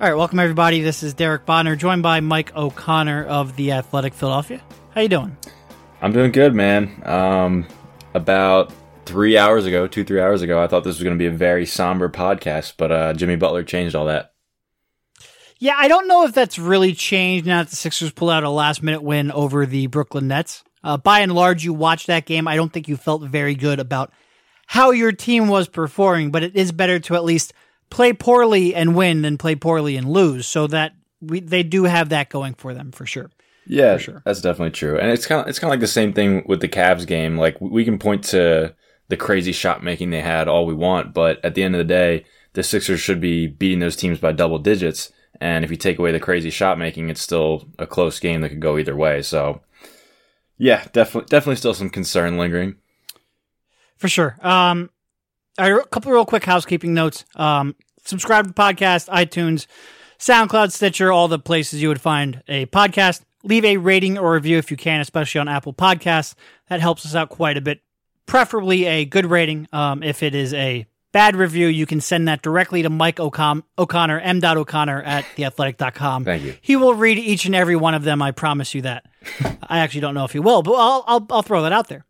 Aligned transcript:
All 0.00 0.08
right, 0.08 0.16
welcome 0.16 0.38
everybody. 0.38 0.80
This 0.80 1.02
is 1.02 1.12
Derek 1.12 1.44
Bodner, 1.44 1.76
joined 1.76 2.02
by 2.02 2.20
Mike 2.20 2.56
O'Connor 2.56 3.26
of 3.26 3.54
the 3.56 3.72
Athletic 3.72 4.14
Philadelphia. 4.14 4.62
How 4.94 5.02
you 5.02 5.10
doing? 5.10 5.36
I'm 6.00 6.10
doing 6.10 6.32
good, 6.32 6.54
man. 6.54 7.02
Um, 7.04 7.66
about 8.14 8.72
three 9.04 9.36
hours 9.36 9.66
ago, 9.66 9.86
two 9.86 10.02
three 10.02 10.18
hours 10.18 10.40
ago, 10.40 10.58
I 10.58 10.68
thought 10.68 10.84
this 10.84 10.96
was 10.96 11.02
going 11.02 11.18
to 11.18 11.22
be 11.22 11.26
a 11.26 11.30
very 11.30 11.66
somber 11.66 12.08
podcast, 12.08 12.78
but 12.78 12.90
uh, 12.90 13.12
Jimmy 13.12 13.36
Butler 13.36 13.62
changed 13.62 13.94
all 13.94 14.06
that. 14.06 14.32
Yeah, 15.58 15.74
I 15.76 15.86
don't 15.86 16.08
know 16.08 16.24
if 16.24 16.32
that's 16.32 16.58
really 16.58 16.94
changed 16.94 17.44
now 17.44 17.62
that 17.62 17.68
the 17.68 17.76
Sixers 17.76 18.10
pulled 18.10 18.30
out 18.30 18.42
a 18.42 18.48
last 18.48 18.82
minute 18.82 19.02
win 19.02 19.30
over 19.30 19.66
the 19.66 19.86
Brooklyn 19.88 20.28
Nets. 20.28 20.64
Uh, 20.82 20.96
by 20.96 21.20
and 21.20 21.34
large, 21.34 21.62
you 21.62 21.74
watched 21.74 22.06
that 22.06 22.24
game. 22.24 22.48
I 22.48 22.56
don't 22.56 22.72
think 22.72 22.88
you 22.88 22.96
felt 22.96 23.22
very 23.24 23.54
good 23.54 23.78
about 23.78 24.14
how 24.66 24.92
your 24.92 25.12
team 25.12 25.48
was 25.48 25.68
performing, 25.68 26.30
but 26.30 26.42
it 26.42 26.56
is 26.56 26.72
better 26.72 27.00
to 27.00 27.16
at 27.16 27.24
least 27.24 27.52
play 27.90 28.12
poorly 28.12 28.74
and 28.74 28.94
win 28.94 29.22
than 29.22 29.36
play 29.36 29.54
poorly 29.54 29.96
and 29.96 30.08
lose. 30.08 30.46
So 30.46 30.66
that 30.68 30.92
we, 31.20 31.40
they 31.40 31.62
do 31.62 31.84
have 31.84 32.08
that 32.10 32.30
going 32.30 32.54
for 32.54 32.72
them 32.72 32.92
for 32.92 33.06
sure. 33.06 33.30
Yeah, 33.66 33.96
for 33.96 34.02
sure. 34.02 34.22
that's 34.24 34.40
definitely 34.40 34.72
true. 34.72 34.98
And 34.98 35.10
it's 35.10 35.26
kind 35.26 35.42
of 35.42 35.48
it's 35.48 35.58
kind 35.58 35.68
of 35.68 35.72
like 35.72 35.80
the 35.80 35.86
same 35.86 36.12
thing 36.12 36.44
with 36.46 36.60
the 36.60 36.68
Cavs 36.68 37.06
game. 37.06 37.36
Like 37.36 37.60
we 37.60 37.84
can 37.84 37.98
point 37.98 38.24
to 38.26 38.74
the 39.08 39.16
crazy 39.16 39.52
shot 39.52 39.82
making 39.82 40.10
they 40.10 40.22
had 40.22 40.48
all 40.48 40.66
we 40.66 40.74
want, 40.74 41.12
but 41.12 41.44
at 41.44 41.54
the 41.54 41.62
end 41.62 41.74
of 41.74 41.78
the 41.78 41.84
day, 41.84 42.24
the 42.52 42.62
Sixers 42.62 43.00
should 43.00 43.20
be 43.20 43.46
beating 43.46 43.80
those 43.80 43.96
teams 43.96 44.18
by 44.18 44.32
double 44.32 44.58
digits. 44.58 45.12
And 45.40 45.64
if 45.64 45.70
you 45.70 45.76
take 45.76 45.98
away 45.98 46.12
the 46.12 46.20
crazy 46.20 46.50
shot 46.50 46.78
making, 46.78 47.08
it's 47.08 47.20
still 47.20 47.68
a 47.78 47.86
close 47.86 48.20
game 48.20 48.40
that 48.40 48.50
could 48.50 48.60
go 48.60 48.78
either 48.78 48.96
way. 48.96 49.22
So, 49.22 49.62
yeah, 50.58 50.86
definitely, 50.92 51.28
definitely 51.28 51.56
still 51.56 51.74
some 51.74 51.90
concern 51.90 52.36
lingering. 52.36 52.76
For 53.96 54.08
sure. 54.08 54.36
Um, 54.42 54.90
a 55.58 55.82
couple 55.90 56.12
real 56.12 56.24
quick 56.26 56.44
housekeeping 56.44 56.94
notes. 56.94 57.24
Um, 57.36 57.74
subscribe 58.04 58.44
to 58.46 58.48
the 58.50 58.54
podcast, 58.54 59.08
iTunes, 59.08 59.66
SoundCloud, 60.18 60.72
Stitcher, 60.72 61.10
all 61.12 61.28
the 61.28 61.38
places 61.38 61.80
you 61.82 61.88
would 61.88 62.00
find 62.00 62.42
a 62.48 62.66
podcast. 62.66 63.22
Leave 63.42 63.64
a 63.64 63.78
rating 63.78 64.18
or 64.18 64.34
review 64.34 64.58
if 64.58 64.70
you 64.70 64.76
can, 64.76 65.00
especially 65.00 65.40
on 65.40 65.48
Apple 65.48 65.72
Podcasts. 65.72 66.34
That 66.68 66.80
helps 66.80 67.06
us 67.06 67.14
out 67.14 67.30
quite 67.30 67.56
a 67.56 67.60
bit. 67.60 67.80
Preferably 68.26 68.84
a 68.86 69.04
good 69.06 69.26
rating. 69.26 69.66
Um, 69.72 70.02
if 70.02 70.22
it 70.22 70.34
is 70.34 70.52
a 70.54 70.86
bad 71.12 71.34
review, 71.36 71.66
you 71.66 71.86
can 71.86 72.00
send 72.00 72.28
that 72.28 72.42
directly 72.42 72.82
to 72.82 72.90
Mike 72.90 73.18
O'Con- 73.18 73.64
O'Connor, 73.78 74.20
m.o'connor 74.20 75.02
at 75.02 75.24
theathletic.com. 75.36 76.24
Thank 76.24 76.44
you. 76.44 76.54
He 76.60 76.76
will 76.76 76.94
read 76.94 77.18
each 77.18 77.46
and 77.46 77.54
every 77.54 77.76
one 77.76 77.94
of 77.94 78.04
them. 78.04 78.20
I 78.22 78.30
promise 78.30 78.74
you 78.74 78.82
that. 78.82 79.06
I 79.62 79.78
actually 79.80 80.02
don't 80.02 80.14
know 80.14 80.24
if 80.26 80.32
he 80.32 80.38
will, 80.38 80.62
but 80.62 80.72
I'll, 80.74 81.04
I'll, 81.06 81.26
I'll 81.30 81.42
throw 81.42 81.62
that 81.62 81.72
out 81.72 81.88
there. 81.88 82.04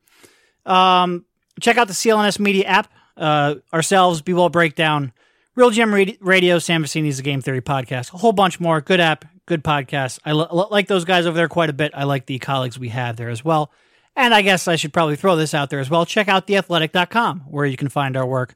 Um, 0.66 1.24
check 1.60 1.78
out 1.78 1.86
the 1.88 1.94
CLNS 1.94 2.38
Media 2.40 2.64
app. 2.66 2.92
Uh, 3.20 3.56
ourselves, 3.72 4.22
B-Ball 4.22 4.48
Breakdown, 4.48 5.12
Real 5.54 5.70
GM 5.70 6.16
Radio, 6.20 6.58
Sam 6.58 6.82
Vecenie's 6.82 7.18
The 7.18 7.22
Game 7.22 7.42
Theory 7.42 7.60
podcast, 7.60 8.14
a 8.14 8.16
whole 8.16 8.32
bunch 8.32 8.58
more. 8.58 8.80
Good 8.80 8.98
app, 8.98 9.26
good 9.46 9.62
podcast. 9.62 10.18
I 10.24 10.32
like 10.32 10.88
those 10.88 11.04
guys 11.04 11.26
over 11.26 11.36
there 11.36 11.48
quite 11.48 11.68
a 11.68 11.74
bit. 11.74 11.92
I 11.94 12.04
like 12.04 12.26
the 12.26 12.38
colleagues 12.38 12.78
we 12.78 12.88
have 12.88 13.16
there 13.16 13.28
as 13.28 13.44
well. 13.44 13.70
And 14.16 14.32
I 14.32 14.42
guess 14.42 14.66
I 14.68 14.76
should 14.76 14.92
probably 14.92 15.16
throw 15.16 15.36
this 15.36 15.52
out 15.52 15.70
there 15.70 15.80
as 15.80 15.90
well. 15.90 16.06
Check 16.06 16.28
out 16.28 16.46
theathletic.com 16.46 17.40
where 17.48 17.66
you 17.66 17.76
can 17.76 17.88
find 17.88 18.16
our 18.16 18.26
work 18.26 18.54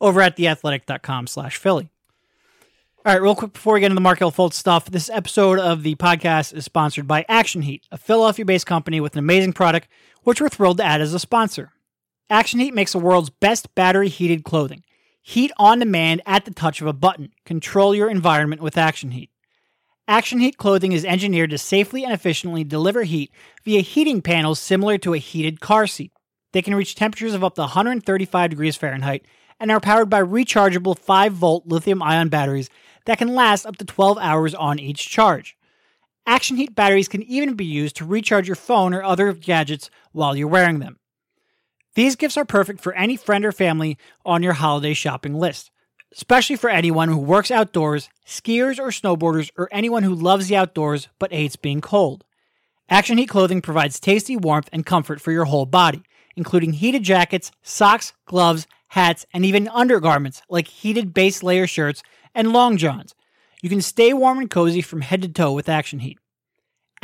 over 0.00 0.20
at 0.22 0.36
theathletic.com 0.36 1.26
slash 1.26 1.56
Philly. 1.56 1.90
All 3.04 3.12
right, 3.12 3.22
real 3.22 3.36
quick 3.36 3.52
before 3.52 3.74
we 3.74 3.80
get 3.80 3.86
into 3.86 3.94
the 3.94 4.00
Markelle 4.00 4.32
Fultz 4.32 4.54
stuff, 4.54 4.90
this 4.90 5.08
episode 5.10 5.60
of 5.60 5.84
the 5.84 5.94
podcast 5.94 6.52
is 6.54 6.64
sponsored 6.64 7.06
by 7.06 7.24
Action 7.28 7.62
Heat, 7.62 7.86
a 7.92 7.98
Philadelphia 7.98 8.44
based 8.44 8.66
company 8.66 9.00
with 9.00 9.12
an 9.12 9.20
amazing 9.20 9.52
product, 9.52 9.86
which 10.24 10.40
we're 10.40 10.48
thrilled 10.48 10.78
to 10.78 10.84
add 10.84 11.00
as 11.00 11.14
a 11.14 11.20
sponsor. 11.20 11.72
Action 12.28 12.58
Heat 12.58 12.74
makes 12.74 12.92
the 12.92 12.98
world's 12.98 13.30
best 13.30 13.72
battery 13.76 14.08
heated 14.08 14.42
clothing. 14.42 14.82
Heat 15.22 15.52
on 15.58 15.78
demand 15.78 16.22
at 16.26 16.44
the 16.44 16.50
touch 16.50 16.80
of 16.80 16.88
a 16.88 16.92
button. 16.92 17.32
Control 17.44 17.94
your 17.94 18.10
environment 18.10 18.60
with 18.60 18.76
Action 18.76 19.12
Heat. 19.12 19.30
Action 20.08 20.40
Heat 20.40 20.56
clothing 20.56 20.90
is 20.90 21.04
engineered 21.04 21.50
to 21.50 21.58
safely 21.58 22.02
and 22.02 22.12
efficiently 22.12 22.64
deliver 22.64 23.04
heat 23.04 23.30
via 23.64 23.80
heating 23.80 24.22
panels 24.22 24.58
similar 24.58 24.98
to 24.98 25.14
a 25.14 25.18
heated 25.18 25.60
car 25.60 25.86
seat. 25.86 26.12
They 26.52 26.62
can 26.62 26.74
reach 26.74 26.96
temperatures 26.96 27.34
of 27.34 27.44
up 27.44 27.54
to 27.54 27.60
135 27.60 28.50
degrees 28.50 28.76
Fahrenheit 28.76 29.24
and 29.60 29.70
are 29.70 29.80
powered 29.80 30.10
by 30.10 30.20
rechargeable 30.20 30.98
5 30.98 31.32
volt 31.32 31.68
lithium 31.68 32.02
ion 32.02 32.28
batteries 32.28 32.70
that 33.04 33.18
can 33.18 33.36
last 33.36 33.66
up 33.66 33.76
to 33.76 33.84
12 33.84 34.18
hours 34.18 34.52
on 34.52 34.80
each 34.80 35.08
charge. 35.08 35.56
Action 36.26 36.56
Heat 36.56 36.74
batteries 36.74 37.06
can 37.06 37.22
even 37.22 37.54
be 37.54 37.64
used 37.64 37.94
to 37.96 38.04
recharge 38.04 38.48
your 38.48 38.56
phone 38.56 38.94
or 38.94 39.04
other 39.04 39.32
gadgets 39.32 39.90
while 40.10 40.34
you're 40.34 40.48
wearing 40.48 40.80
them. 40.80 40.98
These 41.96 42.16
gifts 42.16 42.36
are 42.36 42.44
perfect 42.44 42.82
for 42.82 42.92
any 42.92 43.16
friend 43.16 43.42
or 43.42 43.52
family 43.52 43.96
on 44.26 44.42
your 44.42 44.52
holiday 44.52 44.92
shopping 44.92 45.34
list, 45.34 45.70
especially 46.12 46.56
for 46.56 46.68
anyone 46.68 47.08
who 47.08 47.16
works 47.16 47.50
outdoors, 47.50 48.10
skiers 48.26 48.78
or 48.78 48.88
snowboarders, 48.88 49.50
or 49.56 49.70
anyone 49.72 50.02
who 50.02 50.14
loves 50.14 50.48
the 50.48 50.56
outdoors 50.56 51.08
but 51.18 51.32
hates 51.32 51.56
being 51.56 51.80
cold. 51.80 52.22
Action 52.90 53.16
Heat 53.16 53.30
clothing 53.30 53.62
provides 53.62 53.98
tasty 53.98 54.36
warmth 54.36 54.68
and 54.74 54.84
comfort 54.84 55.22
for 55.22 55.32
your 55.32 55.46
whole 55.46 55.64
body, 55.64 56.02
including 56.36 56.74
heated 56.74 57.02
jackets, 57.02 57.50
socks, 57.62 58.12
gloves, 58.26 58.66
hats, 58.88 59.24
and 59.32 59.46
even 59.46 59.66
undergarments 59.68 60.42
like 60.50 60.68
heated 60.68 61.14
base 61.14 61.42
layer 61.42 61.66
shirts 61.66 62.02
and 62.34 62.52
long 62.52 62.76
johns. 62.76 63.14
You 63.62 63.70
can 63.70 63.80
stay 63.80 64.12
warm 64.12 64.38
and 64.38 64.50
cozy 64.50 64.82
from 64.82 65.00
head 65.00 65.22
to 65.22 65.28
toe 65.28 65.52
with 65.52 65.70
Action 65.70 66.00
Heat. 66.00 66.18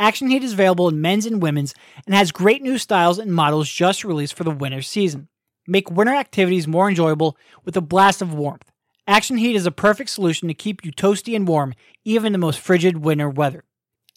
Action 0.03 0.27
Heat 0.27 0.43
is 0.43 0.51
available 0.51 0.89
in 0.89 0.99
men's 0.99 1.25
and 1.25 1.41
women's 1.41 1.73
and 2.05 2.13
has 2.13 2.33
great 2.33 2.61
new 2.61 2.77
styles 2.77 3.17
and 3.17 3.33
models 3.33 3.71
just 3.71 4.03
released 4.03 4.33
for 4.33 4.43
the 4.43 4.51
winter 4.51 4.81
season. 4.81 5.29
Make 5.65 5.89
winter 5.89 6.13
activities 6.13 6.67
more 6.67 6.89
enjoyable 6.89 7.37
with 7.63 7.77
a 7.77 7.81
blast 7.81 8.21
of 8.21 8.33
warmth. 8.33 8.69
Action 9.07 9.37
Heat 9.37 9.55
is 9.55 9.65
a 9.65 9.71
perfect 9.71 10.09
solution 10.09 10.49
to 10.49 10.53
keep 10.53 10.83
you 10.83 10.91
toasty 10.91 11.37
and 11.37 11.47
warm, 11.47 11.73
even 12.03 12.25
in 12.25 12.31
the 12.33 12.37
most 12.37 12.59
frigid 12.59 12.97
winter 12.97 13.29
weather. 13.29 13.63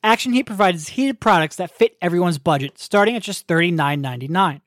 Action 0.02 0.32
Heat 0.32 0.42
provides 0.42 0.88
heated 0.88 1.20
products 1.20 1.54
that 1.54 1.70
fit 1.70 1.96
everyone's 2.02 2.38
budget, 2.38 2.80
starting 2.80 3.14
at 3.14 3.22
just 3.22 3.46
$39.99. 3.46 4.62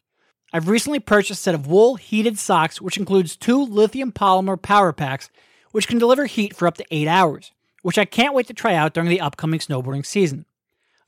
I've 0.54 0.70
recently 0.70 1.02
purchased 1.02 1.42
a 1.42 1.44
set 1.44 1.54
of 1.54 1.68
wool 1.68 1.96
heated 1.96 2.40
socks, 2.40 2.80
which 2.80 2.96
includes 2.96 3.36
two 3.36 3.62
lithium 3.62 4.14
polymer 4.14 4.60
power 4.62 4.94
packs, 4.94 5.30
which 5.72 5.90
can 5.90 6.00
deliver 6.00 6.28
heat 6.28 6.56
for 6.56 6.66
up 6.66 6.78
to 6.78 6.86
8 6.90 7.10
hours, 7.10 7.52
which 7.82 7.98
I 7.98 8.06
can't 8.06 8.34
wait 8.34 8.48
to 8.48 8.54
try 8.54 8.74
out 8.74 8.94
during 8.94 9.10
the 9.10 9.20
upcoming 9.20 9.60
snowboarding 9.60 10.06
season. 10.06 10.46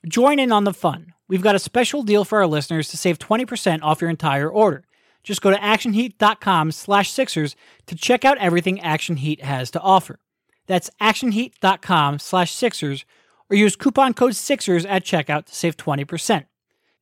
Join 0.07 0.39
in 0.39 0.51
on 0.51 0.63
the 0.63 0.73
fun. 0.73 1.13
We've 1.27 1.43
got 1.43 1.55
a 1.55 1.59
special 1.59 2.03
deal 2.03 2.25
for 2.25 2.39
our 2.39 2.47
listeners 2.47 2.87
to 2.89 2.97
save 2.97 3.19
20% 3.19 3.83
off 3.83 4.01
your 4.01 4.09
entire 4.09 4.49
order. 4.49 4.85
Just 5.23 5.41
go 5.41 5.51
to 5.51 5.57
actionheat.com 5.57 6.71
slash 6.71 7.11
Sixers 7.11 7.55
to 7.85 7.95
check 7.95 8.25
out 8.25 8.39
everything 8.39 8.79
Action 8.81 9.17
Heat 9.17 9.43
has 9.43 9.69
to 9.71 9.79
offer. 9.79 10.19
That's 10.65 10.89
actionheat.com 10.99 12.19
slash 12.19 12.51
Sixers 12.51 13.05
or 13.49 13.55
use 13.55 13.75
coupon 13.75 14.13
code 14.13 14.35
Sixers 14.35 14.85
at 14.85 15.05
checkout 15.05 15.45
to 15.45 15.55
save 15.55 15.77
20%. 15.77 16.45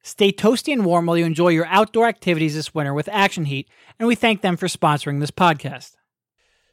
Stay 0.02 0.32
toasty 0.32 0.74
and 0.74 0.86
warm 0.86 1.06
while 1.06 1.18
you 1.18 1.26
enjoy 1.26 1.50
your 1.50 1.66
outdoor 1.68 2.08
activities 2.08 2.56
this 2.56 2.74
winter 2.74 2.94
with 2.94 3.10
Action 3.10 3.46
Heat, 3.46 3.70
and 3.98 4.08
we 4.08 4.16
thank 4.16 4.42
them 4.42 4.58
for 4.58 4.68
sponsoring 4.68 5.20
this 5.20 5.32
podcast. 5.32 5.96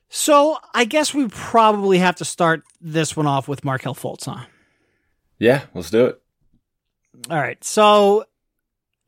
So, 0.09 0.59
I 0.73 0.85
guess 0.85 1.13
we 1.13 1.27
probably 1.29 1.99
have 1.99 2.17
to 2.17 2.25
start 2.25 2.63
this 2.81 3.17
one 3.17 3.27
off 3.27 3.49
with 3.49 3.65
Markelle 3.65 3.97
Fultz, 3.97 4.27
huh? 4.27 4.47
Yeah, 5.39 5.63
let's 5.75 5.91
do 5.91 6.07
it. 6.07 6.23
All 7.31 7.39
right. 7.39 7.63
So, 7.63 8.25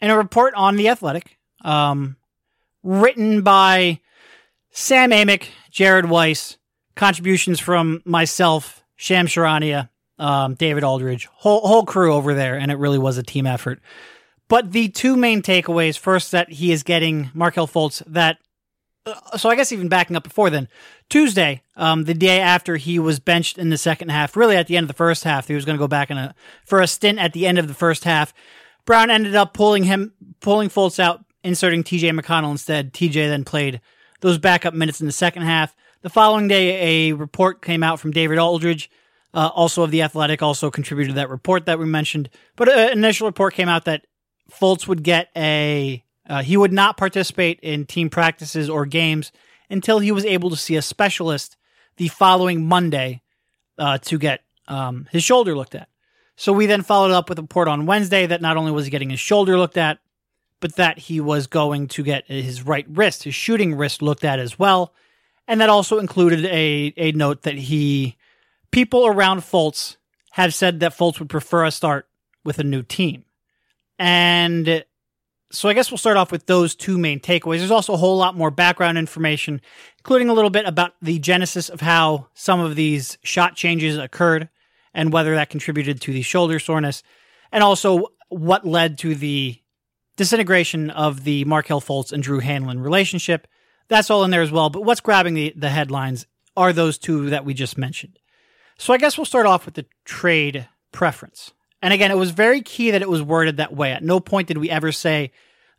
in 0.01 0.11
a 0.11 0.17
report 0.17 0.55
on 0.55 0.77
The 0.77 0.89
Athletic, 0.89 1.39
um, 1.65 2.17
written 2.83 3.43
by 3.43 4.01
Sam 4.71 5.11
Amick, 5.11 5.49
Jared 5.71 6.07
Weiss, 6.07 6.59
contributions 6.97 7.61
from 7.61 8.03
myself, 8.05 8.83
Shams 8.97 9.31
Charania, 9.31 9.89
um, 10.19 10.55
David 10.55 10.85
Aldridge, 10.85 11.27
whole 11.33 11.61
whole 11.67 11.85
crew 11.85 12.13
over 12.13 12.35
there, 12.35 12.57
and 12.57 12.71
it 12.71 12.77
really 12.77 12.99
was 12.99 13.19
a 13.19 13.23
team 13.23 13.47
effort. 13.47 13.81
But 14.49 14.73
the 14.73 14.89
two 14.89 15.17
main 15.17 15.43
takeaways: 15.43 15.99
first, 15.99 16.33
that 16.33 16.51
he 16.51 16.73
is 16.73 16.83
getting 16.83 17.31
Markelle 17.35 17.69
Fultz. 17.69 18.03
That 18.07 18.39
so 19.37 19.49
I 19.49 19.57
guess 19.57 19.73
even 19.73 19.89
backing 19.89 20.17
up 20.17 20.25
before 20.25 20.51
then, 20.51 20.69
Tuesday, 21.09 21.63
um, 21.77 22.05
the 22.05 22.15
day 22.15 22.41
after 22.41 22.77
he 22.77 22.99
was 22.99 23.19
benched 23.19 23.59
in 23.59 23.71
the 23.71 23.79
second 23.79 24.11
half, 24.11 24.37
really 24.37 24.57
at 24.57 24.67
the 24.67 24.77
end 24.77 24.85
of 24.85 24.89
the 24.89 24.95
first 24.95 25.25
half, 25.25 25.49
he 25.49 25.55
was 25.55 25.65
going 25.65 25.77
to 25.77 25.83
go 25.83 25.89
back 25.89 26.11
in 26.11 26.19
a 26.19 26.35
for 26.65 26.81
a 26.81 26.87
stint 26.87 27.19
at 27.19 27.33
the 27.33 27.47
end 27.47 27.59
of 27.59 27.69
the 27.69 27.75
first 27.75 28.05
half. 28.05 28.33
Brown 28.85 29.11
ended 29.11 29.35
up 29.35 29.53
pulling 29.53 29.85
him, 29.85 30.13
pulling 30.41 30.69
Fultz 30.69 30.99
out, 30.99 31.25
inserting 31.45 31.85
T.J. 31.85 32.11
McConnell 32.11 32.51
instead. 32.51 32.95
T.J. 32.95 33.29
then 33.29 33.45
played 33.45 33.81
those 34.21 34.39
backup 34.39 34.75
minutes 34.75 35.01
in 35.01 35.07
the 35.07 35.13
second 35.13 35.43
half. 35.43 35.77
The 36.03 36.11
following 36.11 36.49
day, 36.49 37.11
a 37.11 37.13
report 37.13 37.61
came 37.61 37.83
out 37.83 38.01
from 38.01 38.13
David 38.13 38.39
Aldridge 38.39 38.91
uh, 39.35 39.51
also 39.55 39.83
of 39.83 39.91
the 39.91 40.03
Athletic, 40.03 40.43
also 40.43 40.71
contributed 40.71 41.11
to 41.11 41.15
that 41.17 41.29
report 41.29 41.67
that 41.67 41.79
we 41.79 41.85
mentioned. 41.85 42.31
But 42.57 42.69
an 42.69 42.93
initial 42.93 43.27
report 43.27 43.55
came 43.55 43.69
out 43.69 43.85
that 43.85 44.07
Fultz 44.51 44.87
would 44.89 45.03
get 45.03 45.29
a 45.37 46.03
uh, 46.29 46.43
he 46.43 46.57
would 46.57 46.73
not 46.73 46.97
participate 46.97 47.59
in 47.61 47.87
team 47.87 48.11
practices 48.11 48.69
or 48.69 48.87
games 48.87 49.33
until 49.71 49.99
he 49.99 50.13
was 50.13 50.25
able 50.25 50.51
to 50.51 50.57
see 50.57 50.77
a 50.77 50.83
specialist 50.83 51.57
the 51.97 52.09
following 52.09 52.67
Monday 52.67 53.23
uh, 53.79 53.99
to 53.99 54.19
get 54.19 54.43
um, 54.67 55.09
his 55.11 55.25
shoulder 55.25 55.57
looked 55.57 55.75
at. 55.75 55.89
So 56.37 56.53
we 56.53 56.67
then 56.67 56.83
followed 56.83 57.11
up 57.11 57.29
with 57.29 57.39
a 57.39 57.43
report 57.43 57.69
on 57.69 57.87
Wednesday 57.87 58.27
that 58.27 58.41
not 58.41 58.57
only 58.57 58.71
was 58.71 58.85
he 58.85 58.91
getting 58.91 59.11
his 59.11 59.21
shoulder 59.21 59.59
looked 59.59 59.77
at, 59.77 59.99
but 60.61 60.77
that 60.77 60.99
he 60.99 61.21
was 61.21 61.47
going 61.47 61.89
to 61.89 62.03
get 62.03 62.27
his 62.27 62.63
right 62.63 62.87
wrist, 62.89 63.25
his 63.25 63.35
shooting 63.35 63.75
wrist 63.75 64.03
looked 64.03 64.25
at 64.25 64.39
as 64.39 64.59
well. 64.59 64.93
And 65.47 65.61
that 65.61 65.71
also 65.71 65.99
included 65.99 66.45
a, 66.47 66.93
a 66.97 67.13
note 67.13 67.43
that 67.43 67.55
he 67.55 68.17
people 68.71 69.07
around 69.07 69.41
Fultz 69.41 69.97
have 70.33 70.55
said 70.55 70.81
that 70.81 70.97
Fultz 70.97 71.19
would 71.19 71.31
prefer 71.31 71.65
a 71.65 71.71
start 71.71 72.09
with 72.45 72.59
a 72.59 72.65
new 72.65 72.83
team. 72.83 73.25
And 73.99 74.85
so 75.51 75.69
I 75.69 75.75
guess 75.75 75.91
we'll 75.91 75.99
start 75.99 76.17
off 76.17 76.31
with 76.31 76.47
those 76.47 76.75
two 76.75 76.99
main 76.99 77.21
takeaways. 77.21 77.59
There's 77.59 77.71
also 77.71 77.95
a 77.95 77.99
whole 77.99 78.17
lot 78.17 78.37
more 78.37 78.51
background 78.51 78.99
information, 78.99 79.61
including 79.99 80.29
a 80.29 80.35
little 80.35 80.51
bit 80.51 80.67
about 80.67 80.93
the 81.01 81.19
genesis 81.19 81.69
of 81.69 81.81
how 81.81 82.29
some 82.35 82.61
of 82.61 82.77
these 82.77 83.17
shot 83.23 83.57
changes 83.57 83.97
occurred 83.97 84.49
and 84.93 85.13
whether 85.13 85.35
that 85.35 85.51
contributed 85.51 86.01
to 86.03 86.13
the 86.13 86.23
shoulder 86.23 86.59
soreness, 86.59 87.03
and 87.53 87.63
also 87.63 88.07
what 88.29 88.67
led 88.67 88.99
to 88.99 89.15
the 89.15 89.59
disintegration 90.17 90.91
of 90.91 91.25
the 91.25 91.45
Markelle 91.45 91.81
Fultz 91.81 92.13
and 92.13 92.23
Drew 92.23 92.41
Hanlen 92.41 92.83
relationship. 92.83 93.47
That's 93.89 94.11
all 94.11 94.25
in 94.25 94.31
there 94.31 94.43
as 94.43 94.51
well. 94.51 94.69
But 94.69 94.85
what's 94.85 95.01
grabbing 95.01 95.35
the, 95.35 95.55
the 95.57 95.71
headlines 95.71 96.27
are 96.57 96.73
those 96.73 96.99
two 96.99 97.31
that 97.31 97.45
we 97.45 97.55
just 97.55 97.79
mentioned. 97.79 98.19
So 98.77 98.93
I 98.93 98.99
guess 98.99 99.17
we'll 99.17 99.25
start 99.25 99.47
off 99.47 99.65
with 99.65 99.75
the 99.75 99.87
trade 100.05 100.69
preference. 100.93 101.53
And 101.81 101.93
again, 101.93 102.11
it 102.11 102.17
was 102.17 102.33
very 102.33 102.61
key 102.61 102.91
that 102.91 103.03
it 103.03 103.09
was 103.09 103.23
worded 103.23 103.57
that 103.57 103.75
way. 103.75 103.93
At 103.93 104.03
no 104.03 104.21
point 104.21 104.49
did 104.49 104.59
we 104.59 104.71
ever 104.71 104.91
say 104.91 105.31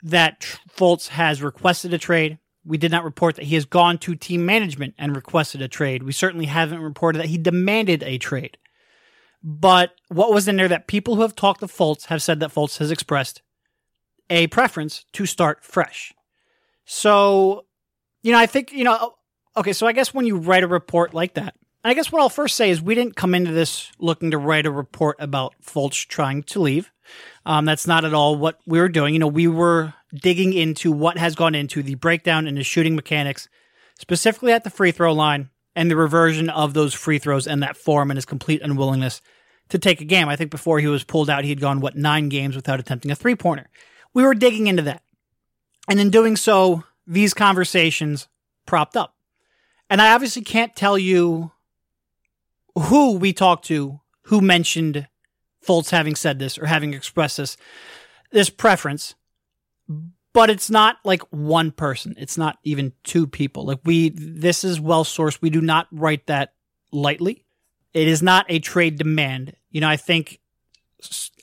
that 0.04 0.60
Fultz 0.70 1.10
has 1.10 1.42
requested 1.42 1.94
a 1.94 1.98
trade. 1.98 2.38
We 2.66 2.78
did 2.78 2.92
not 2.92 3.04
report 3.04 3.36
that 3.36 3.46
he 3.46 3.56
has 3.56 3.66
gone 3.66 3.98
to 4.00 4.16
team 4.16 4.46
management 4.46 4.96
and 4.98 5.16
requested 5.16 5.62
a 5.62 5.68
trade. 5.68 6.04
We 6.04 6.12
certainly 6.12 6.46
haven't 6.46 6.82
reported 6.82 7.20
that 7.20 7.28
he 7.28 7.38
demanded 7.38 8.04
a 8.04 8.18
trade. 8.18 8.58
But 9.44 9.92
what 10.10 10.34
was 10.34 10.48
in 10.48 10.58
there 10.58 10.68
that 10.68 10.88
people 10.88 11.16
who 11.16 11.22
have 11.22 11.36
talked 11.36 11.62
to 11.62 11.68
Fultz 11.68 12.06
have 12.06 12.22
said 12.22 12.40
that 12.40 12.54
Fultz 12.54 12.78
has 12.78 12.92
expressed 12.92 13.42
a 14.30 14.48
preference 14.48 15.06
to 15.14 15.26
start 15.26 15.64
fresh. 15.64 16.14
So, 16.86 17.66
you 18.22 18.32
know, 18.32 18.40
I 18.40 18.46
think, 18.46 18.72
you 18.72 18.84
know, 18.84 19.16
okay, 19.56 19.74
so 19.74 19.88
I 19.88 19.94
guess 19.94 20.14
when 20.14 20.26
you 20.26 20.38
write 20.38 20.64
a 20.64 20.68
report 20.68 21.14
like 21.14 21.36
that, 21.36 21.56
I 21.84 21.94
guess 21.94 22.12
what 22.12 22.22
I'll 22.22 22.30
first 22.30 22.56
say 22.56 22.70
is 22.70 22.82
we 22.82 22.96
didn't 22.96 23.16
come 23.16 23.34
into 23.34 23.52
this 23.52 23.92
looking 24.00 24.32
to 24.32 24.38
write 24.38 24.66
a 24.66 24.72
report 24.72 25.16
about 25.20 25.56
Fultz 25.64 26.06
trying 26.06 26.44
to 26.44 26.60
leave. 26.60 26.92
Um, 27.46 27.66
that's 27.66 27.88
not 27.88 28.04
at 28.04 28.14
all 28.14 28.36
what 28.36 28.60
we 28.66 28.80
were 28.80 28.90
doing. 28.90 29.14
You 29.14 29.20
know, 29.20 29.28
we 29.28 29.48
were 29.48 29.94
digging 30.14 30.54
into 30.54 30.92
what 30.92 31.18
has 31.18 31.36
gone 31.36 31.56
into 31.56 31.82
the 31.82 31.96
breakdown 31.96 32.48
in 32.48 32.58
his 32.58 32.68
shooting 32.68 32.96
mechanics, 32.96 33.48
specifically 33.98 34.52
at 34.52 34.64
the 34.64 34.70
free 34.70 34.92
throw 34.92 35.14
line 35.14 35.50
and 35.76 35.90
the 35.90 35.96
reversion 35.96 36.50
of 36.50 36.74
those 36.74 36.94
free 36.94 37.18
throws 37.18 37.48
and 37.48 37.64
that 37.64 37.78
form 37.78 38.12
and 38.12 38.18
his 38.18 38.26
complete 38.26 38.62
unwillingness 38.62 39.22
to 39.70 39.80
take 39.80 40.02
a 40.02 40.06
game. 40.06 40.28
I 40.28 40.36
think 40.36 40.52
before 40.52 40.80
he 40.80 40.88
was 40.88 41.06
pulled 41.06 41.30
out, 41.30 41.44
he 41.44 41.50
had 41.50 41.62
gone, 41.62 41.80
what, 41.80 41.96
nine 41.96 42.28
games 42.28 42.56
without 42.56 42.80
attempting 42.80 43.12
a 43.12 43.16
three 43.16 43.36
pointer. 43.36 43.70
We 44.14 44.24
were 44.24 44.34
digging 44.34 44.68
into 44.68 44.84
that. 44.84 45.02
And 45.88 46.00
in 46.00 46.10
doing 46.10 46.36
so, 46.36 46.84
these 47.08 47.34
conversations 47.34 48.28
propped 48.66 48.98
up. 48.98 49.16
And 49.90 50.02
I 50.02 50.14
obviously 50.14 50.42
can't 50.42 50.76
tell 50.76 50.98
you 50.98 51.52
who 52.80 53.18
we 53.18 53.34
talked 53.34 53.66
to 53.66 54.00
who 54.24 54.42
mentioned 54.42 55.08
Fultz 55.66 55.90
having 55.90 56.16
said 56.16 56.40
this 56.40 56.58
or 56.58 56.66
having 56.66 56.94
expressed 56.94 57.38
this 57.38 57.58
this 58.32 58.50
preference. 58.50 59.16
But 60.32 60.52
it's 60.52 60.70
not 60.70 60.98
like 61.04 61.24
one 61.32 61.72
person. 61.72 62.14
It's 62.18 62.38
not 62.38 62.60
even 62.64 62.94
two 63.04 63.26
people. 63.26 63.66
Like 63.66 63.80
we 63.84 64.10
this 64.10 64.64
is 64.64 64.80
well 64.80 65.04
sourced. 65.04 65.42
We 65.42 65.50
do 65.50 65.62
not 65.62 65.88
write 65.92 66.28
that 66.28 66.54
lightly. 66.92 67.46
It 67.94 68.08
is 68.08 68.22
not 68.22 68.46
a 68.50 68.60
trade 68.60 68.98
demand. 68.98 69.56
You 69.72 69.82
know, 69.82 69.90
I 69.90 69.98
think 69.98 70.40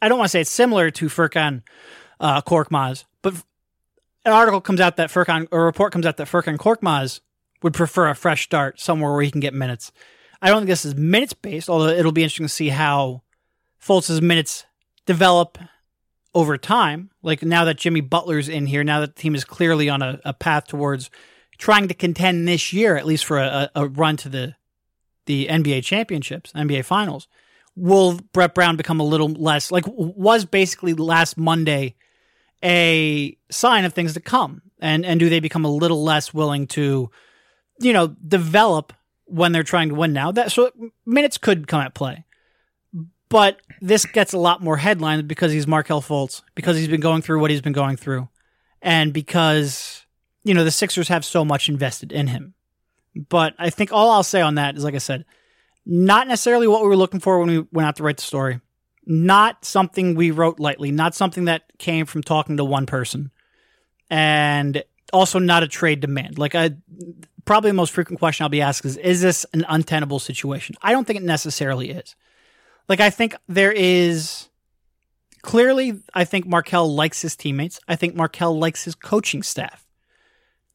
I 0.01 0.09
don't 0.09 0.19
want 0.19 0.27
to 0.27 0.31
say 0.31 0.41
it's 0.43 0.51
similar 0.51 0.91
to 0.93 1.07
Furkan 1.07 1.63
uh, 2.21 2.43
Korkmaz, 2.43 3.05
but 3.23 3.35
an 4.25 4.33
article 4.33 4.61
comes 4.61 4.81
out 4.81 4.97
that 4.97 5.11
Furkan, 5.11 5.49
or 5.51 5.63
a 5.63 5.65
report 5.65 5.93
comes 5.93 6.07
out 6.07 6.17
that 6.19 6.29
Furkan 6.29 6.57
Korkmaz 6.57 7.21
would 7.63 7.75
prefer 7.75 8.09
a 8.09 8.15
fresh 8.15 8.45
start 8.45 8.81
somewhere 8.81 9.13
where 9.13 9.23
he 9.23 9.31
can 9.31 9.41
get 9.41 9.55
minutes. 9.55 9.93
I 10.41 10.49
don't 10.49 10.61
think 10.61 10.69
this 10.69 10.85
is 10.85 10.95
minutes 10.95 11.33
based, 11.33 11.69
although 11.69 11.89
it'll 11.89 12.13
be 12.13 12.23
interesting 12.23 12.47
to 12.47 12.53
see 12.53 12.69
how 12.69 13.23
Fultz's 13.79 14.21
minutes 14.21 14.65
develop 15.07 15.59
over 16.35 16.59
time. 16.59 17.11
Like 17.23 17.43
now 17.43 17.65
that 17.65 17.79
Jimmy 17.79 18.03
Butler's 18.03 18.49
in 18.49 18.67
here, 18.67 18.85
now 18.85 19.01
that 19.01 19.17
the 19.17 19.23
team 19.23 19.35
is 19.35 19.45
clearly 19.45 19.89
on 19.89 20.03
a, 20.03 20.21
a 20.25 20.33
path 20.35 20.67
towards 20.67 21.11
trying 21.59 21.89
to 21.89 21.95
contend 21.95 22.47
this 22.47 22.73
year, 22.73 22.97
at 22.97 23.07
least 23.07 23.25
for 23.25 23.39
a, 23.39 23.71
a 23.75 23.89
run 23.89 24.17
to 24.19 24.29
the 24.29 24.55
the 25.25 25.49
NBA 25.49 25.83
championships, 25.83 26.53
NBA 26.53 26.85
finals, 26.85 27.27
will 27.75 28.21
Brett 28.33 28.55
Brown 28.55 28.77
become 28.77 29.01
a 29.01 29.05
little 29.05 29.29
less 29.29 29.71
like 29.73 29.85
was 29.87 30.45
basically 30.45 30.95
last 30.95 31.37
Monday 31.37 31.97
a 32.63 33.37
sign 33.51 33.85
of 33.85 33.93
things 33.93 34.15
to 34.15 34.21
come? 34.21 34.63
And 34.79 35.07
and 35.07 35.19
do 35.19 35.29
they 35.29 35.41
become 35.41 35.65
a 35.65 35.71
little 35.71 36.05
less 36.05 36.35
willing 36.35 36.67
to, 36.69 37.11
you 37.81 37.93
know, 37.93 38.09
develop 38.09 38.93
when 39.27 39.53
they're 39.53 39.63
trying 39.63 39.91
to 39.91 39.95
win 39.95 40.13
now? 40.13 40.33
That 40.33 40.53
so 40.53 40.71
minutes 41.05 41.39
could 41.39 41.69
come 41.69 41.81
at 41.81 41.95
play. 41.95 42.25
But 43.29 43.61
this 43.81 44.05
gets 44.07 44.33
a 44.33 44.39
lot 44.39 44.63
more 44.63 44.77
headlines 44.77 45.23
because 45.23 45.53
he's 45.53 45.67
Markelle 45.67 46.03
Fultz, 46.03 46.43
because 46.55 46.77
he's 46.77 46.89
been 46.89 47.01
going 47.01 47.23
through 47.23 47.41
what 47.41 47.51
he's 47.51 47.61
been 47.61 47.73
going 47.73 47.97
through, 47.97 48.29
and 48.81 49.13
because 49.13 50.07
you 50.45 50.55
know 50.55 50.65
the 50.65 50.71
Sixers 50.71 51.09
have 51.09 51.25
so 51.25 51.45
much 51.45 51.69
invested 51.69 52.13
in 52.13 52.29
him. 52.29 52.55
But 53.29 53.55
I 53.59 53.71
think 53.71 53.93
all 53.93 54.11
I'll 54.11 54.23
say 54.23 54.41
on 54.41 54.57
that 54.57 54.77
is, 54.77 54.85
like 54.85 54.95
I 54.95 54.99
said, 54.99 55.25
not 55.85 56.29
necessarily 56.29 56.69
what 56.69 56.83
we 56.83 56.89
were 56.89 56.97
looking 56.97 57.21
for 57.21 57.41
when 57.41 57.49
we 57.49 57.67
went 57.73 57.89
out 57.89 57.97
to 57.97 58.03
write 58.03 58.19
the 58.19 58.23
story. 58.23 58.61
Not 59.07 59.65
something 59.65 60.15
we 60.15 60.31
wrote 60.31 60.61
lightly. 60.61 60.91
Not 60.91 61.15
something 61.15 61.47
that 61.47 61.63
came 61.79 62.07
from 62.07 62.23
talking 62.23 62.57
to 62.59 62.65
one 62.65 62.87
person, 62.87 63.31
and 64.09 64.85
also 65.13 65.39
not 65.39 65.63
a 65.63 65.69
trade 65.69 66.01
demand. 66.01 66.39
Like 66.39 66.55
I, 66.55 66.77
probably 67.47 67.71
the 67.71 67.75
most 67.75 67.93
frequent 67.93 68.19
question 68.19 68.45
I'll 68.45 68.51
be 68.51 68.61
asked 68.61 68.85
is, 68.85 68.99
"Is 68.99 69.23
this 69.23 69.47
an 69.55 69.65
untenable 69.69 70.19
situation?" 70.19 70.77
I 70.83 70.93
don't 70.93 71.07
think 71.07 71.19
it 71.19 71.23
necessarily 71.23 71.91
is. 71.91 72.15
Like 72.89 73.01
I 73.01 73.09
think 73.09 73.35
there 73.49 73.73
is 73.73 74.49
clearly. 75.41 76.03
I 76.13 76.25
think 76.25 76.47
Markelle 76.47 76.95
likes 76.95 77.23
his 77.23 77.35
teammates. 77.35 77.81
I 77.89 77.97
think 77.97 78.15
Markelle 78.15 78.59
likes 78.59 78.85
his 78.85 78.95
coaching 78.95 79.43
staff, 79.43 79.87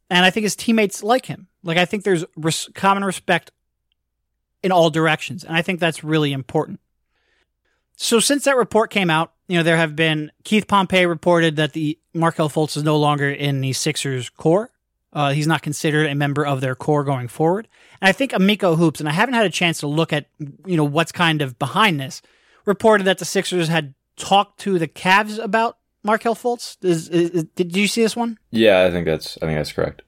and 0.10 0.26
I 0.26 0.32
think 0.32 0.46
his 0.46 0.56
teammates 0.56 1.04
like 1.04 1.28
him. 1.28 1.48
Like 1.64 1.78
I 1.78 1.86
think 1.86 2.04
there's 2.04 2.26
res- 2.36 2.70
common 2.74 3.06
respect 3.06 3.52
in 4.64 4.72
all 4.72 4.90
directions. 4.90 5.44
And 5.44 5.56
I 5.56 5.62
think 5.62 5.80
that's 5.80 6.04
really 6.04 6.34
important. 6.34 6.80
So 7.96 8.20
since 8.20 8.46
that 8.46 8.58
report 8.58 8.90
came 8.90 9.10
out, 9.10 9.34
you 9.48 9.58
know, 9.58 9.64
there 9.64 9.78
have 9.78 9.96
been 9.96 10.32
Keith 10.44 10.68
Pompey 10.68 11.06
reported 11.06 11.58
that 11.58 11.74
the 11.74 12.00
Markelle 12.14 12.50
Fultz 12.50 12.78
is 12.78 12.84
no 12.84 12.98
longer 12.98 13.30
in 13.30 13.62
the 13.62 13.74
Sixers 13.74 14.30
core. 14.30 14.72
Uh, 15.14 15.32
he's 15.34 15.48
not 15.48 15.62
considered 15.62 16.08
a 16.08 16.16
member 16.16 16.46
of 16.46 16.62
their 16.62 16.76
core 16.76 17.04
going 17.04 17.28
forward. 17.28 17.68
And 18.02 18.08
I 18.08 18.12
think 18.12 18.34
Amico 18.34 18.76
Hoops, 18.76 19.00
and 19.00 19.10
I 19.10 19.12
haven't 19.12 19.34
had 19.34 19.46
a 19.46 19.50
chance 19.50 19.80
to 19.80 19.88
look 19.88 20.14
at, 20.14 20.28
you 20.66 20.78
know, 20.78 20.86
what's 20.86 21.12
kind 21.12 21.42
of 21.42 21.60
behind 21.60 22.00
this, 22.00 22.22
reported 22.66 23.04
that 23.06 23.18
the 23.18 23.26
Sixers 23.26 23.68
had 23.68 23.94
talked 24.16 24.60
to 24.62 24.80
the 24.80 24.88
Cavs 24.88 25.38
about 25.38 25.78
Markelle 26.04 26.36
Fultz. 26.36 26.78
Is, 26.84 27.10
is, 27.10 27.44
did 27.56 27.76
you 27.76 27.88
see 27.88 28.02
this 28.02 28.16
one? 28.16 28.38
Yeah, 28.52 28.84
I 28.84 28.92
think 28.92 29.06
that's 29.06 29.38
I 29.38 29.46
think 29.46 29.60
that's 29.60 29.74
correct. 29.74 30.02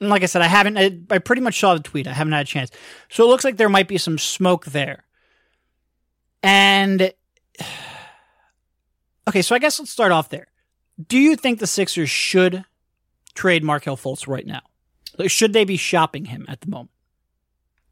And 0.00 0.10
like 0.10 0.22
I 0.22 0.26
said, 0.26 0.42
I 0.42 0.48
haven't, 0.48 0.76
I, 0.76 0.98
I 1.10 1.18
pretty 1.18 1.42
much 1.42 1.60
saw 1.60 1.74
the 1.74 1.80
tweet. 1.80 2.08
I 2.08 2.12
haven't 2.12 2.32
had 2.32 2.44
a 2.44 2.48
chance. 2.48 2.72
So 3.08 3.24
it 3.24 3.28
looks 3.28 3.44
like 3.44 3.56
there 3.56 3.68
might 3.68 3.86
be 3.86 3.98
some 3.98 4.18
smoke 4.18 4.66
there. 4.66 5.04
And, 6.42 7.12
okay, 9.28 9.42
so 9.42 9.54
I 9.54 9.60
guess 9.60 9.78
let's 9.78 9.92
start 9.92 10.10
off 10.10 10.28
there. 10.28 10.48
Do 11.06 11.18
you 11.18 11.36
think 11.36 11.60
the 11.60 11.68
Sixers 11.68 12.10
should 12.10 12.64
trade 13.34 13.64
Markelle 13.64 13.96
Fultz 13.96 14.26
right 14.26 14.46
now? 14.46 14.62
Should 15.26 15.52
they 15.52 15.64
be 15.64 15.76
shopping 15.76 16.26
him 16.26 16.46
at 16.48 16.60
the 16.60 16.70
moment? 16.70 16.90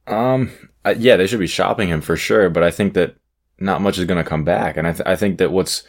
Um, 0.06 0.50
yeah, 0.96 1.16
they 1.16 1.26
should 1.26 1.38
be 1.38 1.46
shopping 1.46 1.88
him 1.88 2.00
for 2.00 2.16
sure, 2.16 2.50
but 2.50 2.62
I 2.62 2.70
think 2.70 2.94
that 2.94 3.16
not 3.58 3.82
much 3.82 3.98
is 3.98 4.06
going 4.06 4.22
to 4.22 4.28
come 4.28 4.44
back. 4.44 4.76
And 4.76 4.86
I, 4.86 4.92
th- 4.92 5.06
I 5.06 5.16
think 5.16 5.38
that 5.38 5.52
what's 5.52 5.84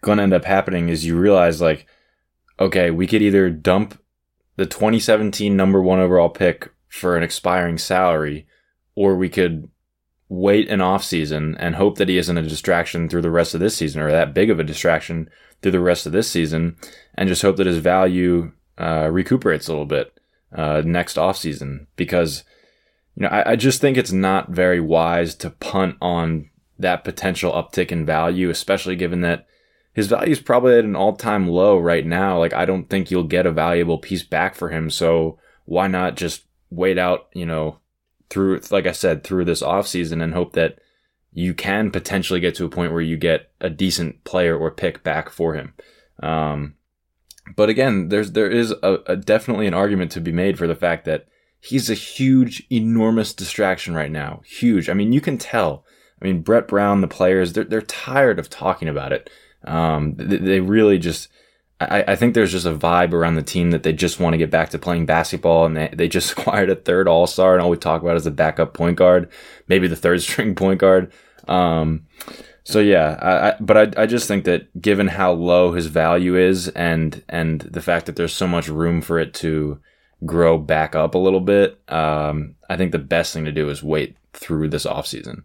going 0.00 0.18
to 0.18 0.22
end 0.22 0.32
up 0.32 0.44
happening 0.44 0.88
is 0.88 1.04
you 1.04 1.18
realize, 1.18 1.60
like, 1.60 1.86
okay, 2.58 2.90
we 2.90 3.06
could 3.06 3.22
either 3.22 3.50
dump 3.50 4.00
the 4.56 4.66
2017 4.66 5.54
number 5.56 5.82
one 5.82 6.00
overall 6.00 6.30
pick 6.30 6.72
for 6.88 7.16
an 7.16 7.22
expiring 7.22 7.78
salary, 7.78 8.46
or 8.94 9.14
we 9.14 9.28
could 9.28 9.68
wait 10.28 10.68
an 10.68 10.80
off 10.80 11.02
season 11.04 11.56
and 11.58 11.74
hope 11.74 11.98
that 11.98 12.08
he 12.08 12.16
isn't 12.16 12.38
a 12.38 12.42
distraction 12.42 13.08
through 13.08 13.22
the 13.22 13.30
rest 13.30 13.52
of 13.52 13.60
this 13.60 13.76
season 13.76 14.00
or 14.00 14.10
that 14.10 14.32
big 14.32 14.48
of 14.48 14.60
a 14.60 14.64
distraction 14.64 15.28
through 15.60 15.72
the 15.72 15.80
rest 15.80 16.06
of 16.06 16.12
this 16.12 16.30
season 16.30 16.76
and 17.14 17.28
just 17.28 17.42
hope 17.42 17.56
that 17.56 17.66
his 17.66 17.78
value 17.78 18.52
uh, 18.80 19.08
recuperates 19.10 19.68
a 19.68 19.72
little 19.72 19.86
bit 19.86 20.18
uh, 20.52 20.82
next 20.84 21.18
off 21.18 21.36
season 21.36 21.86
because 21.96 22.44
you 23.14 23.22
know 23.22 23.28
I, 23.28 23.52
I 23.52 23.56
just 23.56 23.80
think 23.80 23.96
it's 23.96 24.12
not 24.12 24.50
very 24.50 24.80
wise 24.80 25.34
to 25.36 25.50
punt 25.50 25.96
on 26.00 26.50
that 26.78 27.04
potential 27.04 27.52
uptick 27.52 27.92
in 27.92 28.06
value 28.06 28.48
especially 28.50 28.96
given 28.96 29.20
that 29.20 29.46
his 29.92 30.06
value 30.06 30.32
is 30.32 30.40
probably 30.40 30.78
at 30.78 30.84
an 30.84 30.96
all 30.96 31.16
time 31.16 31.48
low 31.48 31.78
right 31.78 32.06
now. 32.06 32.38
Like, 32.38 32.54
I 32.54 32.64
don't 32.64 32.88
think 32.88 33.10
you'll 33.10 33.24
get 33.24 33.46
a 33.46 33.52
valuable 33.52 33.98
piece 33.98 34.22
back 34.22 34.54
for 34.54 34.68
him. 34.68 34.90
So 34.90 35.38
why 35.64 35.88
not 35.88 36.16
just 36.16 36.44
wait 36.70 36.98
out, 36.98 37.28
you 37.34 37.46
know, 37.46 37.78
through, 38.28 38.60
like 38.70 38.86
I 38.86 38.92
said, 38.92 39.24
through 39.24 39.44
this 39.44 39.62
offseason 39.62 40.22
and 40.22 40.32
hope 40.32 40.52
that 40.52 40.78
you 41.32 41.54
can 41.54 41.90
potentially 41.90 42.40
get 42.40 42.54
to 42.56 42.64
a 42.64 42.70
point 42.70 42.92
where 42.92 43.00
you 43.00 43.16
get 43.16 43.50
a 43.60 43.70
decent 43.70 44.24
player 44.24 44.56
or 44.56 44.70
pick 44.70 45.02
back 45.02 45.28
for 45.28 45.54
him. 45.54 45.74
Um, 46.22 46.74
but 47.56 47.68
again, 47.68 48.08
there's, 48.08 48.32
there 48.32 48.50
is 48.50 48.72
a, 48.82 48.98
a 49.06 49.16
definitely 49.16 49.66
an 49.66 49.74
argument 49.74 50.12
to 50.12 50.20
be 50.20 50.32
made 50.32 50.58
for 50.58 50.66
the 50.66 50.74
fact 50.74 51.04
that 51.04 51.26
he's 51.60 51.90
a 51.90 51.94
huge, 51.94 52.66
enormous 52.70 53.32
distraction 53.34 53.94
right 53.94 54.10
now. 54.10 54.42
Huge. 54.44 54.88
I 54.88 54.94
mean, 54.94 55.12
you 55.12 55.20
can 55.20 55.38
tell. 55.38 55.84
I 56.20 56.24
mean, 56.24 56.42
Brett 56.42 56.68
Brown, 56.68 57.00
the 57.00 57.08
players, 57.08 57.52
they're, 57.52 57.64
they're 57.64 57.82
tired 57.82 58.38
of 58.38 58.50
talking 58.50 58.88
about 58.88 59.12
it. 59.12 59.30
Um, 59.64 60.14
they, 60.16 60.36
they 60.36 60.60
really 60.60 60.98
just, 60.98 61.28
I, 61.80 62.04
I 62.08 62.16
think 62.16 62.34
there's 62.34 62.52
just 62.52 62.66
a 62.66 62.74
vibe 62.74 63.12
around 63.12 63.36
the 63.36 63.42
team 63.42 63.70
that 63.70 63.82
they 63.82 63.92
just 63.92 64.20
want 64.20 64.34
to 64.34 64.38
get 64.38 64.50
back 64.50 64.70
to 64.70 64.78
playing 64.78 65.06
basketball 65.06 65.66
and 65.66 65.76
they, 65.76 65.90
they 65.92 66.08
just 66.08 66.32
acquired 66.38 66.70
a 66.70 66.76
third 66.76 67.08
all 67.08 67.26
star 67.26 67.54
and 67.54 67.62
all 67.62 67.70
we 67.70 67.76
talk 67.76 68.02
about 68.02 68.16
is 68.16 68.24
the 68.24 68.30
backup 68.30 68.74
point 68.74 68.96
guard, 68.96 69.30
maybe 69.68 69.88
the 69.88 69.96
third 69.96 70.20
string 70.22 70.54
point 70.54 70.80
guard. 70.80 71.12
Um, 71.48 72.06
so 72.64 72.80
yeah, 72.80 73.18
I, 73.20 73.48
I, 73.48 73.56
but 73.60 73.76
I, 73.76 74.02
I 74.02 74.06
just 74.06 74.28
think 74.28 74.44
that 74.44 74.80
given 74.80 75.08
how 75.08 75.32
low 75.32 75.72
his 75.72 75.86
value 75.86 76.36
is 76.36 76.68
and 76.68 77.22
and 77.28 77.60
the 77.62 77.82
fact 77.82 78.06
that 78.06 78.16
there's 78.16 78.34
so 78.34 78.46
much 78.46 78.68
room 78.68 79.00
for 79.00 79.18
it 79.18 79.34
to 79.34 79.80
grow 80.24 80.58
back 80.58 80.94
up 80.94 81.14
a 81.14 81.18
little 81.18 81.40
bit, 81.40 81.80
um, 81.88 82.56
I 82.68 82.76
think 82.76 82.92
the 82.92 82.98
best 82.98 83.32
thing 83.32 83.44
to 83.46 83.52
do 83.52 83.68
is 83.70 83.82
wait 83.82 84.16
through 84.32 84.68
this 84.68 84.86
offseason. 84.86 85.44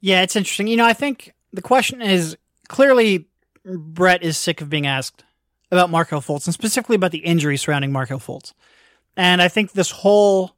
Yeah, 0.00 0.22
it's 0.22 0.36
interesting. 0.36 0.66
You 0.66 0.76
know, 0.76 0.84
I 0.84 0.92
think 0.92 1.32
the 1.52 1.62
question 1.62 2.02
is 2.02 2.36
clearly 2.68 3.28
Brett 3.64 4.22
is 4.22 4.36
sick 4.36 4.60
of 4.60 4.68
being 4.68 4.86
asked 4.86 5.24
about 5.70 5.90
Markelle 5.90 6.20
Fultz 6.20 6.46
and 6.46 6.54
specifically 6.54 6.96
about 6.96 7.12
the 7.12 7.18
injury 7.18 7.56
surrounding 7.56 7.92
Markelle 7.92 8.18
Fultz. 8.18 8.52
And 9.16 9.40
I 9.40 9.48
think 9.48 9.72
this 9.72 9.90
whole 9.90 10.56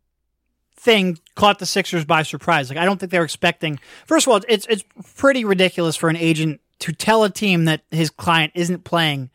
thing 0.86 1.18
caught 1.34 1.58
the 1.58 1.66
Sixers 1.66 2.04
by 2.04 2.22
surprise. 2.22 2.70
Like 2.70 2.78
I 2.78 2.86
don't 2.86 2.98
think 2.98 3.12
they 3.12 3.18
were 3.18 3.24
expecting. 3.24 3.78
First 4.06 4.26
of 4.26 4.32
all, 4.32 4.40
it's 4.48 4.66
it's 4.70 4.84
pretty 5.16 5.44
ridiculous 5.44 5.96
for 5.96 6.08
an 6.08 6.16
agent 6.16 6.60
to 6.78 6.92
tell 6.92 7.24
a 7.24 7.30
team 7.30 7.64
that 7.64 7.82
his 7.90 8.08
client 8.08 8.52
isn't 8.54 8.84
playing 8.84 9.30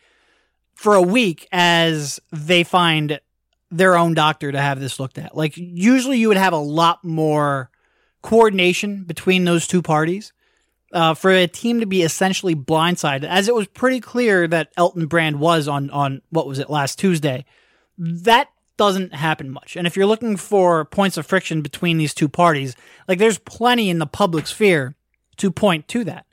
for 0.74 0.96
a 0.96 1.02
week 1.02 1.48
as 1.52 2.20
they 2.32 2.64
find 2.64 3.20
their 3.70 3.98
own 3.98 4.14
doctor 4.14 4.52
to 4.52 4.60
have 4.60 4.80
this 4.80 5.00
looked 5.00 5.18
at. 5.18 5.36
Like 5.36 5.58
usually 5.58 6.18
you 6.18 6.30
would 6.30 6.38
have 6.38 6.54
a 6.54 6.58
lot 6.58 7.04
more 7.04 7.70
coordination 8.22 9.04
between 9.04 9.44
those 9.44 9.68
two 9.68 9.82
parties. 9.82 10.34
Uh, 10.94 11.14
for 11.14 11.32
a 11.32 11.48
team 11.48 11.80
to 11.80 11.86
be 11.86 12.02
essentially 12.02 12.54
blindsided, 12.54 13.24
as 13.24 13.48
it 13.48 13.56
was 13.56 13.66
pretty 13.66 14.02
clear 14.02 14.46
that 14.46 14.74
Elton 14.76 15.06
Brand 15.06 15.40
was 15.40 15.70
on 15.70 15.90
on 15.92 16.22
what 16.32 16.46
was 16.46 16.60
it 16.60 16.70
last 16.70 17.00
Tuesday, 17.00 17.46
that 17.98 18.50
doesn't 18.82 19.14
happen 19.14 19.52
much. 19.52 19.78
And 19.78 19.86
if 19.86 19.96
you're 19.96 20.08
looking 20.08 20.36
for 20.38 20.86
points 20.86 21.16
of 21.16 21.28
friction 21.28 21.62
between 21.62 22.00
these 22.00 22.16
two 22.16 22.28
parties, 22.28 22.76
like 23.08 23.20
there's 23.20 23.38
plenty 23.38 23.92
in 23.92 24.00
the 24.00 24.08
public 24.08 24.48
sphere 24.48 24.96
to 25.38 25.52
point 25.52 25.88
to 25.90 26.04
that. 26.06 26.26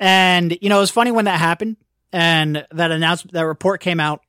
And, 0.00 0.56
you 0.62 0.70
know, 0.70 0.78
it 0.78 0.80
was 0.80 0.90
funny 0.90 1.10
when 1.10 1.26
that 1.26 1.38
happened 1.38 1.76
and 2.10 2.66
that 2.72 2.90
announcement, 2.90 3.34
that 3.34 3.44
report 3.44 3.82
came 3.82 4.00
out 4.00 4.22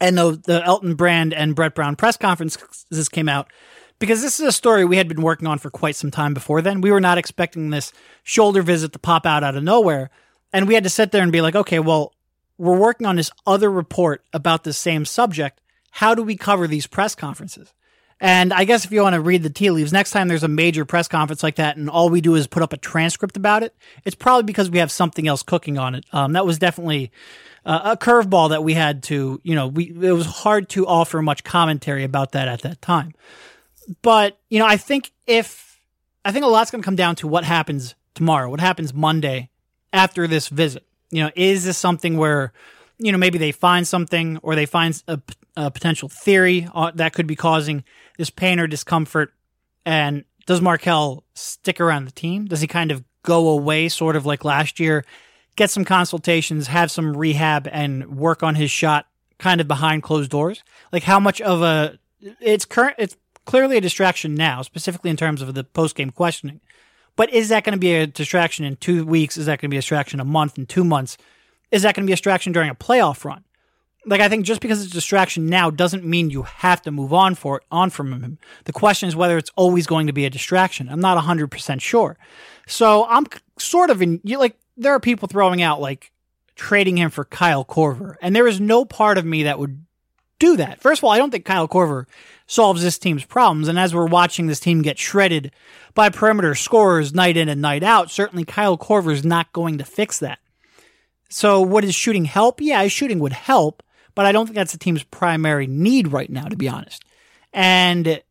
and 0.00 0.16
the, 0.16 0.40
the 0.42 0.64
Elton 0.64 0.94
Brand 0.94 1.34
and 1.34 1.54
Brett 1.54 1.74
Brown 1.74 1.94
press 1.94 2.16
conferences 2.16 3.10
came 3.10 3.28
out 3.28 3.52
because 3.98 4.22
this 4.22 4.40
is 4.40 4.46
a 4.46 4.50
story 4.50 4.86
we 4.86 4.96
had 4.96 5.08
been 5.08 5.20
working 5.20 5.48
on 5.48 5.58
for 5.58 5.68
quite 5.68 5.94
some 5.94 6.10
time 6.10 6.32
before 6.32 6.62
then. 6.62 6.80
We 6.80 6.90
were 6.90 7.02
not 7.02 7.18
expecting 7.18 7.68
this 7.68 7.92
shoulder 8.22 8.62
visit 8.62 8.94
to 8.94 8.98
pop 8.98 9.26
out 9.26 9.44
out 9.44 9.56
of 9.56 9.62
nowhere. 9.62 10.08
And 10.54 10.66
we 10.66 10.72
had 10.72 10.84
to 10.84 10.90
sit 10.90 11.12
there 11.12 11.22
and 11.22 11.32
be 11.32 11.42
like, 11.42 11.54
okay, 11.54 11.80
well, 11.80 12.14
we're 12.56 12.78
working 12.78 13.06
on 13.06 13.16
this 13.16 13.30
other 13.46 13.70
report 13.70 14.24
about 14.32 14.64
the 14.64 14.72
same 14.72 15.04
subject 15.04 15.58
how 15.92 16.14
do 16.14 16.22
we 16.22 16.36
cover 16.36 16.66
these 16.66 16.86
press 16.86 17.14
conferences? 17.14 17.72
And 18.18 18.52
I 18.52 18.64
guess 18.64 18.84
if 18.84 18.92
you 18.92 19.02
want 19.02 19.14
to 19.14 19.20
read 19.20 19.42
the 19.42 19.50
tea 19.50 19.70
leaves, 19.70 19.92
next 19.92 20.12
time 20.12 20.28
there's 20.28 20.44
a 20.44 20.48
major 20.48 20.84
press 20.84 21.06
conference 21.06 21.42
like 21.42 21.56
that 21.56 21.76
and 21.76 21.90
all 21.90 22.08
we 22.08 22.20
do 22.20 22.34
is 22.34 22.46
put 22.46 22.62
up 22.62 22.72
a 22.72 22.76
transcript 22.76 23.36
about 23.36 23.62
it, 23.62 23.74
it's 24.04 24.14
probably 24.14 24.44
because 24.44 24.70
we 24.70 24.78
have 24.78 24.92
something 24.92 25.28
else 25.28 25.42
cooking 25.42 25.76
on 25.76 25.94
it. 25.94 26.06
Um, 26.12 26.32
that 26.32 26.46
was 26.46 26.58
definitely 26.58 27.10
uh, 27.66 27.94
a 27.94 27.96
curveball 27.96 28.50
that 28.50 28.64
we 28.64 28.74
had 28.74 29.02
to, 29.04 29.40
you 29.42 29.54
know, 29.54 29.66
we, 29.66 29.90
it 29.90 30.12
was 30.12 30.26
hard 30.26 30.68
to 30.70 30.86
offer 30.86 31.20
much 31.20 31.44
commentary 31.44 32.04
about 32.04 32.32
that 32.32 32.48
at 32.48 32.62
that 32.62 32.80
time. 32.80 33.12
But, 34.00 34.38
you 34.48 34.60
know, 34.60 34.66
I 34.66 34.76
think 34.76 35.10
if, 35.26 35.80
I 36.24 36.32
think 36.32 36.44
a 36.44 36.48
lot's 36.48 36.70
going 36.70 36.80
to 36.80 36.86
come 36.86 36.96
down 36.96 37.16
to 37.16 37.28
what 37.28 37.44
happens 37.44 37.96
tomorrow, 38.14 38.48
what 38.48 38.60
happens 38.60 38.94
Monday 38.94 39.50
after 39.92 40.26
this 40.28 40.48
visit. 40.48 40.86
You 41.10 41.24
know, 41.24 41.30
is 41.34 41.64
this 41.64 41.76
something 41.76 42.16
where, 42.16 42.52
you 42.98 43.10
know, 43.10 43.18
maybe 43.18 43.38
they 43.38 43.50
find 43.50 43.86
something 43.86 44.38
or 44.42 44.54
they 44.54 44.66
find 44.66 45.02
a, 45.08 45.20
a 45.56 45.70
potential 45.70 46.08
theory 46.08 46.68
uh, 46.74 46.90
that 46.94 47.12
could 47.12 47.26
be 47.26 47.36
causing 47.36 47.84
this 48.18 48.30
pain 48.30 48.58
or 48.60 48.66
discomfort? 48.66 49.32
And 49.84 50.24
does 50.46 50.60
Markelle 50.60 51.24
stick 51.34 51.80
around 51.80 52.04
the 52.04 52.12
team? 52.12 52.46
Does 52.46 52.60
he 52.60 52.66
kind 52.66 52.90
of 52.90 53.04
go 53.22 53.48
away, 53.48 53.88
sort 53.88 54.16
of 54.16 54.26
like 54.26 54.44
last 54.44 54.80
year, 54.80 55.04
get 55.56 55.70
some 55.70 55.84
consultations, 55.84 56.66
have 56.66 56.90
some 56.90 57.16
rehab, 57.16 57.68
and 57.70 58.16
work 58.16 58.42
on 58.42 58.54
his 58.54 58.70
shot 58.70 59.06
kind 59.38 59.60
of 59.60 59.68
behind 59.68 60.02
closed 60.02 60.30
doors? 60.30 60.62
Like 60.92 61.02
how 61.02 61.20
much 61.20 61.40
of 61.40 61.62
a 61.62 61.98
it's 62.40 62.64
current 62.64 62.96
it's 62.98 63.16
clearly 63.44 63.76
a 63.76 63.80
distraction 63.80 64.34
now, 64.34 64.62
specifically 64.62 65.10
in 65.10 65.16
terms 65.16 65.42
of 65.42 65.54
the 65.54 65.64
post 65.64 65.96
game 65.96 66.10
questioning. 66.10 66.60
But 67.14 67.30
is 67.32 67.50
that 67.50 67.64
going 67.64 67.74
to 67.74 67.78
be 67.78 67.94
a 67.94 68.06
distraction 68.06 68.64
in 68.64 68.76
two 68.76 69.04
weeks? 69.04 69.36
Is 69.36 69.46
that 69.46 69.60
going 69.60 69.68
to 69.68 69.74
be 69.74 69.76
a 69.76 69.80
distraction 69.80 70.20
a 70.20 70.24
month 70.24 70.56
in 70.56 70.66
two 70.66 70.84
months? 70.84 71.18
Is 71.70 71.82
that 71.82 71.94
going 71.94 72.04
to 72.04 72.06
be 72.06 72.12
a 72.12 72.16
distraction 72.16 72.52
during 72.52 72.70
a 72.70 72.74
playoff 72.74 73.24
run? 73.24 73.44
Like 74.06 74.20
I 74.20 74.28
think 74.28 74.44
just 74.44 74.60
because 74.60 74.82
it's 74.82 74.90
a 74.90 74.94
distraction 74.94 75.46
now 75.46 75.70
doesn't 75.70 76.04
mean 76.04 76.30
you 76.30 76.42
have 76.42 76.82
to 76.82 76.90
move 76.90 77.12
on 77.12 77.34
for 77.34 77.58
it, 77.58 77.64
on 77.70 77.90
from 77.90 78.12
him. 78.12 78.38
The 78.64 78.72
question 78.72 79.08
is 79.08 79.16
whether 79.16 79.38
it's 79.38 79.50
always 79.56 79.86
going 79.86 80.06
to 80.08 80.12
be 80.12 80.26
a 80.26 80.30
distraction. 80.30 80.88
I'm 80.88 81.00
not 81.00 81.22
100% 81.22 81.80
sure. 81.80 82.18
So 82.66 83.06
I'm 83.06 83.26
sort 83.58 83.90
of 83.90 84.02
in 84.02 84.20
like 84.24 84.56
there 84.76 84.92
are 84.92 85.00
people 85.00 85.28
throwing 85.28 85.62
out 85.62 85.80
like 85.80 86.12
trading 86.56 86.96
him 86.96 87.10
for 87.10 87.24
Kyle 87.24 87.64
Korver 87.64 88.16
and 88.20 88.34
there 88.34 88.46
is 88.48 88.60
no 88.60 88.84
part 88.84 89.18
of 89.18 89.24
me 89.24 89.44
that 89.44 89.58
would 89.58 89.84
do 90.38 90.56
that. 90.56 90.80
First 90.80 91.00
of 91.00 91.04
all, 91.04 91.10
I 91.10 91.18
don't 91.18 91.30
think 91.30 91.44
Kyle 91.44 91.68
Korver 91.68 92.06
solves 92.46 92.82
this 92.82 92.98
team's 92.98 93.24
problems 93.24 93.68
and 93.68 93.78
as 93.78 93.94
we're 93.94 94.06
watching 94.06 94.46
this 94.48 94.60
team 94.60 94.82
get 94.82 94.98
shredded 94.98 95.52
by 95.94 96.08
perimeter 96.08 96.54
scorers 96.54 97.14
night 97.14 97.36
in 97.36 97.48
and 97.48 97.62
night 97.62 97.82
out, 97.82 98.10
certainly 98.10 98.44
Kyle 98.44 98.76
Korver 98.76 99.12
is 99.12 99.24
not 99.24 99.52
going 99.52 99.78
to 99.78 99.84
fix 99.84 100.18
that. 100.18 100.40
So 101.28 101.60
what 101.60 101.84
is 101.84 101.94
shooting 101.94 102.26
help? 102.26 102.60
Yeah, 102.60 102.86
shooting 102.88 103.18
would 103.20 103.32
help 103.32 103.82
but 104.14 104.26
I 104.26 104.32
don't 104.32 104.46
think 104.46 104.56
that's 104.56 104.72
the 104.72 104.78
team's 104.78 105.02
primary 105.04 105.66
need 105.66 106.08
right 106.08 106.30
now, 106.30 106.46
to 106.46 106.56
be 106.56 106.68
honest. 106.68 107.04
And 107.52 108.22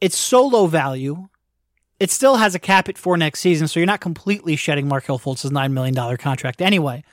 it's 0.00 0.18
so 0.18 0.46
low 0.46 0.66
value. 0.66 1.28
It 2.00 2.10
still 2.10 2.36
has 2.36 2.54
a 2.54 2.58
cap 2.58 2.88
it 2.88 2.98
for 2.98 3.16
next 3.16 3.40
season, 3.40 3.68
so 3.68 3.78
you're 3.78 3.86
not 3.86 4.00
completely 4.00 4.56
shedding 4.56 4.88
Markelle 4.88 5.18
Fultz's 5.18 5.50
$9 5.50 5.72
million 5.72 6.16
contract 6.16 6.60
anyway. 6.60 7.04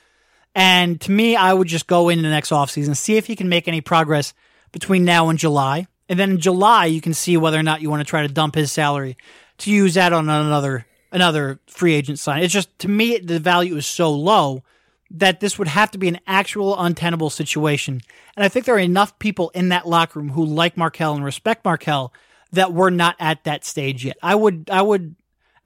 And 0.54 1.00
to 1.02 1.12
me, 1.12 1.36
I 1.36 1.52
would 1.52 1.68
just 1.68 1.86
go 1.86 2.08
into 2.08 2.22
the 2.22 2.28
next 2.28 2.50
offseason, 2.50 2.96
see 2.96 3.16
if 3.16 3.26
he 3.26 3.36
can 3.36 3.48
make 3.48 3.68
any 3.68 3.80
progress 3.80 4.34
between 4.72 5.04
now 5.04 5.28
and 5.28 5.38
July. 5.38 5.86
And 6.08 6.18
then 6.18 6.30
in 6.32 6.40
July, 6.40 6.86
you 6.86 7.00
can 7.00 7.14
see 7.14 7.36
whether 7.36 7.58
or 7.58 7.62
not 7.62 7.80
you 7.80 7.88
want 7.88 8.00
to 8.00 8.08
try 8.08 8.22
to 8.22 8.32
dump 8.32 8.56
his 8.56 8.72
salary 8.72 9.16
to 9.58 9.70
use 9.70 9.94
that 9.94 10.12
on 10.12 10.28
another 10.28 10.86
another 11.12 11.60
free 11.66 11.94
agent 11.94 12.18
sign. 12.18 12.42
It's 12.42 12.52
just 12.52 12.76
to 12.80 12.88
me 12.88 13.18
the 13.18 13.38
value 13.38 13.76
is 13.76 13.86
so 13.86 14.10
low 14.10 14.62
that 15.10 15.40
this 15.40 15.58
would 15.58 15.68
have 15.68 15.90
to 15.90 15.98
be 15.98 16.08
an 16.08 16.20
actual 16.26 16.80
untenable 16.80 17.30
situation. 17.30 18.00
And 18.36 18.44
I 18.44 18.48
think 18.48 18.64
there 18.64 18.76
are 18.76 18.78
enough 18.78 19.18
people 19.18 19.50
in 19.50 19.70
that 19.70 19.88
locker 19.88 20.20
room 20.20 20.30
who 20.30 20.44
like 20.44 20.76
Markelle 20.76 21.14
and 21.14 21.24
respect 21.24 21.64
Markelle 21.64 22.12
that 22.52 22.72
we're 22.72 22.90
not 22.90 23.16
at 23.18 23.44
that 23.44 23.64
stage 23.64 24.04
yet. 24.04 24.16
I 24.22 24.34
would, 24.34 24.70
I 24.70 24.82
would, 24.82 25.16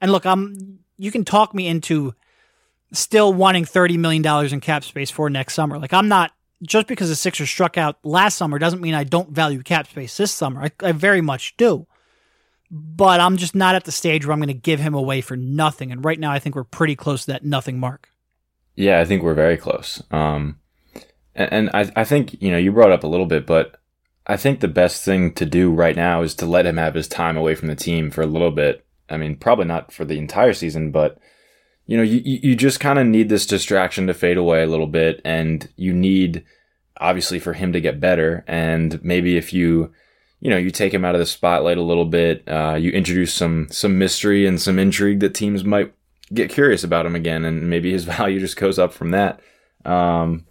and 0.01 0.11
look, 0.11 0.25
I'm, 0.25 0.79
you 0.97 1.11
can 1.11 1.25
talk 1.25 1.53
me 1.53 1.67
into 1.67 2.15
still 2.91 3.33
wanting 3.33 3.65
$30 3.65 3.97
million 3.97 4.25
in 4.53 4.59
cap 4.61 4.83
space 4.83 5.11
for 5.11 5.29
next 5.29 5.53
summer. 5.53 5.77
Like, 5.77 5.93
I'm 5.93 6.07
not, 6.07 6.31
just 6.63 6.87
because 6.87 7.09
the 7.09 7.15
Sixers 7.15 7.49
struck 7.49 7.77
out 7.77 7.97
last 8.03 8.37
summer 8.37 8.57
doesn't 8.57 8.81
mean 8.81 8.93
I 8.93 9.03
don't 9.03 9.29
value 9.29 9.61
cap 9.61 9.87
space 9.87 10.15
this 10.17 10.31
summer. 10.31 10.63
I, 10.63 10.71
I 10.81 10.91
very 10.91 11.21
much 11.21 11.55
do. 11.57 11.85
But 12.71 13.19
I'm 13.19 13.37
just 13.37 13.53
not 13.53 13.75
at 13.75 13.83
the 13.83 13.91
stage 13.91 14.25
where 14.25 14.33
I'm 14.33 14.39
going 14.39 14.47
to 14.47 14.53
give 14.53 14.79
him 14.79 14.95
away 14.95 15.21
for 15.21 15.37
nothing. 15.37 15.91
And 15.91 16.03
right 16.03 16.19
now, 16.19 16.31
I 16.31 16.39
think 16.39 16.55
we're 16.55 16.63
pretty 16.63 16.95
close 16.95 17.25
to 17.25 17.31
that 17.33 17.45
nothing 17.45 17.79
mark. 17.79 18.09
Yeah, 18.75 18.99
I 18.99 19.05
think 19.05 19.23
we're 19.23 19.33
very 19.33 19.57
close. 19.57 20.01
Um, 20.11 20.59
and, 21.33 21.53
and 21.53 21.69
I, 21.73 21.91
I 21.95 22.03
think, 22.03 22.41
you 22.41 22.51
know, 22.51 22.57
you 22.57 22.71
brought 22.71 22.91
up 22.91 23.03
a 23.03 23.07
little 23.07 23.25
bit, 23.25 23.45
but 23.45 23.79
I 24.27 24.37
think 24.37 24.59
the 24.59 24.67
best 24.67 25.03
thing 25.03 25.33
to 25.33 25.45
do 25.45 25.71
right 25.71 25.95
now 25.95 26.21
is 26.21 26.35
to 26.35 26.45
let 26.45 26.65
him 26.65 26.77
have 26.77 26.95
his 26.95 27.07
time 27.07 27.37
away 27.37 27.55
from 27.55 27.67
the 27.67 27.75
team 27.75 28.09
for 28.11 28.21
a 28.21 28.27
little 28.27 28.51
bit. 28.51 28.85
I 29.09 29.17
mean, 29.17 29.35
probably 29.35 29.65
not 29.65 29.91
for 29.91 30.03
the 30.03 30.17
entire 30.17 30.53
season, 30.53 30.91
but 30.91 31.19
you 31.85 31.95
know, 31.97 32.03
you, 32.03 32.21
you 32.23 32.55
just 32.55 32.79
kind 32.79 32.97
of 32.97 33.05
need 33.05 33.29
this 33.29 33.45
distraction 33.45 34.07
to 34.07 34.13
fade 34.13 34.37
away 34.37 34.63
a 34.63 34.67
little 34.67 34.87
bit 34.87 35.21
and 35.23 35.69
you 35.75 35.93
need 35.93 36.43
obviously 36.97 37.37
for 37.37 37.53
him 37.53 37.73
to 37.73 37.81
get 37.81 37.99
better. 37.99 38.43
And 38.47 39.03
maybe 39.03 39.37
if 39.37 39.53
you, 39.53 39.91
you 40.39 40.49
know, 40.49 40.57
you 40.57 40.71
take 40.71 40.93
him 40.93 41.05
out 41.05 41.13
of 41.13 41.19
the 41.19 41.25
spotlight 41.25 41.77
a 41.77 41.83
little 41.83 42.05
bit, 42.05 42.43
uh, 42.47 42.75
you 42.79 42.89
introduce 42.91 43.33
some, 43.33 43.67
some 43.69 43.99
mystery 43.99 44.47
and 44.47 44.59
some 44.59 44.79
intrigue 44.79 45.19
that 45.19 45.35
teams 45.35 45.63
might 45.63 45.93
get 46.33 46.49
curious 46.49 46.83
about 46.83 47.05
him 47.05 47.15
again, 47.15 47.45
and 47.45 47.69
maybe 47.69 47.91
his 47.91 48.03
value 48.15 48.39
just 48.39 48.57
goes 48.57 48.79
up 48.79 48.93
from 48.93 49.11
that. 49.11 49.41
Um, 49.83 50.45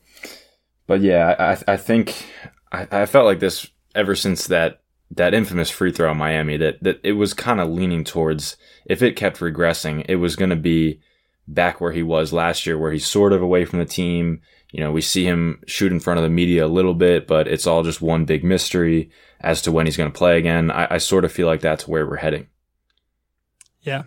but 0.86 1.00
yeah, 1.00 1.56
I, 1.66 1.72
I 1.72 1.76
think 1.76 2.26
I, 2.72 2.86
I 2.90 3.06
felt 3.06 3.26
like 3.26 3.40
this 3.40 3.68
ever 3.94 4.14
since 4.14 4.46
that 4.48 4.80
that 5.10 5.34
infamous 5.34 5.70
free 5.70 5.92
throw 5.92 6.10
in 6.10 6.16
Miami 6.16 6.56
that 6.56 6.82
that 6.82 7.00
it 7.02 7.12
was 7.12 7.34
kind 7.34 7.60
of 7.60 7.70
leaning 7.70 8.04
towards 8.04 8.56
if 8.86 9.02
it 9.02 9.16
kept 9.16 9.38
regressing, 9.38 10.04
it 10.08 10.16
was 10.16 10.36
going 10.36 10.50
to 10.50 10.56
be 10.56 11.00
back 11.46 11.80
where 11.80 11.92
he 11.92 12.02
was 12.02 12.32
last 12.32 12.66
year, 12.66 12.78
where 12.78 12.92
he's 12.92 13.06
sort 13.06 13.32
of 13.32 13.42
away 13.42 13.64
from 13.64 13.78
the 13.78 13.84
team. 13.84 14.40
You 14.72 14.80
know, 14.80 14.90
we 14.90 15.02
see 15.02 15.24
him 15.24 15.62
shoot 15.66 15.92
in 15.92 16.00
front 16.00 16.18
of 16.18 16.24
the 16.24 16.30
media 16.30 16.66
a 16.66 16.68
little 16.68 16.94
bit, 16.94 17.26
but 17.26 17.46
it's 17.46 17.66
all 17.66 17.84
just 17.84 18.02
one 18.02 18.24
big 18.24 18.42
mystery 18.42 19.10
as 19.40 19.62
to 19.62 19.72
when 19.72 19.86
he's 19.86 19.96
going 19.96 20.10
to 20.10 20.18
play 20.18 20.36
again. 20.36 20.70
I, 20.70 20.94
I 20.94 20.98
sort 20.98 21.24
of 21.24 21.32
feel 21.32 21.46
like 21.46 21.60
that's 21.60 21.86
where 21.86 22.06
we're 22.06 22.16
heading. 22.16 22.48
Yeah. 23.82 24.04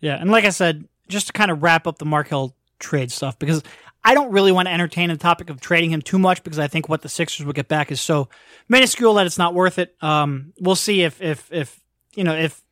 Yeah. 0.00 0.16
And 0.16 0.30
like 0.30 0.44
I 0.44 0.50
said, 0.50 0.88
just 1.08 1.28
to 1.28 1.32
kind 1.32 1.50
of 1.50 1.62
wrap 1.62 1.86
up 1.86 1.98
the 1.98 2.04
Markelle 2.04 2.54
trade 2.78 3.12
stuff, 3.12 3.38
because 3.38 3.62
I 4.02 4.14
don't 4.14 4.32
really 4.32 4.52
want 4.52 4.68
to 4.68 4.72
entertain 4.72 5.10
the 5.10 5.16
topic 5.16 5.50
of 5.50 5.60
trading 5.60 5.90
him 5.90 6.00
too 6.02 6.18
much 6.18 6.42
because 6.42 6.58
I 6.58 6.68
think 6.68 6.88
what 6.88 7.02
the 7.02 7.08
Sixers 7.08 7.44
will 7.44 7.52
get 7.52 7.68
back 7.68 7.92
is 7.92 8.00
so 8.00 8.28
minuscule 8.68 9.14
that 9.14 9.26
it's 9.26 9.38
not 9.38 9.54
worth 9.54 9.78
it. 9.78 9.94
Um, 10.00 10.52
we'll 10.58 10.76
see 10.76 11.02
if, 11.02 11.20
if, 11.20 11.52
if, 11.52 11.80
you 12.14 12.24
know, 12.24 12.34
if, 12.34 12.62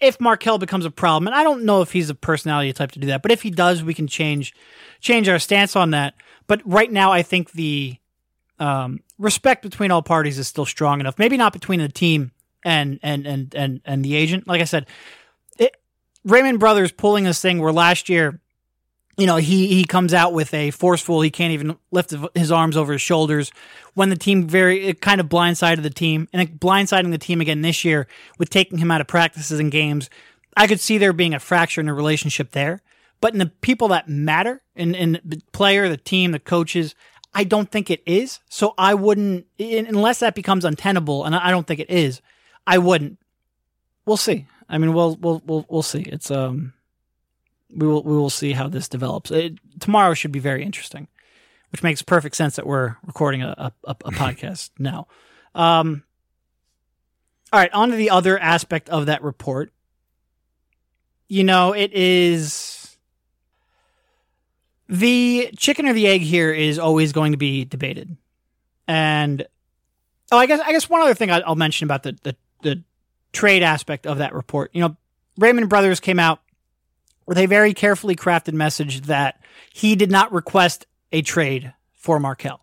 if 0.00 0.20
Markelle 0.20 0.58
becomes 0.58 0.84
a 0.84 0.90
problem, 0.90 1.26
and 1.26 1.36
I 1.36 1.42
don't 1.44 1.64
know 1.64 1.82
if 1.82 1.92
he's 1.92 2.10
a 2.10 2.14
personality 2.14 2.72
type 2.72 2.92
to 2.92 2.98
do 2.98 3.06
that, 3.08 3.22
but 3.22 3.30
if 3.30 3.42
he 3.42 3.50
does, 3.50 3.82
we 3.82 3.94
can 3.94 4.06
change 4.06 4.54
change 5.00 5.28
our 5.28 5.38
stance 5.38 5.76
on 5.76 5.90
that. 5.90 6.14
But 6.46 6.60
right 6.64 6.90
now, 6.90 7.12
I 7.12 7.22
think 7.22 7.52
the 7.52 7.96
um, 8.58 9.00
respect 9.18 9.62
between 9.62 9.90
all 9.90 10.02
parties 10.02 10.38
is 10.38 10.48
still 10.48 10.66
strong 10.66 11.00
enough. 11.00 11.18
Maybe 11.18 11.36
not 11.36 11.52
between 11.52 11.80
the 11.80 11.88
team 11.88 12.32
and 12.64 12.98
and 13.02 13.26
and 13.26 13.54
and 13.54 13.80
and 13.84 14.04
the 14.04 14.14
agent. 14.14 14.46
Like 14.46 14.60
I 14.60 14.64
said, 14.64 14.86
Raymond 16.24 16.60
Brothers 16.60 16.92
pulling 16.92 17.24
this 17.24 17.40
thing 17.40 17.58
where 17.58 17.72
last 17.72 18.08
year, 18.08 18.40
you 19.16 19.26
know, 19.26 19.36
he 19.36 19.68
he 19.68 19.84
comes 19.84 20.12
out 20.12 20.32
with 20.32 20.52
a 20.54 20.70
forceful. 20.70 21.20
He 21.20 21.30
can't 21.30 21.52
even 21.52 21.76
lift 21.90 22.14
his 22.34 22.50
arms 22.50 22.76
over 22.76 22.92
his 22.92 23.02
shoulders. 23.02 23.52
When 23.94 24.10
the 24.10 24.16
team 24.16 24.48
very 24.48 24.86
it 24.86 25.00
kind 25.00 25.20
of 25.20 25.28
blindsided 25.28 25.82
the 25.82 25.90
team, 25.90 26.28
and 26.32 26.60
blindsiding 26.60 27.10
the 27.10 27.18
team 27.18 27.40
again 27.40 27.62
this 27.62 27.84
year 27.84 28.08
with 28.38 28.50
taking 28.50 28.78
him 28.78 28.90
out 28.90 29.00
of 29.00 29.06
practices 29.06 29.60
and 29.60 29.70
games. 29.70 30.10
I 30.56 30.66
could 30.66 30.80
see 30.80 30.98
there 30.98 31.12
being 31.12 31.34
a 31.34 31.40
fracture 31.40 31.80
in 31.80 31.86
the 31.86 31.92
relationship 31.92 32.52
there. 32.52 32.80
But 33.20 33.32
in 33.32 33.38
the 33.38 33.46
people 33.46 33.88
that 33.88 34.08
matter, 34.08 34.62
in, 34.76 34.94
in 34.94 35.20
the 35.24 35.40
player, 35.52 35.88
the 35.88 35.96
team, 35.96 36.32
the 36.32 36.38
coaches, 36.38 36.94
I 37.32 37.44
don't 37.44 37.70
think 37.70 37.90
it 37.90 38.02
is. 38.06 38.40
So 38.48 38.74
I 38.76 38.94
wouldn't, 38.94 39.46
unless 39.58 40.20
that 40.20 40.34
becomes 40.34 40.64
untenable, 40.64 41.24
and 41.24 41.34
I 41.34 41.50
don't 41.50 41.66
think 41.66 41.80
it 41.80 41.90
is. 41.90 42.20
I 42.66 42.78
wouldn't. 42.78 43.18
We'll 44.06 44.16
see. 44.16 44.46
I 44.68 44.78
mean, 44.78 44.92
we'll 44.92 45.16
we'll 45.16 45.42
we'll 45.44 45.66
we'll 45.68 45.82
see. 45.82 46.02
It's 46.02 46.30
um, 46.30 46.72
we 47.74 47.86
will 47.86 48.02
we 48.02 48.16
will 48.16 48.30
see 48.30 48.52
how 48.52 48.68
this 48.68 48.88
develops. 48.88 49.30
It, 49.30 49.58
tomorrow 49.80 50.14
should 50.14 50.32
be 50.32 50.38
very 50.38 50.62
interesting, 50.62 51.08
which 51.72 51.82
makes 51.82 52.02
perfect 52.02 52.36
sense 52.36 52.56
that 52.56 52.66
we're 52.66 52.96
recording 53.06 53.42
a 53.42 53.72
a, 53.84 53.90
a 53.90 54.12
podcast 54.12 54.70
now. 54.78 55.06
Um, 55.54 56.02
all 57.52 57.60
right, 57.60 57.72
on 57.72 57.90
to 57.90 57.96
the 57.96 58.10
other 58.10 58.38
aspect 58.38 58.88
of 58.88 59.06
that 59.06 59.22
report. 59.22 59.72
You 61.28 61.44
know, 61.44 61.72
it 61.72 61.92
is 61.92 62.96
the 64.88 65.50
chicken 65.56 65.86
or 65.86 65.92
the 65.92 66.06
egg 66.06 66.20
here 66.20 66.52
is 66.52 66.78
always 66.78 67.12
going 67.12 67.32
to 67.32 67.38
be 67.38 67.64
debated, 67.64 68.16
and 68.86 69.46
oh, 70.32 70.38
I 70.38 70.46
guess 70.46 70.60
I 70.60 70.72
guess 70.72 70.88
one 70.88 71.02
other 71.02 71.14
thing 71.14 71.30
I'll 71.30 71.54
mention 71.54 71.86
about 71.86 72.02
the 72.02 72.16
the, 72.22 72.36
the 72.62 72.82
trade 73.34 73.62
aspect 73.62 74.06
of 74.06 74.18
that 74.18 74.34
report. 74.34 74.70
You 74.72 74.80
know, 74.82 74.96
Raymond 75.36 75.68
Brothers 75.68 76.00
came 76.00 76.18
out 76.18 76.40
with 77.26 77.38
a 77.38 77.46
very 77.46 77.74
carefully 77.74 78.16
crafted 78.16 78.54
message 78.54 79.02
that 79.02 79.40
he 79.72 79.96
did 79.96 80.10
not 80.10 80.32
request 80.32 80.86
a 81.12 81.22
trade 81.22 81.72
for 81.92 82.18
Markelle. 82.18 82.60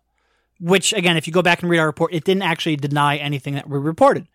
Which 0.60 0.92
again, 0.92 1.16
if 1.16 1.26
you 1.26 1.32
go 1.32 1.42
back 1.42 1.62
and 1.62 1.70
read 1.70 1.78
our 1.78 1.86
report, 1.86 2.14
it 2.14 2.24
didn't 2.24 2.42
actually 2.42 2.76
deny 2.76 3.16
anything 3.16 3.54
that 3.54 3.68
we 3.68 3.78
reported. 3.78 4.28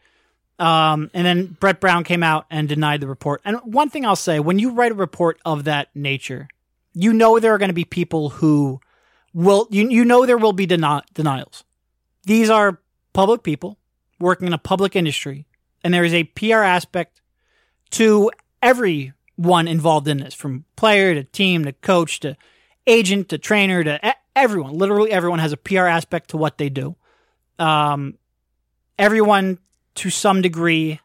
Um, 0.60 1.10
and 1.14 1.26
then 1.26 1.58
Brett 1.60 1.80
Brown 1.80 2.04
came 2.04 2.24
out 2.24 2.46
and 2.50 2.68
denied 2.68 3.00
the 3.00 3.08
report. 3.08 3.42
And 3.46 3.58
one 3.64 3.90
thing 3.90 4.06
I'll 4.06 4.16
say, 4.16 4.40
when 4.40 4.60
you 4.60 4.72
write 4.72 4.92
a 4.92 4.96
report 4.96 5.40
of 5.46 5.66
that 5.66 5.90
nature, 5.96 6.48
you 6.94 7.14
know 7.14 7.40
there 7.40 7.54
are 7.54 7.58
going 7.58 7.70
to 7.70 7.74
be 7.74 7.86
people 7.86 8.30
who 8.30 8.82
will 9.34 9.68
you 9.70 9.88
you 9.90 10.04
know 10.04 10.26
there 10.26 10.38
will 10.38 10.54
be 10.54 10.68
deni- 10.68 11.04
denials. 11.14 11.64
These 12.24 12.50
are 12.50 12.80
public 13.14 13.44
people 13.44 13.78
working 14.20 14.48
in 14.48 14.54
a 14.54 14.58
public 14.58 14.96
industry, 14.96 15.46
and 15.84 15.94
there 15.94 16.04
is 16.04 16.14
a 16.14 16.24
PR 16.24 16.64
aspect 16.64 17.22
to 17.92 18.32
everyone 18.62 19.68
involved 19.68 20.08
in 20.08 20.18
this, 20.18 20.34
from 20.34 20.66
player 20.76 21.14
to 21.14 21.24
team 21.24 21.66
to 21.66 21.74
coach 21.74 22.20
to 22.22 22.36
agent 22.86 23.30
to 23.30 23.38
trainer 23.38 23.84
to 23.84 24.16
everyone. 24.36 24.78
Literally, 24.78 25.12
everyone 25.12 25.40
has 25.40 25.52
a 25.52 25.58
PR 25.58 25.86
aspect 25.86 26.30
to 26.32 26.38
what 26.38 26.58
they 26.58 26.70
do. 26.70 26.96
Um, 27.60 28.18
everyone, 28.98 29.60
to 29.96 30.10
some 30.10 30.42
degree, 30.42 31.00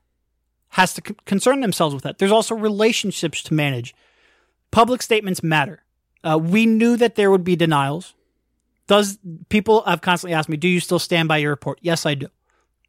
has 0.70 0.94
to 0.94 1.02
c- 1.06 1.16
concern 1.24 1.61
themselves 1.61 1.94
with 1.94 2.04
that. 2.04 2.18
There's 2.18 2.32
also 2.32 2.54
relationships 2.54 3.42
to 3.44 3.54
manage. 3.54 3.94
Public 4.70 5.02
statements 5.02 5.42
matter. 5.42 5.82
Uh, 6.24 6.38
we 6.40 6.66
knew 6.66 6.96
that 6.96 7.14
there 7.14 7.30
would 7.30 7.44
be 7.44 7.56
denials. 7.56 8.14
Does 8.87 9.18
people 9.48 9.82
have 9.82 10.00
constantly 10.00 10.35
asked 10.35 10.48
me, 10.48 10.56
"Do 10.56 10.68
you 10.68 10.80
still 10.80 10.98
stand 10.98 11.28
by 11.28 11.38
your 11.38 11.50
report?" 11.50 11.78
Yes, 11.82 12.06
I 12.06 12.14
do. 12.14 12.28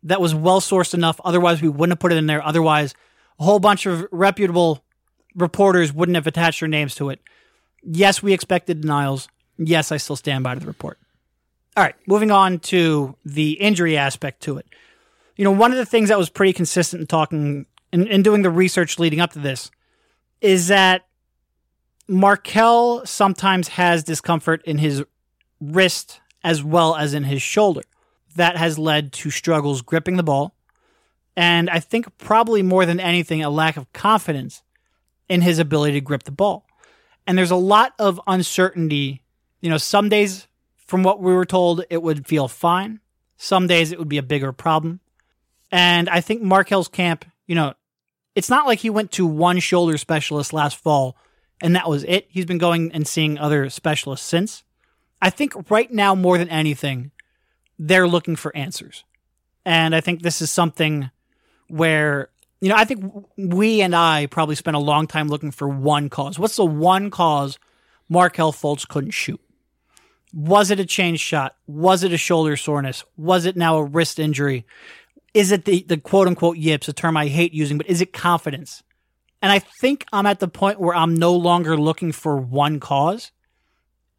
That 0.04 0.22
was 0.22 0.36
well 0.36 0.60
sourced 0.60 0.94
enough. 0.94 1.20
Otherwise, 1.24 1.62
we 1.62 1.70
wouldn't 1.70 1.94
have 1.94 2.00
put 2.00 2.12
it 2.12 2.18
in 2.18 2.28
there. 2.28 2.46
Otherwise, 2.46 2.94
a 3.40 3.44
whole 3.44 3.60
bunch 3.60 3.86
of 3.86 4.06
reputable 4.12 4.84
reporters 5.36 5.94
wouldn't 5.94 6.16
have 6.16 6.28
attached 6.28 6.60
their 6.60 6.70
names 6.70 6.96
to 6.96 7.10
it. 7.10 7.20
Yes, 7.84 8.22
we 8.22 8.34
expected 8.34 8.82
denials. 8.82 9.28
Yes, 9.58 9.92
I 9.92 9.98
still 9.98 10.16
stand 10.16 10.44
by 10.44 10.56
the 10.56 10.66
report. 10.66 11.00
All 11.76 11.84
right, 11.84 11.96
moving 12.06 12.32
on 12.32 12.60
to 12.60 13.16
the 13.26 13.54
injury 13.54 13.98
aspect 13.98 14.42
to 14.44 14.58
it. 14.58 14.68
You 15.36 15.44
know, 15.44 15.52
one 15.52 15.72
of 15.72 15.78
the 15.78 15.86
things 15.86 16.10
that 16.10 16.18
was 16.18 16.30
pretty 16.30 16.54
consistent 16.54 17.02
in 17.02 17.08
talking 17.08 17.66
and, 17.92 18.08
and 18.08 18.24
doing 18.24 18.44
the 18.44 18.50
research 18.50 19.00
leading 19.00 19.20
up 19.20 19.34
to 19.34 19.40
this 19.40 19.72
is 20.42 20.68
that 20.68 21.08
Markelle 22.08 23.06
sometimes 23.06 23.70
has 23.70 24.04
discomfort 24.04 24.62
in 24.66 24.78
his 24.78 25.04
wrist 25.60 26.20
as 26.44 26.64
well 26.64 26.96
as 26.96 27.14
in 27.14 27.24
his 27.24 27.42
shoulder. 27.42 27.82
That 28.36 28.58
has 28.58 28.80
led 28.80 29.14
to 29.14 29.30
struggles 29.30 29.82
gripping 29.82 30.18
the 30.18 30.24
ball. 30.24 30.56
And 31.36 31.70
I 31.70 31.80
think 31.80 32.18
probably 32.18 32.62
more 32.62 32.86
than 32.86 33.00
anything, 33.00 33.44
a 33.44 33.50
lack 33.50 33.78
of 33.78 33.92
confidence 33.94 34.62
in 35.28 35.42
his 35.42 35.60
ability 35.60 35.94
to 35.94 36.02
grip 36.02 36.24
the 36.24 36.32
ball. 36.32 36.66
And 37.26 37.38
there's 37.38 37.52
a 37.52 37.56
lot 37.56 37.94
of 37.98 38.20
uncertainty. 38.28 39.24
You 39.62 39.70
know, 39.70 39.78
some 39.78 40.10
days, 40.10 40.48
from 40.76 41.04
what 41.04 41.22
we 41.22 41.34
were 41.34 41.46
told, 41.46 41.86
it 41.90 42.02
would 42.02 42.28
feel 42.28 42.48
fine. 42.48 43.00
Some 43.38 43.68
days 43.68 43.92
it 43.92 44.00
would 44.00 44.10
be 44.10 44.18
a 44.18 44.24
bigger 44.24 44.52
problem. 44.52 45.00
And 45.72 46.08
I 46.10 46.22
think 46.22 46.42
Markelle's 46.42 46.88
camp, 46.88 47.26
you 47.48 47.56
know, 47.56 47.74
it's 48.36 48.50
not 48.50 48.68
like 48.68 48.80
he 48.80 48.90
went 48.90 49.12
to 49.14 49.26
one 49.26 49.60
shoulder 49.60 49.98
specialist 49.98 50.54
last 50.54 50.78
fall 50.78 51.18
and 51.64 51.78
that 51.78 51.90
was 51.90 52.04
it. 52.04 52.28
He's 52.30 52.46
been 52.46 52.58
going 52.58 52.92
and 52.92 53.08
seeing 53.08 53.38
other 53.38 53.70
specialists 53.70 54.28
since. 54.28 54.64
I 55.22 55.30
think 55.30 55.72
right 55.72 55.90
now, 55.90 56.14
more 56.14 56.38
than 56.38 56.50
anything, 56.50 57.12
they're 57.80 58.08
looking 58.08 58.36
for 58.36 58.56
answers. 58.56 59.04
And 59.66 59.96
I 59.96 60.02
think 60.02 60.22
this 60.22 60.42
is 60.42 60.52
something 60.52 61.10
where, 61.70 62.30
you 62.62 62.70
know, 62.70 62.76
I 62.76 62.86
think 62.86 63.14
we 63.38 63.82
and 63.82 63.96
I 63.96 64.28
probably 64.28 64.56
spent 64.56 64.76
a 64.76 64.80
long 64.80 65.08
time 65.08 65.28
looking 65.28 65.52
for 65.52 65.68
one 65.68 66.10
cause. 66.10 66.38
What's 66.38 66.56
the 66.56 66.66
one 66.66 67.10
cause 67.10 67.58
Markelle 68.10 68.54
Fultz 68.54 68.88
couldn't 68.88 69.12
shoot? 69.12 69.40
Was 70.34 70.72
it 70.72 70.80
a 70.80 70.86
change 70.86 71.20
shot? 71.20 71.56
Was 71.68 72.04
it 72.04 72.12
a 72.12 72.18
shoulder 72.18 72.58
soreness? 72.58 73.04
Was 73.18 73.46
it 73.46 73.56
now 73.56 73.78
a 73.78 73.84
wrist 73.84 74.20
injury? 74.20 74.66
Is 75.34 75.52
it 75.52 75.66
the, 75.66 75.84
the 75.88 75.98
quote 75.98 76.28
unquote 76.28 76.58
yips, 76.58 76.88
a 76.88 76.94
term 76.94 77.18
I 77.18 77.28
hate 77.28 77.54
using, 77.54 77.78
but 77.78 77.88
is 77.88 78.02
it 78.02 78.14
confidence? 78.14 78.84
And 79.42 79.52
I 79.52 79.60
think 79.60 80.06
I'm 80.14 80.26
at 80.26 80.40
the 80.40 80.48
point 80.48 80.80
where 80.80 80.96
I'm 80.96 81.16
no 81.16 81.36
longer 81.36 81.78
looking 81.78 82.12
for 82.12 82.38
one 82.38 82.80
cause 82.80 83.32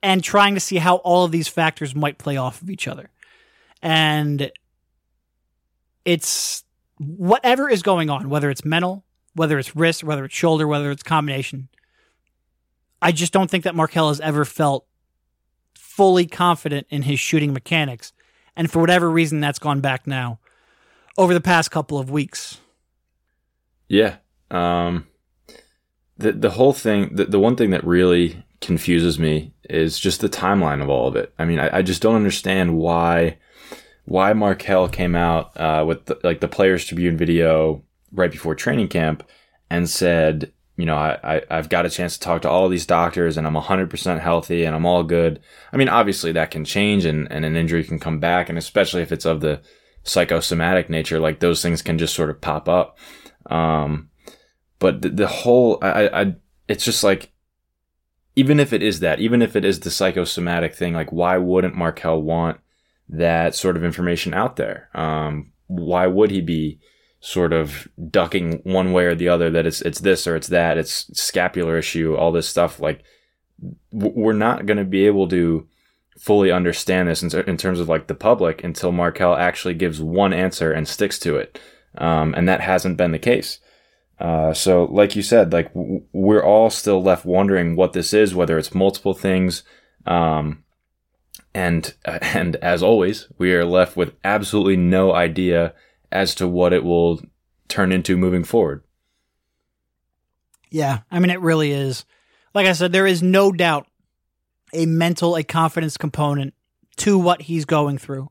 and 0.03 0.23
trying 0.23 0.55
to 0.55 0.61
see 0.61 0.77
how 0.77 0.97
all 0.97 1.25
of 1.25 1.33
these 1.33 1.49
factors 1.49 1.95
might 1.95 2.19
play 2.19 2.37
off 2.37 2.61
of 2.61 2.69
each 2.69 2.87
other. 2.87 3.11
And 3.85 4.51
it's 6.05 6.65
whatever 6.99 7.69
is 7.69 7.83
going 7.83 8.09
on, 8.09 8.31
whether 8.31 8.51
it's 8.51 8.65
mental, 8.65 9.05
whether 9.35 9.59
it's 9.59 9.77
wrist, 9.77 10.03
whether 10.03 10.25
it's 10.25 10.35
shoulder, 10.35 10.67
whether 10.67 10.91
it's 10.91 11.03
combination. 11.03 11.69
I 13.03 13.13
just 13.13 13.33
don't 13.33 13.51
think 13.51 13.65
that 13.65 13.75
Markelle 13.75 14.09
has 14.09 14.21
ever 14.21 14.47
felt 14.47 14.87
fully 15.75 16.27
confident 16.27 16.87
in 16.89 17.03
his 17.03 17.21
shooting 17.21 17.53
mechanics. 17.53 18.13
And 18.57 18.71
for 18.71 18.81
whatever 18.81 19.11
reason, 19.11 19.41
that's 19.41 19.59
gone 19.59 19.81
back 19.81 20.07
now 20.07 20.39
over 21.19 21.35
the 21.35 21.41
past 21.41 21.71
couple 21.71 21.99
of 21.99 22.11
weeks. 22.11 22.59
Yeah. 23.89 24.17
Um, 24.51 25.07
the 26.17 26.33
the 26.33 26.51
whole 26.51 26.73
thing, 26.73 27.15
the, 27.15 27.27
the 27.27 27.41
one 27.41 27.57
thing 27.57 27.71
that 27.71 27.85
really 27.85 28.43
confuses 28.61 29.19
me 29.19 29.53
is 29.69 29.99
just 29.99 30.21
the 30.21 30.29
timeline 30.29 30.83
of 30.83 30.89
all 30.89 31.07
of 31.07 31.17
it. 31.17 31.35
I 31.39 31.45
mean, 31.45 31.59
I, 31.59 31.79
I 31.79 31.83
just 31.83 32.01
don't 32.01 32.15
understand 32.15 32.79
why 32.79 33.37
why 34.05 34.33
Markelle 34.33 34.89
came 34.89 35.15
out 35.15 35.59
uh, 35.59 35.85
with 35.87 36.07
the, 36.07 36.19
like 36.23 36.41
the 36.41 36.49
Players 36.49 36.85
Tribune 36.85 37.17
video 37.17 37.83
right 38.13 38.31
before 38.31 38.55
training 38.55 38.89
camp 38.89 39.23
and 39.71 39.89
said, 39.89 40.53
you 40.77 40.87
know, 40.87 40.97
I, 40.97 41.43
I 41.49 41.57
have 41.57 41.69
got 41.69 41.87
a 41.87 41.91
chance 41.91 42.15
to 42.15 42.21
talk 42.21 42.43
to 42.43 42.51
all 42.51 42.69
these 42.69 42.87
doctors 42.87 43.37
and 43.37 43.47
I'm 43.47 43.55
100% 43.55 44.21
healthy 44.21 44.65
and 44.65 44.75
I'm 44.75 44.87
all 44.87 45.05
good. 45.05 45.41
I 45.73 45.77
mean, 45.77 45.89
obviously 45.89 46.33
that 46.33 46.51
can 46.51 46.65
change 46.65 47.05
and, 47.05 47.31
and 47.31 47.45
an 47.45 47.57
injury 47.57 47.85
can 47.85 47.99
come 47.99 48.21
back, 48.21 48.49
and 48.49 48.59
especially 48.59 49.03
if 49.03 49.13
it's 49.13 49.25
of 49.25 49.41
the 49.41 49.63
psychosomatic 50.03 50.91
nature, 50.91 51.19
like 51.19 51.41
those 51.41 51.63
things 51.63 51.81
can 51.81 51.97
just 51.97 52.15
sort 52.15 52.31
of 52.31 52.41
pop 52.41 52.69
up. 52.69 52.99
Um, 53.47 54.11
but 54.79 55.01
the, 55.01 55.09
the 55.09 55.27
whole, 55.27 55.79
I, 55.81 56.09
I, 56.09 56.35
it's 56.69 56.85
just 56.85 57.05
like, 57.05 57.33
even 58.37 58.59
if 58.59 58.73
it 58.73 58.83
is 58.83 59.01
that, 59.01 59.21
even 59.21 59.41
if 59.43 59.55
it 59.55 59.65
is 59.65 59.81
the 59.81 59.91
psychosomatic 59.91 60.75
thing, 60.75 60.93
like 60.93 61.13
why 61.13 61.39
wouldn't 61.39 61.77
Markelle 61.77 62.21
want 62.21 62.59
that 63.09 63.55
sort 63.55 63.77
of 63.77 63.85
information 63.85 64.35
out 64.35 64.57
there? 64.57 64.89
Um, 64.95 65.53
why 65.67 66.07
would 66.07 66.31
he 66.31 66.41
be 66.41 66.81
sort 67.21 67.53
of 67.53 67.89
ducking 68.11 68.61
one 68.65 68.93
way 68.93 69.07
or 69.07 69.15
the 69.15 69.29
other 69.29 69.51
that 69.51 69.67
it's 69.67 69.81
it's 69.83 70.01
this 70.01 70.27
or 70.27 70.37
it's 70.37 70.49
that, 70.49 70.77
it's 70.79 71.07
scapular 71.19 71.79
issue, 71.79 72.15
all 72.15 72.33
this 72.33 72.49
stuff? 72.49 72.81
Like 72.81 73.03
we're 73.93 74.33
not 74.33 74.67
going 74.67 74.79
to 74.79 74.85
be 74.85 75.07
able 75.07 75.29
to 75.29 75.67
fully 76.19 76.51
understand 76.51 77.09
this 77.09 77.23
in, 77.23 77.49
in, 77.49 77.57
terms 77.57 77.81
of 77.81 77.89
like 77.89 78.07
the 78.07 78.15
public 78.15 78.63
until 78.63 78.93
Markelle 78.93 79.35
actually 79.35 79.75
gives 79.75 80.01
one 80.01 80.33
answer 80.33 80.73
and 80.73 80.87
sticks 80.87 81.19
to 81.21 81.37
it, 81.37 81.59
um, 81.99 82.35
and 82.35 82.49
that 82.49 82.61
hasn't 82.61 82.97
been 82.97 83.13
the 83.13 83.19
case. 83.19 83.59
Uh, 84.19 84.55
so, 84.55 84.85
like 84.85 85.17
you 85.17 85.23
said, 85.23 85.53
like 85.53 85.73
w- 85.75 86.03
we're 86.13 86.45
all 86.45 86.71
still 86.71 87.03
left 87.03 87.25
wondering 87.25 87.77
what 87.77 87.93
this 87.93 88.13
is, 88.13 88.35
whether 88.35 88.59
it's 88.59 88.75
multiple 88.75 89.15
things. 89.15 89.65
Um, 90.07 90.64
and 91.55 91.95
uh, 92.05 92.19
and 92.23 92.57
as 92.57 92.83
always, 92.83 93.29
we 93.39 93.55
are 93.55 93.65
left 93.65 93.97
with 93.97 94.15
absolutely 94.25 94.77
no 94.77 95.15
idea 95.15 95.75
as 96.11 96.35
to 96.37 96.49
what 96.49 96.73
it 96.73 96.85
will 96.85 97.21
turn 97.69 97.93
into 97.93 98.17
moving 98.17 98.45
forward. 98.45 98.83
Yeah, 100.71 101.01
I 101.11 101.21
mean, 101.21 101.31
it 101.31 101.41
really 101.41 101.71
is. 101.71 102.05
Like 102.53 102.67
I 102.67 102.73
said, 102.73 102.93
there 102.93 103.07
is 103.07 103.23
no 103.23 103.53
doubt 103.53 103.87
a 104.73 104.87
mental, 104.87 105.37
a 105.37 105.45
confidence 105.45 105.97
component 105.97 106.55
to 106.97 107.19
what 107.19 107.43
he's 107.43 107.65
going 107.65 107.99
through. 107.99 108.31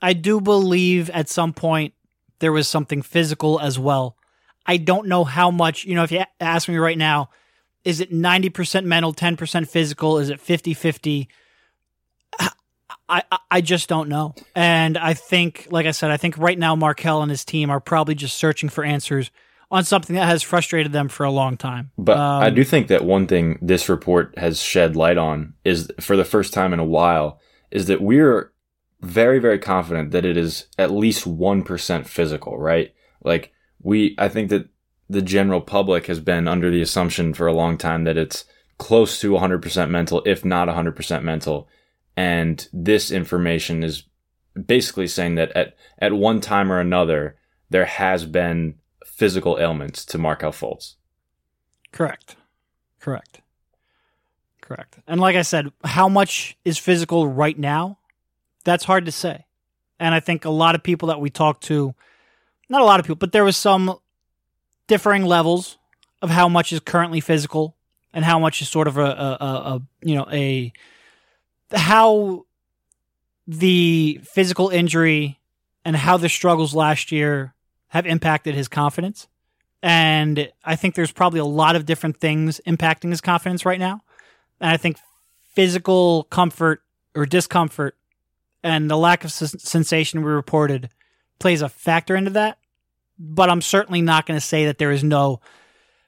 I 0.00 0.12
do 0.12 0.40
believe 0.40 1.10
at 1.10 1.28
some 1.28 1.52
point 1.52 1.94
there 2.40 2.52
was 2.52 2.66
something 2.66 3.02
physical 3.02 3.60
as 3.60 3.78
well. 3.78 4.16
I 4.66 4.76
don't 4.76 5.08
know 5.08 5.24
how 5.24 5.50
much, 5.50 5.84
you 5.84 5.94
know, 5.94 6.02
if 6.02 6.12
you 6.12 6.24
ask 6.40 6.68
me 6.68 6.76
right 6.76 6.98
now, 6.98 7.30
is 7.84 8.00
it 8.00 8.12
90% 8.12 8.84
mental, 8.84 9.12
10% 9.12 9.68
physical? 9.68 10.18
Is 10.18 10.30
it 10.30 10.40
50 10.40 10.74
50? 10.74 11.28
I, 13.08 13.22
I 13.50 13.60
just 13.60 13.88
don't 13.88 14.08
know. 14.08 14.34
And 14.54 14.96
I 14.96 15.14
think, 15.14 15.68
like 15.70 15.86
I 15.86 15.90
said, 15.90 16.10
I 16.10 16.16
think 16.16 16.38
right 16.38 16.58
now 16.58 16.74
Markelle 16.74 17.22
and 17.22 17.30
his 17.30 17.44
team 17.44 17.68
are 17.70 17.80
probably 17.80 18.14
just 18.14 18.36
searching 18.36 18.68
for 18.68 18.84
answers 18.84 19.30
on 19.70 19.84
something 19.84 20.16
that 20.16 20.26
has 20.26 20.42
frustrated 20.42 20.92
them 20.92 21.08
for 21.08 21.24
a 21.24 21.30
long 21.30 21.56
time. 21.56 21.90
But 21.96 22.18
um, 22.18 22.42
I 22.42 22.50
do 22.50 22.62
think 22.62 22.88
that 22.88 23.04
one 23.04 23.26
thing 23.26 23.58
this 23.62 23.88
report 23.88 24.36
has 24.38 24.60
shed 24.60 24.96
light 24.96 25.18
on 25.18 25.54
is 25.64 25.90
for 26.00 26.16
the 26.16 26.24
first 26.24 26.52
time 26.52 26.72
in 26.72 26.78
a 26.78 26.84
while 26.84 27.40
is 27.70 27.86
that 27.86 28.02
we're 28.02 28.52
very, 29.00 29.38
very 29.38 29.58
confident 29.58 30.10
that 30.12 30.26
it 30.26 30.36
is 30.36 30.66
at 30.78 30.90
least 30.90 31.24
1% 31.24 32.06
physical, 32.06 32.58
right? 32.58 32.94
Like 33.24 33.52
we, 33.82 34.14
I 34.18 34.28
think 34.28 34.50
that 34.50 34.68
the 35.08 35.22
general 35.22 35.60
public 35.60 36.06
has 36.06 36.20
been 36.20 36.46
under 36.46 36.70
the 36.70 36.82
assumption 36.82 37.34
for 37.34 37.46
a 37.46 37.52
long 37.52 37.78
time 37.78 38.04
that 38.04 38.16
it's 38.16 38.44
close 38.78 39.20
to 39.20 39.32
100% 39.32 39.90
mental, 39.90 40.22
if 40.26 40.44
not 40.44 40.68
100% 40.68 41.22
mental. 41.22 41.68
And 42.16 42.66
this 42.72 43.10
information 43.10 43.82
is 43.82 44.04
basically 44.66 45.06
saying 45.06 45.36
that 45.36 45.50
at, 45.52 45.74
at 45.98 46.12
one 46.12 46.40
time 46.40 46.70
or 46.70 46.78
another, 46.78 47.36
there 47.70 47.86
has 47.86 48.26
been 48.26 48.74
physical 49.06 49.58
ailments 49.58 50.04
to 50.06 50.18
Markelle 50.18 50.52
Fultz. 50.52 50.96
Correct. 51.90 52.36
Correct. 53.00 53.40
Correct. 54.60 54.98
And 55.06 55.20
like 55.20 55.36
I 55.36 55.42
said, 55.42 55.72
how 55.84 56.08
much 56.08 56.56
is 56.64 56.78
physical 56.78 57.26
right 57.26 57.58
now? 57.58 57.98
That's 58.64 58.84
hard 58.84 59.06
to 59.06 59.12
say. 59.12 59.46
And 59.98 60.14
I 60.14 60.20
think 60.20 60.44
a 60.44 60.50
lot 60.50 60.74
of 60.74 60.82
people 60.82 61.08
that 61.08 61.20
we 61.20 61.30
talked 61.30 61.64
to, 61.64 61.94
not 62.68 62.80
a 62.80 62.84
lot 62.84 63.00
of 63.00 63.06
people, 63.06 63.16
but 63.16 63.32
there 63.32 63.44
was 63.44 63.56
some 63.56 63.98
differing 64.86 65.24
levels 65.24 65.78
of 66.20 66.30
how 66.30 66.48
much 66.48 66.72
is 66.72 66.80
currently 66.80 67.20
physical 67.20 67.76
and 68.12 68.24
how 68.24 68.38
much 68.38 68.62
is 68.62 68.68
sort 68.68 68.88
of 68.88 68.98
a, 68.98 69.04
a, 69.04 69.36
a, 69.40 69.46
a 69.46 69.82
you 70.02 70.14
know 70.14 70.26
a 70.30 70.72
how 71.72 72.46
the 73.46 74.20
physical 74.24 74.68
injury 74.68 75.40
and 75.84 75.96
how 75.96 76.16
the 76.16 76.28
struggles 76.28 76.74
last 76.74 77.12
year 77.12 77.54
have 77.88 78.06
impacted 78.06 78.54
his 78.54 78.68
confidence. 78.68 79.28
And 79.82 80.50
I 80.64 80.76
think 80.76 80.94
there's 80.94 81.12
probably 81.12 81.40
a 81.40 81.44
lot 81.44 81.74
of 81.74 81.86
different 81.86 82.18
things 82.18 82.60
impacting 82.66 83.10
his 83.10 83.20
confidence 83.20 83.66
right 83.66 83.80
now. 83.80 84.00
And 84.60 84.70
I 84.70 84.76
think 84.76 84.98
physical 85.42 86.24
comfort 86.24 86.82
or 87.14 87.26
discomfort 87.26 87.96
and 88.62 88.88
the 88.88 88.96
lack 88.96 89.24
of 89.24 89.32
sensation 89.32 90.22
we 90.22 90.30
reported 90.30 90.88
plays 91.40 91.62
a 91.62 91.68
factor 91.68 92.14
into 92.14 92.30
that 92.30 92.58
but 93.22 93.48
I'm 93.48 93.60
certainly 93.60 94.02
not 94.02 94.26
going 94.26 94.38
to 94.38 94.44
say 94.44 94.66
that 94.66 94.78
there 94.78 94.90
is 94.90 95.04
no 95.04 95.40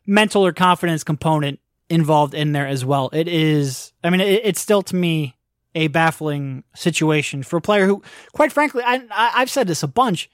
mental 0.07 0.45
or 0.45 0.53
confidence 0.53 1.05
component 1.05 1.61
involved 1.89 2.35
in 2.35 2.53
there 2.53 2.67
as 2.67 2.85
well. 2.85 3.09
It 3.13 3.29
is, 3.29 3.93
I 4.03 4.11
mean, 4.11 4.21
it, 4.21 4.43
it's 4.45 4.61
still 4.61 4.83
to 4.83 4.97
me 4.97 5.37
a 5.75 5.89
baffling 5.89 6.65
situation 6.75 7.43
for 7.43 7.57
a 7.57 7.61
player 7.61 7.87
who, 7.87 8.03
quite 8.33 8.53
frankly, 8.53 8.83
I, 8.85 9.03
I, 9.11 9.41
have 9.41 9.51
said 9.51 9.67
this 9.67 9.83
a 9.83 9.89
bunch. 9.89 10.31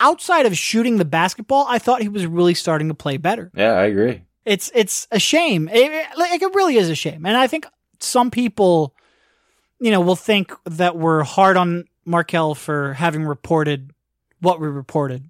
Outside 0.00 0.46
of 0.46 0.56
shooting 0.56 0.96
the 0.96 1.04
basketball, 1.04 1.66
I 1.68 1.78
thought 1.78 2.02
he 2.02 2.08
was 2.08 2.26
really 2.26 2.54
starting 2.54 2.88
to 2.88 2.94
play 2.94 3.16
better. 3.16 3.50
Yeah, 3.54 3.72
I 3.72 3.84
agree. 3.84 4.22
It's 4.44 4.70
it's 4.74 5.06
a 5.10 5.18
shame. 5.18 5.68
It, 5.70 6.06
like 6.16 6.40
it 6.40 6.54
really 6.54 6.76
is 6.76 6.88
a 6.88 6.94
shame, 6.94 7.26
and 7.26 7.36
I 7.36 7.46
think 7.46 7.66
some 8.00 8.30
people, 8.30 8.94
you 9.80 9.90
know, 9.90 10.00
will 10.00 10.16
think 10.16 10.52
that 10.64 10.96
we're 10.96 11.22
hard 11.24 11.56
on 11.56 11.84
Markelle 12.04 12.54
for 12.54 12.94
having 12.94 13.24
reported 13.24 13.92
what 14.40 14.60
we 14.60 14.68
reported. 14.68 15.28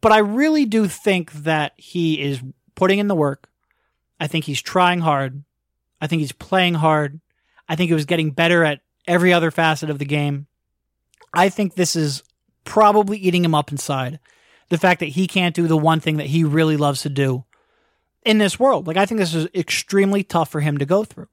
But 0.00 0.12
I 0.12 0.18
really 0.18 0.64
do 0.64 0.88
think 0.88 1.32
that 1.32 1.72
he 1.76 2.20
is 2.20 2.42
putting 2.74 2.98
in 2.98 3.06
the 3.06 3.14
work. 3.14 3.48
I 4.20 4.26
think 4.26 4.44
he's 4.44 4.60
trying 4.60 5.00
hard. 5.00 5.44
I 6.00 6.08
think 6.08 6.20
he's 6.20 6.32
playing 6.32 6.74
hard. 6.74 7.20
I 7.68 7.76
think 7.76 7.90
it 7.90 7.94
was 7.94 8.04
getting 8.04 8.30
better 8.30 8.64
at 8.64 8.80
every 9.06 9.32
other 9.32 9.50
facet 9.50 9.90
of 9.90 9.98
the 9.98 10.04
game. 10.04 10.46
I 11.34 11.48
think 11.48 11.74
this 11.74 11.96
is 11.96 12.22
probably 12.64 13.18
eating 13.18 13.44
him 13.44 13.54
up 13.54 13.72
inside. 13.72 14.18
The 14.68 14.78
fact 14.78 15.00
that 15.00 15.06
he 15.06 15.26
can't 15.26 15.54
do 15.54 15.66
the 15.66 15.76
one 15.76 16.00
thing 16.00 16.16
that 16.16 16.26
he 16.26 16.44
really 16.44 16.76
loves 16.76 17.02
to 17.02 17.08
do 17.08 17.44
in 18.24 18.38
this 18.38 18.58
world. 18.58 18.86
Like, 18.86 18.96
I 18.96 19.06
think 19.06 19.18
this 19.18 19.34
is 19.34 19.48
extremely 19.54 20.22
tough 20.22 20.50
for 20.50 20.60
him 20.60 20.78
to 20.78 20.86
go 20.86 21.04
through. 21.04 21.28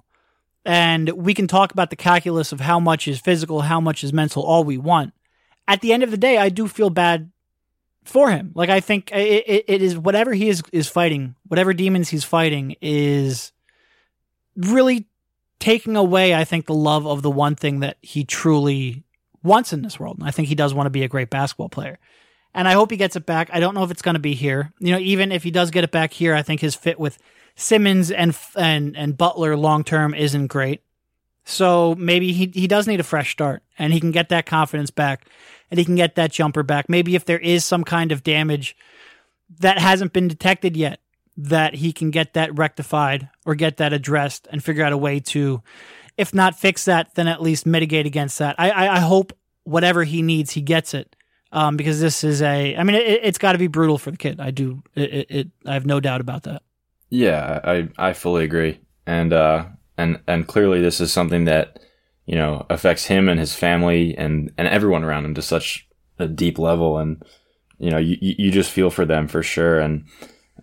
And 0.65 1.09
we 1.09 1.33
can 1.33 1.47
talk 1.47 1.71
about 1.71 1.89
the 1.89 1.95
calculus 1.95 2.51
of 2.51 2.59
how 2.59 2.79
much 2.79 3.07
is 3.07 3.19
physical, 3.19 3.61
how 3.61 3.79
much 3.79 4.03
is 4.03 4.11
mental, 4.11 4.43
all 4.43 4.63
we 4.63 4.77
want. 4.77 5.13
At 5.67 5.81
the 5.81 5.93
end 5.93 6.03
of 6.03 6.11
the 6.11 6.17
day, 6.17 6.37
I 6.37 6.49
do 6.49 6.67
feel 6.67 6.89
bad 6.89 7.31
for 8.03 8.31
him. 8.31 8.51
Like 8.55 8.69
I 8.69 8.79
think 8.79 9.11
it, 9.11 9.43
it, 9.47 9.65
it 9.67 9.81
is 9.81 9.97
whatever 9.97 10.33
he 10.33 10.49
is 10.49 10.63
is 10.71 10.87
fighting, 10.87 11.35
whatever 11.47 11.73
demons 11.73 12.09
he's 12.09 12.23
fighting 12.23 12.75
is 12.81 13.51
really 14.55 15.07
taking 15.59 15.95
away. 15.95 16.33
I 16.33 16.43
think 16.43 16.65
the 16.65 16.73
love 16.73 17.05
of 17.05 17.21
the 17.21 17.31
one 17.31 17.55
thing 17.55 17.81
that 17.81 17.97
he 18.01 18.23
truly 18.23 19.03
wants 19.43 19.73
in 19.73 19.81
this 19.81 19.99
world. 19.99 20.17
And 20.19 20.27
I 20.27 20.31
think 20.31 20.47
he 20.47 20.55
does 20.55 20.73
want 20.73 20.87
to 20.87 20.91
be 20.91 21.03
a 21.03 21.07
great 21.07 21.29
basketball 21.29 21.69
player. 21.69 21.99
And 22.53 22.67
I 22.67 22.73
hope 22.73 22.91
he 22.91 22.97
gets 22.97 23.15
it 23.15 23.25
back. 23.25 23.49
I 23.53 23.59
don't 23.59 23.75
know 23.75 23.83
if 23.83 23.91
it's 23.91 24.01
going 24.01 24.15
to 24.15 24.19
be 24.19 24.33
here. 24.33 24.73
You 24.79 24.91
know, 24.91 24.99
even 24.99 25.31
if 25.31 25.43
he 25.43 25.51
does 25.51 25.71
get 25.71 25.83
it 25.83 25.91
back 25.91 26.13
here, 26.13 26.33
I 26.33 26.41
think 26.41 26.61
his 26.61 26.75
fit 26.75 26.99
with 26.99 27.19
Simmons 27.55 28.09
and 28.09 28.35
and 28.55 28.95
and 28.97 29.17
Butler 29.17 29.55
long 29.55 29.83
term 29.83 30.13
isn't 30.13 30.47
great. 30.47 30.81
So 31.43 31.95
maybe 31.95 32.31
he 32.31 32.51
he 32.53 32.67
does 32.67 32.87
need 32.87 32.99
a 32.99 33.03
fresh 33.03 33.31
start 33.31 33.63
and 33.77 33.93
he 33.93 33.99
can 33.99 34.11
get 34.11 34.29
that 34.29 34.45
confidence 34.45 34.89
back 34.89 35.27
and 35.69 35.77
he 35.77 35.85
can 35.85 35.95
get 35.95 36.15
that 36.15 36.31
jumper 36.31 36.63
back. 36.63 36.89
Maybe 36.89 37.15
if 37.15 37.25
there 37.25 37.39
is 37.39 37.65
some 37.65 37.83
kind 37.83 38.11
of 38.11 38.23
damage 38.23 38.75
that 39.59 39.77
hasn't 39.77 40.13
been 40.13 40.27
detected 40.27 40.77
yet, 40.77 40.99
that 41.41 41.73
he 41.73 41.93
can 41.93 42.11
get 42.11 42.33
that 42.33 42.57
rectified 42.57 43.29
or 43.45 43.55
get 43.55 43.77
that 43.77 43.93
addressed 43.93 44.47
and 44.51 44.61
figure 44.61 44.83
out 44.83 44.91
a 44.91 44.97
way 44.97 45.21
to, 45.21 45.63
if 46.17 46.33
not 46.33 46.59
fix 46.59 46.85
that, 46.85 47.15
then 47.15 47.29
at 47.29 47.41
least 47.41 47.65
mitigate 47.65 48.05
against 48.05 48.39
that. 48.39 48.55
I, 48.59 48.69
I, 48.71 48.95
I 48.95 48.99
hope 48.99 49.31
whatever 49.63 50.03
he 50.03 50.21
needs, 50.21 50.51
he 50.51 50.61
gets 50.61 50.93
it. 50.93 51.15
Um, 51.51 51.77
because 51.77 51.99
this 51.99 52.23
is 52.23 52.43
a, 52.43 52.75
I 52.75 52.83
mean, 52.83 52.95
it, 52.95 53.23
has 53.23 53.39
got 53.39 53.53
to 53.53 53.57
be 53.57 53.67
brutal 53.67 53.97
for 53.97 54.11
the 54.11 54.17
kid. 54.17 54.39
I 54.39 54.51
do, 54.51 54.83
it, 54.93 55.27
it, 55.29 55.47
I 55.65 55.73
have 55.73 55.85
no 55.85 55.99
doubt 55.99 56.21
about 56.21 56.43
that. 56.43 56.61
Yeah, 57.09 57.59
I, 57.63 57.89
I 57.97 58.13
fully 58.13 58.43
agree. 58.43 58.81
And, 59.07 59.33
uh, 59.33 59.65
and, 59.97 60.19
and 60.27 60.45
clearly 60.45 60.79
this 60.79 61.01
is 61.01 61.11
something 61.11 61.45
that, 61.45 61.79
you 62.27 62.35
know, 62.35 62.67
affects 62.69 63.05
him 63.05 63.27
and 63.27 63.39
his 63.39 63.55
family 63.55 64.15
and, 64.15 64.51
and 64.59 64.67
everyone 64.67 65.03
around 65.03 65.25
him 65.25 65.33
to 65.35 65.41
such 65.41 65.87
a 66.19 66.27
deep 66.27 66.59
level. 66.59 66.99
And, 66.99 67.23
you 67.79 67.89
know, 67.89 67.97
you, 67.97 68.17
you 68.19 68.51
just 68.51 68.69
feel 68.69 68.91
for 68.91 69.05
them 69.05 69.27
for 69.27 69.41
sure. 69.41 69.79
And, 69.79 70.05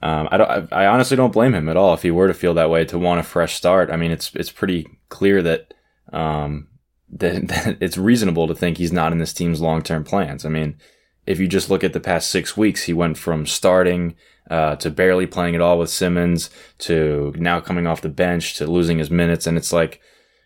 um, 0.03 0.29
I 0.31 0.37
don't, 0.37 0.73
I 0.73 0.87
honestly 0.87 1.17
don't 1.17 1.33
blame 1.33 1.55
him 1.55 1.69
at 1.69 1.77
all 1.77 1.95
if 1.95 2.03
he 2.03 2.11
were 2.11 2.29
to 2.29 2.35
feel 2.35 2.55
that 2.55 2.71
way 2.71 2.85
to 2.87 2.99
want 2.99 3.21
a 3.21 3.25
fresh 3.25 3.55
start. 3.55 3.91
I 3.91 3.97
mean, 3.97 4.11
it's, 4.11 4.35
it's 4.35 4.53
pretty 4.53 4.87
clear 5.09 5.43
that, 5.43 5.75
um, 6.13 6.69
that, 7.11 7.49
that 7.49 7.79
it's 7.81 7.99
reasonable 7.99 8.47
to 8.49 8.55
think 8.55 8.79
he's 8.79 8.93
not 8.93 9.13
in 9.13 9.19
this 9.19 9.33
team's 9.33 9.61
long-term 9.61 10.05
plans. 10.05 10.45
I 10.45 10.49
mean, 10.49 10.79
if 11.27 11.41
you 11.41 11.49
just 11.49 11.71
look 11.71 11.83
at 11.83 11.93
the 11.93 12.01
past 12.01 12.31
six 12.31 12.57
weeks, 12.57 12.85
he 12.85 12.93
went 12.93 13.19
from 13.19 13.47
starting, 13.47 14.17
uh, 14.51 14.77
to 14.77 14.91
barely 14.91 15.27
playing 15.27 15.55
at 15.55 15.61
all 15.61 15.79
with 15.79 15.91
Simmons 15.91 16.51
to 16.79 17.35
now 17.37 17.61
coming 17.61 17.87
off 17.87 18.01
the 18.01 18.09
bench 18.09 18.55
to 18.57 18.67
losing 18.67 18.99
his 18.99 19.11
minutes. 19.11 19.47
And 19.47 19.57
it's 19.57 19.73
like, 19.73 20.01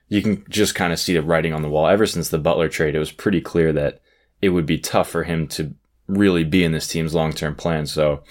you 0.09 0.23
can 0.23 0.45
just 0.49 0.75
kind 0.75 0.93
of 0.93 0.99
see 0.99 1.13
the 1.13 1.23
writing 1.23 1.53
on 1.53 1.63
the 1.63 1.69
wall. 1.69 1.87
Ever 1.87 2.07
since 2.07 2.29
the 2.29 2.39
Butler 2.39 2.69
trade, 2.69 2.95
it 2.95 2.99
was 2.99 3.13
pretty 3.13 3.41
clear 3.41 3.73
that 3.73 4.01
it 4.43 4.51
would 4.51 4.67
be 4.67 4.79
tough 4.79 5.09
for 5.09 5.25
him 5.25 5.47
to 5.49 5.75
really 6.09 6.45
be 6.45 6.65
in 6.65 6.73
this 6.73 6.89
team's 6.89 7.15
long 7.15 7.33
term 7.33 7.55
plan. 7.55 7.87
So 7.87 8.23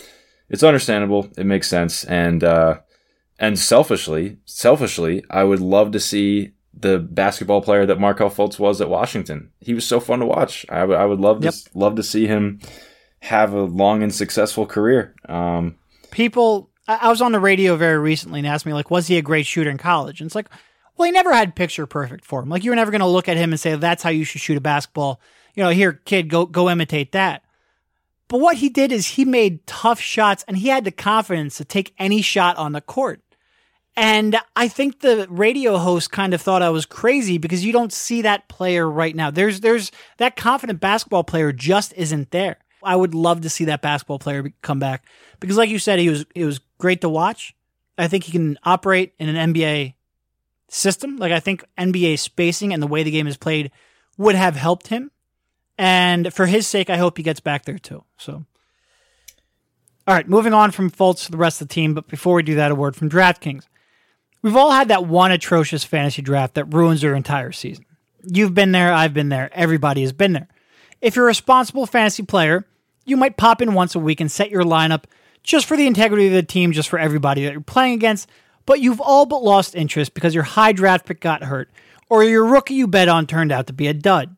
it's 0.50 0.64
understandable. 0.64 1.30
It 1.38 1.46
makes 1.46 1.68
sense. 1.70 2.04
And, 2.06 2.44
uh, 2.44 2.80
and 3.38 3.58
selfishly, 3.58 4.38
selfishly, 4.46 5.24
I 5.30 5.44
would 5.44 5.60
love 5.62 5.92
to 5.92 6.00
see 6.00 6.52
the 6.74 7.00
basketball 7.00 7.62
player 7.62 7.86
that 7.86 8.00
Markelle 8.00 8.30
Fultz 8.30 8.60
was 8.60 8.80
at 8.82 8.90
Washington. 8.90 9.52
He 9.60 9.74
was 9.74 9.86
so 9.86 10.00
fun 10.00 10.20
to 10.20 10.26
watch. 10.26 10.66
I, 10.70 10.80
w- 10.82 11.00
I 11.00 11.06
would 11.06 11.20
love 11.20 11.40
to 11.42 11.46
Yep. 11.46 11.54
love 11.74 11.96
to 11.96 12.04
see 12.04 12.28
him 12.28 12.60
have 13.22 13.54
a 13.54 13.62
long 13.64 14.02
and 14.04 14.14
successful 14.14 14.66
career. 14.66 15.14
Um, 15.28 15.76
people 16.12 16.70
I, 16.88 17.00
I 17.04 17.10
was 17.10 17.22
on 17.22 17.32
the 17.34 17.40
radio 17.40 17.76
very 17.76 17.98
recently 17.98 18.40
and 18.40 18.48
asked 18.48 18.66
me 18.66 18.74
like 18.74 18.90
was 18.92 19.08
he 19.08 19.18
a 19.18 19.22
great 19.22 19.46
shooter 19.46 19.70
in 19.70 19.78
college 19.78 20.22
and 20.22 20.28
it's 20.28 20.36
like 20.36 20.48
well 20.98 21.06
he 21.06 21.12
never 21.12 21.34
had 21.34 21.56
picture 21.56 21.86
perfect 21.86 22.24
form. 22.26 22.50
like 22.50 22.64
you 22.64 22.72
were 22.72 22.76
never 22.76 22.92
going 22.92 23.02
to 23.02 23.08
look 23.08 23.28
at 23.30 23.38
him 23.38 23.52
and 23.52 23.60
say 23.60 23.76
that's 23.76 24.04
how 24.04 24.10
you 24.10 24.24
should 24.24 24.42
shoot 24.42 24.58
a 24.58 24.62
basketball 24.62 25.20
you 25.54 25.64
know 25.64 25.70
here 25.70 25.94
kid 26.06 26.30
go 26.30 26.46
go 26.46 26.70
imitate 26.70 27.12
that 27.12 27.44
but 28.30 28.40
what 28.40 28.58
he 28.58 28.70
did 28.70 28.94
is 28.94 29.06
he 29.06 29.26
made 29.26 29.68
tough 29.68 30.00
shots 30.00 30.46
and 30.48 30.58
he 30.58 30.70
had 30.70 30.86
the 30.86 30.92
confidence 30.92 31.58
to 31.58 31.66
take 31.66 31.94
any 32.00 32.22
shot 32.22 32.56
on 32.56 32.72
the 32.72 32.82
court 32.82 33.22
and 34.00 34.38
I 34.56 34.70
think 34.70 35.02
the 35.02 35.28
radio 35.30 35.78
host 35.78 36.10
kind 36.10 36.34
of 36.34 36.42
thought 36.42 36.62
I 36.62 36.70
was 36.70 36.86
crazy 36.86 37.38
because 37.38 37.66
you 37.66 37.74
don't 37.74 37.92
see 37.92 38.22
that 38.22 38.48
player 38.48 38.90
right 38.90 39.14
now. 39.14 39.30
There's 39.30 39.60
there's 39.60 39.92
that 40.20 40.38
confident 40.38 40.80
basketball 40.80 41.26
player 41.26 41.52
just 41.52 41.94
isn't 41.98 42.32
there. 42.32 42.60
I 42.82 42.96
would 42.96 43.14
love 43.14 43.42
to 43.42 43.50
see 43.50 43.66
that 43.66 43.82
basketball 43.82 44.20
player 44.20 44.54
come 44.62 44.80
back 44.80 45.04
because, 45.42 45.58
like 45.58 45.70
you 45.70 45.80
said, 45.80 46.00
he 46.00 46.10
was 46.10 46.26
he 46.34 46.46
was 46.46 46.62
great 46.78 47.02
to 47.02 47.10
watch. 47.10 47.54
I 47.98 48.08
think 48.08 48.24
he 48.24 48.32
can 48.32 48.58
operate 48.64 49.16
in 49.20 49.28
an 49.28 49.54
NBA 49.54 49.96
system. 50.70 51.18
Like 51.18 51.34
I 51.34 51.42
think 51.42 51.66
NBA 51.78 52.20
spacing 52.20 52.74
and 52.74 52.82
the 52.82 52.88
way 52.88 53.04
the 53.04 53.12
game 53.12 53.28
is 53.28 53.36
played 53.36 53.70
would 54.18 54.36
have 54.36 54.56
helped 54.56 54.88
him. 54.88 55.12
And 55.80 56.34
for 56.34 56.46
his 56.46 56.68
sake, 56.68 56.90
I 56.90 56.98
hope 56.98 57.16
he 57.16 57.24
gets 57.24 57.40
back 57.40 57.64
there 57.64 57.80
too. 57.80 58.04
So, 58.18 58.44
all 60.06 60.14
right, 60.14 60.28
moving 60.28 60.54
on 60.54 60.72
from 60.72 60.92
Fultz 60.92 61.26
to 61.26 61.32
the 61.32 61.38
rest 61.38 61.62
of 61.62 61.70
the 61.70 61.74
team. 61.74 61.94
But 61.94 62.10
before 62.10 62.36
we 62.36 62.44
do 62.44 62.56
that, 62.56 62.70
a 62.70 62.76
word 62.76 62.98
from 62.98 63.10
DraftKings. 63.10 63.64
We've 64.42 64.58
all 64.58 64.72
had 64.72 64.90
that 64.90 65.06
one 65.06 65.32
atrocious 65.32 65.86
fantasy 65.86 66.22
draft 66.22 66.56
that 66.56 66.66
ruins 66.66 67.02
your 67.02 67.16
entire 67.16 67.54
season. 67.54 67.86
You've 68.24 68.54
been 68.54 68.74
there, 68.74 68.92
I've 68.92 69.14
been 69.14 69.30
there, 69.30 69.50
everybody 69.54 70.02
has 70.02 70.12
been 70.12 70.34
there. 70.34 70.50
If 71.00 71.16
you're 71.16 71.26
a 71.26 71.28
responsible 71.28 71.86
fantasy 71.86 72.24
player, 72.24 72.68
you 73.06 73.16
might 73.16 73.38
pop 73.38 73.62
in 73.62 73.74
once 73.74 73.96
a 73.96 74.00
week 74.00 74.20
and 74.20 74.30
set 74.30 74.52
your 74.52 74.64
lineup 74.64 75.06
just 75.44 75.66
for 75.66 75.78
the 75.78 75.88
integrity 75.88 76.28
of 76.28 76.34
the 76.34 76.44
team, 76.44 76.74
just 76.74 76.90
for 76.90 77.00
everybody 77.00 77.46
that 77.46 77.54
you're 77.54 77.62
playing 77.62 77.94
against, 77.94 78.30
but 78.66 78.82
you've 78.82 79.00
all 79.00 79.26
but 79.26 79.44
lost 79.44 79.76
interest 79.76 80.14
because 80.14 80.36
your 80.36 80.44
high 80.44 80.74
draft 80.74 81.06
pick 81.06 81.22
got 81.22 81.44
hurt 81.44 81.70
or 82.10 82.26
your 82.26 82.46
rookie 82.46 82.74
you 82.74 82.88
bet 82.88 83.08
on 83.08 83.26
turned 83.26 83.54
out 83.54 83.68
to 83.68 83.74
be 83.74 83.88
a 83.88 83.94
dud. 83.94 84.36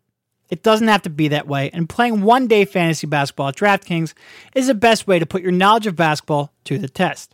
It 0.52 0.64
doesn't 0.64 0.90
have 0.90 1.02
to 1.04 1.10
be 1.10 1.30
that 1.30 1.48
way, 1.48 1.70
and 1.72 1.88
playing 1.88 2.22
one 2.22 2.46
day 2.46 2.66
fantasy 2.66 3.08
basketball 3.08 3.48
at 3.48 3.56
DraftKings 3.56 4.14
is 4.54 4.68
the 4.68 4.76
best 4.76 5.08
way 5.08 5.18
to 5.18 5.26
put 5.26 5.42
your 5.42 5.54
knowledge 5.54 5.88
of 5.88 5.96
basketball 5.96 6.54
to 6.66 6.78
the 6.78 6.90
test. 6.90 7.34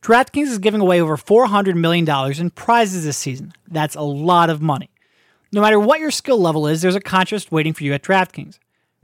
DraftKings 0.00 0.46
is 0.46 0.58
giving 0.58 0.80
away 0.80 1.00
over 1.00 1.16
$400 1.16 1.74
million 1.74 2.08
in 2.40 2.50
prizes 2.50 3.04
this 3.04 3.16
season. 3.16 3.52
That's 3.66 3.96
a 3.96 4.02
lot 4.02 4.48
of 4.48 4.62
money. 4.62 4.90
No 5.52 5.60
matter 5.60 5.78
what 5.78 5.98
your 5.98 6.12
skill 6.12 6.40
level 6.40 6.68
is, 6.68 6.80
there's 6.80 6.94
a 6.94 7.00
contest 7.00 7.50
waiting 7.50 7.72
for 7.72 7.82
you 7.82 7.94
at 7.94 8.02
DraftKings. 8.02 8.58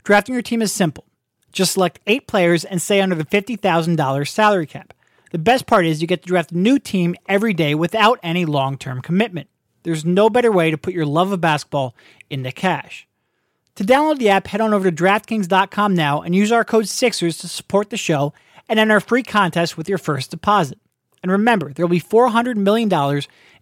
Drafting 0.04 0.34
your 0.34 0.42
team 0.42 0.62
is 0.62 0.72
simple. 0.72 1.04
Just 1.50 1.72
select 1.72 1.98
eight 2.06 2.28
players 2.28 2.64
and 2.64 2.80
stay 2.80 3.00
under 3.00 3.16
the 3.16 3.24
$50,000 3.24 4.28
salary 4.28 4.66
cap. 4.66 4.94
The 5.32 5.38
best 5.38 5.66
part 5.66 5.84
is 5.84 6.00
you 6.00 6.06
get 6.06 6.22
to 6.22 6.28
draft 6.28 6.52
a 6.52 6.58
new 6.58 6.78
team 6.78 7.16
every 7.28 7.54
day 7.54 7.74
without 7.74 8.20
any 8.22 8.44
long 8.44 8.78
term 8.78 9.02
commitment. 9.02 9.48
There's 9.82 10.04
no 10.04 10.30
better 10.30 10.52
way 10.52 10.70
to 10.70 10.78
put 10.78 10.94
your 10.94 11.06
love 11.06 11.32
of 11.32 11.40
basketball 11.40 11.96
into 12.30 12.52
cash. 12.52 13.07
To 13.78 13.84
download 13.84 14.18
the 14.18 14.30
app, 14.30 14.48
head 14.48 14.60
on 14.60 14.74
over 14.74 14.90
to 14.90 15.04
DraftKings.com 15.04 15.94
now 15.94 16.20
and 16.20 16.34
use 16.34 16.50
our 16.50 16.64
code 16.64 16.88
Sixers 16.88 17.38
to 17.38 17.46
support 17.46 17.90
the 17.90 17.96
show 17.96 18.34
and 18.68 18.80
enter 18.80 18.96
a 18.96 19.00
free 19.00 19.22
contest 19.22 19.76
with 19.76 19.88
your 19.88 19.98
first 19.98 20.32
deposit. 20.32 20.80
And 21.22 21.30
remember, 21.30 21.72
there 21.72 21.86
will 21.86 21.90
be 21.90 22.00
$400 22.00 22.56
million 22.56 22.90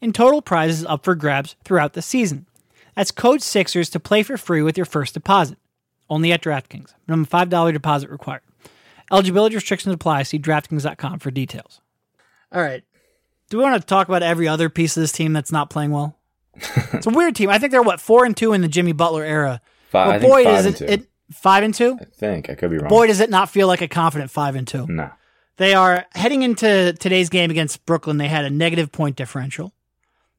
in 0.00 0.12
total 0.14 0.40
prizes 0.40 0.86
up 0.86 1.04
for 1.04 1.14
grabs 1.14 1.54
throughout 1.64 1.92
the 1.92 2.00
season. 2.00 2.46
That's 2.94 3.10
code 3.10 3.42
Sixers 3.42 3.90
to 3.90 4.00
play 4.00 4.22
for 4.22 4.38
free 4.38 4.62
with 4.62 4.78
your 4.78 4.86
first 4.86 5.12
deposit. 5.12 5.58
Only 6.08 6.32
at 6.32 6.40
DraftKings. 6.40 6.94
Minimum 7.06 7.26
$5 7.26 7.74
deposit 7.74 8.08
required. 8.08 8.40
Eligibility 9.12 9.54
restrictions 9.54 9.92
apply. 9.92 10.22
See 10.22 10.38
DraftKings.com 10.38 11.18
for 11.18 11.30
details. 11.30 11.82
All 12.50 12.62
right. 12.62 12.82
Do 13.50 13.58
we 13.58 13.64
want 13.64 13.78
to 13.78 13.86
talk 13.86 14.08
about 14.08 14.22
every 14.22 14.48
other 14.48 14.70
piece 14.70 14.96
of 14.96 15.02
this 15.02 15.12
team 15.12 15.34
that's 15.34 15.52
not 15.52 15.68
playing 15.68 15.90
well? 15.90 16.16
it's 16.54 17.06
a 17.06 17.10
weird 17.10 17.36
team. 17.36 17.50
I 17.50 17.58
think 17.58 17.70
they're 17.70 17.82
what 17.82 18.00
four 18.00 18.24
and 18.24 18.34
two 18.34 18.54
in 18.54 18.62
the 18.62 18.68
Jimmy 18.68 18.92
Butler 18.92 19.22
era. 19.22 19.60
Five, 19.96 20.06
But 20.06 20.14
I 20.14 20.18
think 20.18 20.32
boy, 20.32 20.44
does 20.44 20.66
it, 20.66 20.80
it 20.82 21.08
five 21.32 21.64
and 21.64 21.74
two. 21.74 21.98
I 22.00 22.04
think 22.04 22.50
I 22.50 22.54
could 22.54 22.70
be 22.70 22.78
wrong. 22.78 22.88
Boy, 22.88 23.06
does 23.06 23.20
it 23.20 23.30
not 23.30 23.50
feel 23.50 23.66
like 23.66 23.80
a 23.80 23.88
confident 23.88 24.30
five 24.30 24.54
and 24.56 24.66
two. 24.66 24.86
no. 24.88 25.10
They 25.58 25.72
are 25.72 26.04
heading 26.14 26.42
into 26.42 26.92
today's 27.00 27.30
game 27.30 27.50
against 27.50 27.86
Brooklyn. 27.86 28.18
They 28.18 28.28
had 28.28 28.44
a 28.44 28.50
negative 28.50 28.92
point 28.92 29.16
differential, 29.16 29.72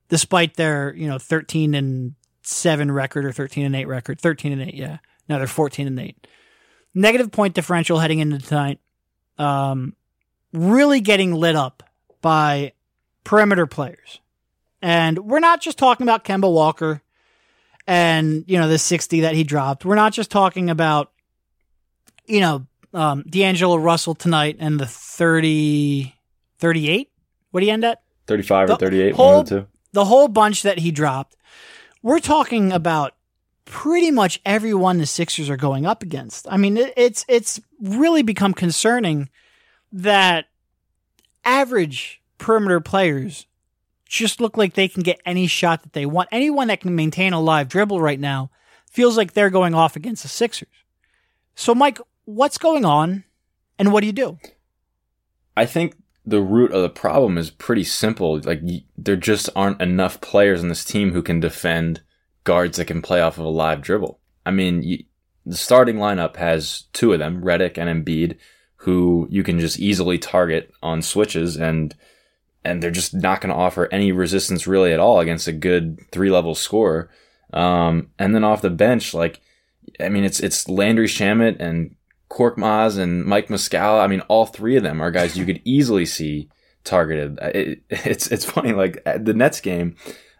despite 0.09 0.55
their 0.55 0.93
you 0.95 1.07
know 1.07 1.17
thirteen 1.17 1.73
and 1.73 2.13
seven 2.43 2.91
record 2.91 3.25
or 3.25 3.31
thirteen 3.31 3.65
and 3.65 3.75
eight 3.75 3.87
record. 3.87 4.21
Thirteen 4.21 4.51
and 4.51 4.61
eight, 4.61 4.75
yeah. 4.75 4.99
Now 5.27 5.39
they're 5.39 5.47
fourteen 5.47 5.87
and 5.87 5.99
eight. 5.99 6.27
Negative 6.93 7.31
point 7.31 7.55
differential 7.55 7.97
heading 7.97 8.19
into 8.19 8.37
tonight. 8.37 8.79
Um, 9.39 9.95
really 10.53 11.01
getting 11.01 11.33
lit 11.33 11.55
up 11.55 11.81
by 12.21 12.73
perimeter 13.23 13.65
players, 13.65 14.19
and 14.83 15.17
we're 15.17 15.39
not 15.39 15.61
just 15.61 15.79
talking 15.79 16.05
about 16.05 16.25
Kemba 16.25 16.51
Walker 16.51 17.01
and 17.87 18.43
you 18.47 18.59
know 18.59 18.67
the 18.67 18.77
sixty 18.77 19.21
that 19.21 19.33
he 19.35 19.43
dropped. 19.43 19.85
We're 19.85 19.95
not 19.95 20.13
just 20.13 20.29
talking 20.29 20.69
about 20.69 21.11
you 22.25 22.41
know, 22.41 22.67
um, 22.93 23.23
D'Angelo 23.23 23.77
Russell 23.77 24.13
tonight 24.13 24.57
and 24.59 24.77
the 24.77 24.85
30, 24.85 26.13
38? 26.59 27.09
What 27.51 27.61
do 27.61 27.65
you 27.65 27.71
end 27.71 27.85
at? 27.85 28.01
Thirty-five 28.27 28.67
The 28.67 28.73
or 28.73 28.77
thirty-eight. 28.77 29.15
whole- 29.15 29.27
one 29.31 29.39
of 29.39 29.49
the 29.49 29.59
two. 29.61 29.67
The 29.93 30.03
whole 30.05 30.27
bunch 30.27 30.63
that 30.63 30.79
he 30.79 30.91
dropped. 30.91 31.37
We're 32.03 32.19
talking 32.19 32.73
about 32.73 33.13
pretty 33.63 34.11
much 34.11 34.41
everyone 34.45 34.97
the 34.97 35.05
Sixers 35.05 35.49
are 35.49 35.55
going 35.57 35.85
up 35.85 36.03
against. 36.03 36.45
I 36.51 36.57
mean, 36.57 36.75
it, 36.75 36.93
it's 36.97 37.23
it's 37.29 37.61
really 37.81 38.21
become 38.23 38.53
concerning 38.53 39.29
that 39.93 40.47
average 41.45 42.21
perimeter 42.37 42.79
players 42.81 43.47
just 44.07 44.39
look 44.39 44.57
like 44.57 44.73
they 44.73 44.87
can 44.87 45.03
get 45.03 45.21
any 45.25 45.47
shot 45.47 45.83
that 45.83 45.93
they 45.93 46.05
want. 46.05 46.29
Anyone 46.31 46.67
that 46.69 46.81
can 46.81 46.95
maintain 46.95 47.33
a 47.33 47.41
live 47.41 47.67
dribble 47.67 48.01
right 48.01 48.19
now 48.19 48.49
feels 48.89 49.17
like 49.17 49.33
they're 49.33 49.49
going 49.49 49.73
off 49.73 49.95
against 49.95 50.23
the 50.23 50.29
Sixers. 50.29 50.69
So, 51.55 51.75
Mike, 51.75 51.99
what's 52.25 52.57
going 52.57 52.85
on, 52.85 53.23
and 53.79 53.91
what 53.91 54.01
do 54.01 54.07
you 54.07 54.13
do? 54.13 54.39
I 55.55 55.65
think 55.65 55.95
the 56.25 56.41
root 56.41 56.71
of 56.71 56.81
the 56.81 56.89
problem 56.89 57.37
is 57.37 57.49
pretty 57.49 57.83
simple. 57.83 58.39
Like 58.41 58.61
there 58.97 59.15
just 59.15 59.49
aren't 59.55 59.81
enough 59.81 60.21
players 60.21 60.61
on 60.61 60.69
this 60.69 60.83
team 60.83 61.13
who 61.13 61.23
can 61.23 61.39
defend 61.39 62.01
guards 62.43 62.77
that 62.77 62.85
can 62.85 63.01
play 63.01 63.21
off 63.21 63.37
of 63.37 63.45
a 63.45 63.49
live 63.49 63.81
dribble. 63.81 64.19
I 64.45 64.51
mean, 64.51 64.81
y 64.81 65.05
the 65.45 65.55
starting 65.55 65.95
lineup 65.95 66.35
has 66.35 66.83
two 66.91 67.13
of 67.13 67.19
them, 67.19 67.41
Redick 67.41 67.77
and 67.77 68.05
Embiid, 68.05 68.37
who 68.81 69.27
you 69.31 69.43
can 69.43 69.59
just 69.59 69.79
easily 69.79 70.17
target 70.17 70.73
on 70.83 71.01
switches 71.01 71.55
and 71.55 71.95
and 72.67 72.83
they're 72.83 72.91
just 72.91 73.13
not 73.13 73.41
going 73.41 73.49
to 73.49 73.59
offer 73.59 73.87
any 73.91 74.11
resistance 74.11 74.67
really 74.67 74.93
at 74.93 74.99
all 74.99 75.19
against 75.19 75.47
a 75.47 75.53
good 75.53 75.99
three 76.11 76.29
level 76.29 76.53
scorer. 76.53 77.09
Um, 77.53 78.09
and 78.19 78.35
then 78.35 78.43
off 78.43 78.61
the 78.61 78.69
bench, 78.69 79.13
like, 79.13 79.39
I 79.99 80.09
mean, 80.09 80.25
it's 80.25 80.39
it's 80.41 80.67
Landry 80.67 81.07
Shamet 81.07 81.59
and 81.59 81.95
Korkmaz 82.29 82.97
and 82.99 83.23
Mike 83.25 83.47
Muscala. 83.47 84.03
I 84.03 84.07
mean, 84.07 84.21
all 84.21 84.45
three 84.45 84.75
of 84.75 84.83
them 84.83 85.01
are 85.01 85.11
guys 85.11 85.37
you 85.37 85.45
could 85.45 85.61
easily 85.63 86.05
see 86.05 86.49
targeted. 86.83 87.39
It, 87.41 87.83
it's 87.89 88.27
it's 88.27 88.45
funny, 88.45 88.73
like 88.73 89.01
the 89.05 89.33
Nets 89.33 89.61
game, 89.61 89.95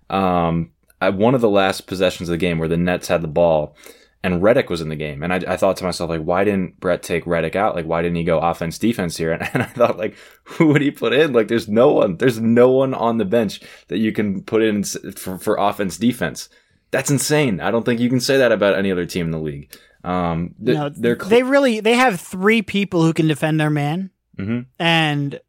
um, 0.10 0.72
one 1.02 1.34
of 1.34 1.42
the 1.42 1.50
last 1.50 1.88
possessions 1.88 2.28
of 2.30 2.34
the 2.34 2.38
game 2.38 2.60
where 2.60 2.68
the 2.68 2.78
Nets 2.78 3.08
had 3.08 3.22
the 3.22 3.28
ball. 3.28 3.76
And 4.24 4.42
Redick 4.42 4.70
was 4.70 4.82
in 4.82 4.90
the 4.90 4.96
game, 4.96 5.22
and 5.22 5.32
I, 5.32 5.38
I 5.54 5.58
thought 5.58 5.78
to 5.78 5.84
myself, 5.84 6.10
like, 6.10 6.22
why 6.24 6.44
didn't 6.44 6.80
Brett 6.80 7.04
take 7.04 7.26
Redick 7.26 7.56
out? 7.56 7.76
Like, 7.76 7.86
why 7.86 8.02
didn't 8.02 8.18
he 8.18 8.24
go 8.24 8.40
offense 8.40 8.78
defense 8.80 9.16
here? 9.16 9.32
And, 9.40 9.48
and 9.54 9.64
I 9.64 9.68
thought, 9.68 9.98
like, 9.98 10.16
who 10.44 10.68
would 10.68 10.82
he 10.82 10.90
put 10.92 11.14
in? 11.14 11.34
Like, 11.34 11.48
there's 11.50 11.68
no 11.70 11.94
one, 11.94 12.18
there's 12.18 12.40
no 12.40 12.72
one 12.72 12.94
on 12.96 13.20
the 13.20 13.26
bench 13.26 13.62
that 13.90 14.00
you 14.00 14.12
can 14.12 14.42
put 14.42 14.64
in 14.64 14.84
for, 14.84 15.38
for 15.38 15.56
offense 15.58 15.98
defense. 15.98 16.50
That's 16.92 17.12
insane. 17.12 17.60
I 17.62 17.70
don't 17.70 17.86
think 17.86 18.00
you 18.00 18.10
can 18.10 18.20
say 18.20 18.38
that 18.38 18.52
about 18.52 18.76
any 18.78 18.92
other 18.92 19.06
team 19.06 19.26
in 19.28 19.32
the 19.32 19.40
league. 19.40 19.72
Um, 20.04 20.56
th- 20.66 20.78
No, 20.78 20.90
they're 20.90 21.16
cl- 21.18 21.30
they 21.30 21.44
really 21.44 21.80
they 21.80 21.94
have 21.96 22.20
three 22.20 22.62
people 22.62 23.04
who 23.04 23.14
can 23.14 23.28
defend 23.28 23.60
their 23.60 23.70
man, 23.70 24.10
Mhm. 24.38 24.66
and 24.80 25.40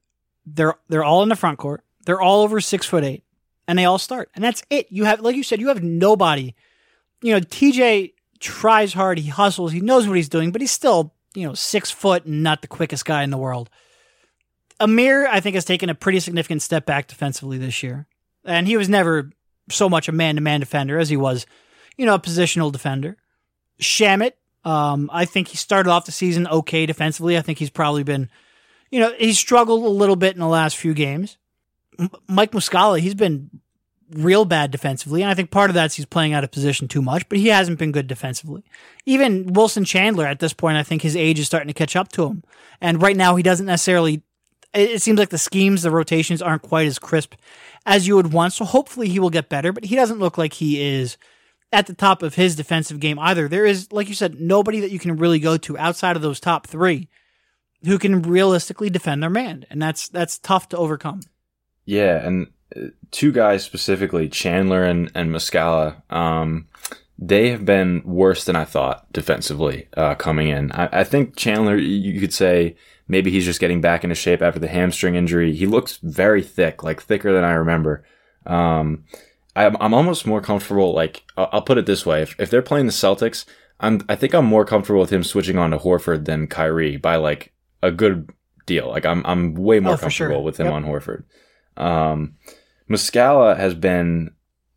they're 0.46 0.74
they're 0.88 1.04
all 1.04 1.22
in 1.22 1.28
the 1.28 1.36
front 1.36 1.58
court. 1.58 1.84
They're 2.06 2.20
all 2.20 2.42
over 2.42 2.60
six 2.60 2.86
foot 2.86 3.04
eight, 3.04 3.22
and 3.68 3.78
they 3.78 3.84
all 3.84 3.98
start, 3.98 4.30
and 4.34 4.42
that's 4.42 4.62
it. 4.68 4.86
You 4.90 5.04
have, 5.04 5.20
like 5.20 5.36
you 5.36 5.42
said, 5.44 5.60
you 5.60 5.68
have 5.68 5.82
nobody. 5.82 6.54
You 7.22 7.34
know, 7.34 7.40
TJ 7.40 8.12
tries 8.40 8.92
hard, 8.92 9.18
he 9.18 9.28
hustles, 9.28 9.72
he 9.72 9.80
knows 9.80 10.06
what 10.06 10.16
he's 10.16 10.28
doing, 10.28 10.52
but 10.52 10.60
he's 10.60 10.70
still 10.70 11.14
you 11.34 11.46
know 11.46 11.54
six 11.54 11.90
foot 11.90 12.24
and 12.24 12.42
not 12.42 12.62
the 12.62 12.68
quickest 12.68 13.04
guy 13.04 13.22
in 13.22 13.30
the 13.30 13.38
world. 13.38 13.70
Amir, 14.80 15.26
I 15.26 15.40
think, 15.40 15.54
has 15.54 15.64
taken 15.64 15.90
a 15.90 15.94
pretty 15.94 16.20
significant 16.20 16.62
step 16.62 16.86
back 16.86 17.08
defensively 17.08 17.58
this 17.58 17.82
year, 17.82 18.06
and 18.44 18.66
he 18.66 18.76
was 18.76 18.88
never 18.88 19.30
so 19.70 19.88
much 19.88 20.08
a 20.08 20.12
man 20.12 20.36
to 20.36 20.40
man 20.40 20.60
defender 20.60 20.98
as 20.98 21.08
he 21.08 21.16
was, 21.16 21.46
you 21.96 22.06
know, 22.06 22.14
a 22.14 22.20
positional 22.20 22.72
defender. 22.72 23.16
Shamet, 23.80 24.32
um, 24.64 25.10
I 25.12 25.24
think 25.24 25.48
he 25.48 25.56
started 25.56 25.90
off 25.90 26.06
the 26.06 26.12
season 26.12 26.46
okay 26.46 26.86
defensively. 26.86 27.36
I 27.36 27.42
think 27.42 27.58
he's 27.58 27.70
probably 27.70 28.02
been, 28.02 28.28
you 28.90 29.00
know, 29.00 29.12
he 29.18 29.32
struggled 29.32 29.84
a 29.84 29.88
little 29.88 30.16
bit 30.16 30.34
in 30.34 30.40
the 30.40 30.46
last 30.46 30.76
few 30.76 30.94
games. 30.94 31.36
Mike 32.28 32.52
Muscala, 32.52 33.00
he's 33.00 33.14
been 33.14 33.50
real 34.12 34.44
bad 34.44 34.70
defensively, 34.70 35.22
and 35.22 35.30
I 35.30 35.34
think 35.34 35.50
part 35.50 35.70
of 35.70 35.74
that's 35.74 35.96
he's 35.96 36.06
playing 36.06 36.32
out 36.32 36.44
of 36.44 36.50
position 36.50 36.88
too 36.88 37.02
much, 37.02 37.28
but 37.28 37.38
he 37.38 37.48
hasn't 37.48 37.78
been 37.78 37.92
good 37.92 38.06
defensively. 38.06 38.64
Even 39.06 39.52
Wilson 39.52 39.84
Chandler 39.84 40.26
at 40.26 40.40
this 40.40 40.52
point, 40.52 40.76
I 40.76 40.82
think 40.82 41.02
his 41.02 41.16
age 41.16 41.38
is 41.38 41.46
starting 41.46 41.68
to 41.68 41.74
catch 41.74 41.96
up 41.96 42.08
to 42.12 42.26
him. 42.26 42.42
And 42.80 43.02
right 43.02 43.16
now 43.16 43.36
he 43.36 43.42
doesn't 43.42 43.66
necessarily 43.66 44.22
it 44.74 45.02
seems 45.02 45.18
like 45.18 45.30
the 45.30 45.38
schemes, 45.38 45.82
the 45.82 45.90
rotations 45.90 46.42
aren't 46.42 46.62
quite 46.62 46.86
as 46.86 46.98
crisp 46.98 47.34
as 47.86 48.06
you 48.06 48.16
would 48.16 48.32
want. 48.32 48.52
So 48.52 48.64
hopefully 48.64 49.08
he 49.08 49.18
will 49.18 49.30
get 49.30 49.48
better, 49.48 49.72
but 49.72 49.84
he 49.84 49.96
doesn't 49.96 50.18
look 50.18 50.36
like 50.36 50.54
he 50.54 50.80
is 50.82 51.16
at 51.72 51.86
the 51.86 51.94
top 51.94 52.22
of 52.22 52.34
his 52.34 52.56
defensive 52.56 53.00
game 53.00 53.18
either. 53.18 53.48
There 53.48 53.66
is, 53.66 53.90
like 53.92 54.08
you 54.08 54.14
said, 54.14 54.40
nobody 54.40 54.80
that 54.80 54.90
you 54.90 54.98
can 54.98 55.16
really 55.16 55.38
go 55.38 55.56
to 55.56 55.78
outside 55.78 56.16
of 56.16 56.22
those 56.22 56.40
top 56.40 56.66
three 56.66 57.08
who 57.84 57.98
can 57.98 58.22
realistically 58.22 58.90
defend 58.90 59.22
their 59.22 59.30
man, 59.30 59.64
and 59.70 59.80
that's 59.80 60.08
that's 60.08 60.38
tough 60.38 60.68
to 60.70 60.76
overcome. 60.76 61.20
Yeah, 61.84 62.26
and 62.26 62.48
two 63.10 63.32
guys 63.32 63.64
specifically, 63.64 64.28
Chandler 64.28 64.84
and 64.84 65.10
and 65.14 65.30
Muscala, 65.30 66.02
um, 66.12 66.66
they 67.18 67.50
have 67.50 67.64
been 67.64 68.02
worse 68.04 68.44
than 68.44 68.56
I 68.56 68.64
thought 68.64 69.10
defensively 69.12 69.88
uh, 69.96 70.14
coming 70.14 70.48
in. 70.48 70.72
I, 70.72 71.00
I 71.00 71.04
think 71.04 71.36
Chandler, 71.36 71.76
you 71.76 72.20
could 72.20 72.32
say 72.32 72.76
maybe 73.08 73.30
he's 73.30 73.44
just 73.44 73.60
getting 73.60 73.80
back 73.80 74.04
into 74.04 74.14
shape 74.14 74.42
after 74.42 74.60
the 74.60 74.68
hamstring 74.68 75.14
injury. 75.14 75.52
He 75.54 75.66
looks 75.66 75.98
very 75.98 76.42
thick, 76.42 76.82
like 76.82 77.02
thicker 77.02 77.32
than 77.32 77.44
I 77.44 77.52
remember. 77.52 78.04
Um, 78.46 79.04
I'm, 79.56 79.76
I'm 79.80 79.94
almost 79.94 80.26
more 80.26 80.40
comfortable. 80.40 80.94
Like 80.94 81.24
I'll, 81.36 81.48
I'll 81.52 81.62
put 81.62 81.78
it 81.78 81.86
this 81.86 82.06
way: 82.06 82.22
if, 82.22 82.38
if 82.38 82.50
they're 82.50 82.62
playing 82.62 82.86
the 82.86 82.92
Celtics, 82.92 83.44
I'm 83.80 84.00
I 84.08 84.16
think 84.16 84.34
I'm 84.34 84.46
more 84.46 84.64
comfortable 84.64 85.00
with 85.00 85.10
him 85.10 85.24
switching 85.24 85.58
on 85.58 85.70
to 85.70 85.78
Horford 85.78 86.24
than 86.24 86.46
Kyrie 86.46 86.96
by 86.96 87.16
like 87.16 87.52
a 87.82 87.90
good 87.90 88.30
deal. 88.66 88.88
Like 88.88 89.06
I'm 89.06 89.24
I'm 89.26 89.54
way 89.54 89.80
more 89.80 89.94
oh, 89.94 89.98
comfortable 89.98 90.36
sure. 90.36 90.42
with 90.42 90.60
him 90.60 90.66
yep. 90.66 90.74
on 90.74 90.84
Horford. 90.84 91.24
Um, 91.76 92.36
Muscala 92.88 93.56
has 93.56 93.74
been 93.74 94.30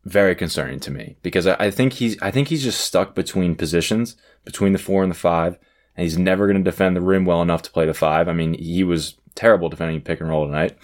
very 0.04 0.34
concerning 0.34 0.80
to 0.80 0.90
me 0.90 1.16
because 1.22 1.46
I, 1.46 1.56
I, 1.58 1.70
think 1.70 1.94
he's 1.94 2.20
I 2.20 2.30
think 2.30 2.48
he's 2.48 2.62
just 2.62 2.80
stuck 2.80 3.14
between 3.14 3.54
positions 3.54 4.16
between 4.44 4.72
the 4.72 4.78
four 4.78 5.02
and 5.02 5.10
the 5.10 5.16
five, 5.16 5.58
and 5.96 6.04
he's 6.04 6.18
never 6.18 6.46
going 6.46 6.62
to 6.62 6.70
defend 6.70 6.96
the 6.96 7.00
rim 7.00 7.24
well 7.24 7.42
enough 7.42 7.62
to 7.62 7.70
play 7.70 7.86
the 7.86 7.94
five. 7.94 8.28
I 8.28 8.32
mean, 8.32 8.54
he 8.54 8.82
was 8.84 9.16
terrible 9.34 9.68
defending 9.68 10.00
pick 10.00 10.20
and 10.20 10.28
roll 10.28 10.46
tonight, 10.46 10.76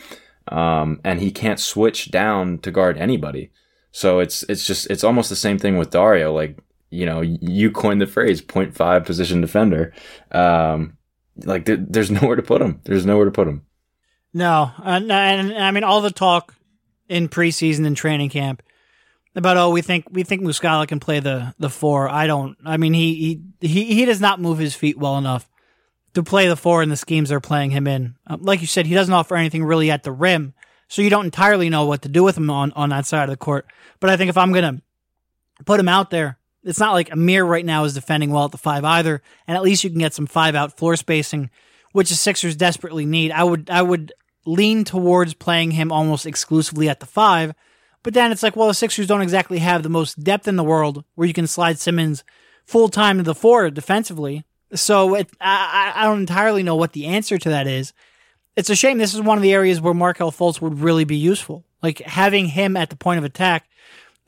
um, 0.48 1.00
and 1.04 1.20
he 1.20 1.30
can't 1.30 1.60
switch 1.60 2.10
down 2.10 2.58
to 2.58 2.70
guard 2.70 2.96
anybody. 2.96 3.50
So 3.90 4.20
it's 4.20 4.44
it's 4.44 4.66
just 4.66 4.86
it's 4.90 5.04
almost 5.04 5.28
the 5.28 5.36
same 5.36 5.58
thing 5.58 5.76
with 5.76 5.90
Dario. 5.90 6.32
Like 6.32 6.58
you 6.90 7.04
know, 7.04 7.20
you 7.20 7.70
coined 7.70 8.00
the 8.00 8.06
phrase 8.06 8.40
0.5 8.40 9.04
position 9.04 9.40
defender. 9.42 9.92
Um, 10.32 10.96
like 11.44 11.64
there, 11.66 11.76
there's 11.76 12.10
nowhere 12.22 12.36
to 12.36 12.42
put 12.42 12.62
him. 12.62 12.80
There's 12.84 13.06
nowhere 13.06 13.26
to 13.26 13.30
put 13.30 13.48
him. 13.48 13.62
No, 14.32 14.70
and, 14.84 15.10
and 15.10 15.52
I 15.56 15.70
mean 15.70 15.84
all 15.84 16.00
the 16.00 16.10
talk 16.10 16.54
in 17.08 17.28
preseason 17.28 17.86
and 17.86 17.96
training 17.96 18.30
camp 18.30 18.62
about 19.38 19.56
oh 19.56 19.70
we 19.70 19.80
think 19.82 20.06
we 20.10 20.22
think 20.22 20.42
Muscala 20.42 20.86
can 20.86 21.00
play 21.00 21.20
the 21.20 21.54
the 21.58 21.70
four. 21.70 22.08
I 22.08 22.26
don't. 22.26 22.56
I 22.64 22.76
mean 22.76 22.92
he 22.92 23.40
he 23.60 23.68
he, 23.68 23.94
he 23.94 24.04
does 24.04 24.20
not 24.20 24.40
move 24.40 24.58
his 24.58 24.74
feet 24.74 24.98
well 24.98 25.16
enough 25.16 25.48
to 26.14 26.22
play 26.22 26.48
the 26.48 26.56
four 26.56 26.82
in 26.82 26.88
the 26.88 26.96
schemes 26.96 27.28
they're 27.28 27.40
playing 27.40 27.70
him 27.70 27.86
in. 27.86 28.16
Um, 28.26 28.42
like 28.42 28.60
you 28.60 28.66
said, 28.66 28.86
he 28.86 28.94
doesn't 28.94 29.14
offer 29.14 29.36
anything 29.36 29.64
really 29.64 29.90
at 29.90 30.02
the 30.02 30.12
rim, 30.12 30.54
so 30.88 31.02
you 31.02 31.10
don't 31.10 31.26
entirely 31.26 31.70
know 31.70 31.86
what 31.86 32.02
to 32.02 32.08
do 32.08 32.24
with 32.24 32.36
him 32.36 32.50
on 32.50 32.72
on 32.72 32.90
that 32.90 33.06
side 33.06 33.24
of 33.24 33.30
the 33.30 33.36
court. 33.36 33.66
But 34.00 34.10
I 34.10 34.16
think 34.16 34.28
if 34.28 34.36
I'm 34.36 34.52
gonna 34.52 34.82
put 35.64 35.80
him 35.80 35.88
out 35.88 36.10
there, 36.10 36.38
it's 36.64 36.80
not 36.80 36.92
like 36.92 37.12
Amir 37.12 37.44
right 37.44 37.64
now 37.64 37.84
is 37.84 37.94
defending 37.94 38.30
well 38.30 38.46
at 38.46 38.50
the 38.50 38.58
five 38.58 38.84
either, 38.84 39.22
and 39.46 39.56
at 39.56 39.62
least 39.62 39.84
you 39.84 39.90
can 39.90 40.00
get 40.00 40.14
some 40.14 40.26
five 40.26 40.54
out 40.54 40.76
floor 40.76 40.96
spacing, 40.96 41.50
which 41.92 42.08
the 42.08 42.16
Sixers 42.16 42.56
desperately 42.56 43.06
need. 43.06 43.30
I 43.30 43.44
would 43.44 43.70
I 43.70 43.82
would 43.82 44.12
lean 44.48 44.84
towards 44.84 45.34
playing 45.34 45.72
him 45.72 45.92
almost 45.92 46.26
exclusively 46.26 46.88
at 46.88 47.00
the 47.00 47.06
five, 47.06 47.54
but 48.02 48.14
then 48.14 48.32
it's 48.32 48.42
like, 48.42 48.56
well, 48.56 48.68
the 48.68 48.74
Sixers 48.74 49.06
don't 49.06 49.22
exactly 49.22 49.58
have 49.58 49.82
the 49.82 49.88
most 49.88 50.22
depth 50.22 50.48
in 50.48 50.56
the 50.56 50.64
world 50.64 51.04
where 51.14 51.28
you 51.28 51.34
can 51.34 51.46
slide 51.46 51.78
Simmons 51.78 52.24
full 52.64 52.88
time 52.88 53.18
to 53.18 53.22
the 53.22 53.34
four 53.34 53.70
defensively. 53.70 54.44
So 54.74 55.14
it, 55.14 55.30
I, 55.40 55.92
I 55.94 56.04
don't 56.04 56.20
entirely 56.20 56.62
know 56.62 56.76
what 56.76 56.92
the 56.92 57.06
answer 57.06 57.38
to 57.38 57.48
that 57.50 57.66
is. 57.66 57.92
It's 58.56 58.70
a 58.70 58.76
shame. 58.76 58.98
This 58.98 59.14
is 59.14 59.22
one 59.22 59.38
of 59.38 59.42
the 59.42 59.52
areas 59.52 59.80
where 59.80 59.94
Markelle 59.94 60.32
Fultz 60.32 60.60
would 60.60 60.80
really 60.80 61.04
be 61.04 61.16
useful. 61.16 61.64
Like 61.82 62.00
having 62.00 62.46
him 62.46 62.76
at 62.76 62.90
the 62.90 62.96
point 62.96 63.18
of 63.18 63.24
attack 63.24 63.68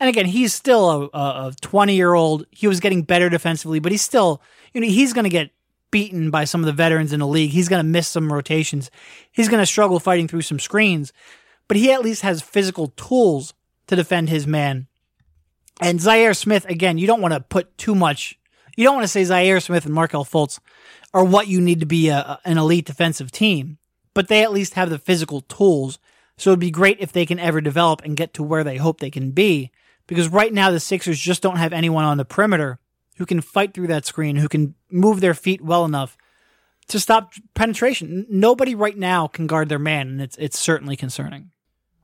and 0.00 0.08
again, 0.08 0.24
he's 0.24 0.54
still 0.54 1.10
a, 1.12 1.18
a 1.18 1.54
20 1.60 1.94
year 1.94 2.14
old. 2.14 2.46
He 2.50 2.66
was 2.66 2.80
getting 2.80 3.02
better 3.02 3.28
defensively, 3.28 3.78
but 3.78 3.92
he's 3.92 4.02
still, 4.02 4.40
you 4.72 4.80
know, 4.80 4.86
he's 4.86 5.12
going 5.12 5.24
to 5.24 5.30
get 5.30 5.50
beaten 5.90 6.30
by 6.30 6.44
some 6.44 6.60
of 6.60 6.66
the 6.66 6.72
veterans 6.72 7.12
in 7.12 7.20
the 7.20 7.26
league. 7.26 7.50
He's 7.50 7.68
going 7.68 7.84
to 7.84 7.90
miss 7.90 8.08
some 8.08 8.32
rotations. 8.32 8.90
He's 9.32 9.48
going 9.48 9.62
to 9.62 9.66
struggle 9.66 10.00
fighting 10.00 10.28
through 10.28 10.42
some 10.42 10.58
screens, 10.58 11.12
but 11.68 11.76
he 11.76 11.92
at 11.92 12.02
least 12.02 12.22
has 12.22 12.42
physical 12.42 12.88
tools 12.88 13.54
to 13.86 13.96
defend 13.96 14.28
his 14.28 14.46
man. 14.46 14.86
And 15.80 15.98
Zhaire 15.98 16.36
Smith, 16.36 16.66
again, 16.66 16.98
you 16.98 17.06
don't 17.06 17.22
want 17.22 17.34
to 17.34 17.40
put 17.40 17.76
too 17.78 17.94
much. 17.94 18.38
You 18.76 18.84
don't 18.84 18.94
want 18.94 19.04
to 19.04 19.08
say 19.08 19.22
Zhaire 19.22 19.62
Smith 19.62 19.84
and 19.84 19.94
Markelle 19.94 20.24
Fultz 20.24 20.58
are 21.12 21.24
what 21.24 21.48
you 21.48 21.60
need 21.60 21.80
to 21.80 21.86
be 21.86 22.08
a, 22.08 22.38
an 22.44 22.58
elite 22.58 22.86
defensive 22.86 23.32
team, 23.32 23.78
but 24.14 24.28
they 24.28 24.42
at 24.42 24.52
least 24.52 24.74
have 24.74 24.90
the 24.90 24.98
physical 24.98 25.40
tools. 25.42 25.98
So 26.36 26.50
it'd 26.50 26.60
be 26.60 26.70
great 26.70 26.98
if 27.00 27.12
they 27.12 27.26
can 27.26 27.38
ever 27.38 27.60
develop 27.60 28.02
and 28.02 28.16
get 28.16 28.34
to 28.34 28.42
where 28.42 28.64
they 28.64 28.76
hope 28.76 29.00
they 29.00 29.10
can 29.10 29.30
be 29.32 29.70
because 30.10 30.28
right 30.28 30.52
now 30.52 30.72
the 30.72 30.80
Sixers 30.80 31.20
just 31.20 31.40
don't 31.40 31.58
have 31.58 31.72
anyone 31.72 32.04
on 32.04 32.16
the 32.16 32.24
perimeter 32.24 32.79
who 33.20 33.26
can 33.26 33.42
fight 33.42 33.74
through 33.74 33.86
that 33.86 34.06
screen, 34.06 34.36
who 34.36 34.48
can 34.48 34.74
move 34.90 35.20
their 35.20 35.34
feet 35.34 35.60
well 35.60 35.84
enough 35.84 36.16
to 36.88 36.98
stop 36.98 37.34
penetration. 37.52 38.24
Nobody 38.30 38.74
right 38.74 38.96
now 38.96 39.28
can 39.28 39.46
guard 39.46 39.68
their 39.68 39.78
man, 39.78 40.08
and 40.08 40.22
it's 40.22 40.38
it's 40.38 40.58
certainly 40.58 40.96
concerning. 40.96 41.50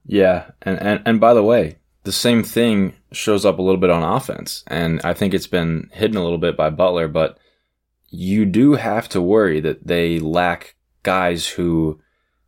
Yeah, 0.05 0.51
and 0.61 0.79
and, 0.79 1.03
and 1.07 1.19
by 1.19 1.33
the 1.33 1.43
way, 1.43 1.79
the 2.03 2.13
same 2.13 2.43
thing 2.43 2.93
shows 3.13 3.47
up 3.47 3.59
a 3.59 3.63
little 3.63 3.81
bit 3.81 3.89
on 3.89 4.03
offense, 4.03 4.63
and 4.67 5.01
I 5.05 5.15
think 5.15 5.33
it's 5.33 5.47
been 5.47 5.89
hidden 5.91 6.19
a 6.19 6.23
little 6.23 6.37
bit 6.37 6.55
by 6.55 6.69
Butler, 6.69 7.09
but 7.09 7.39
you 8.11 8.45
do 8.45 8.75
have 8.75 9.09
to 9.09 9.23
worry 9.23 9.61
that 9.61 9.87
they 9.87 10.19
lack 10.19 10.77
guys 11.03 11.49
who 11.49 11.99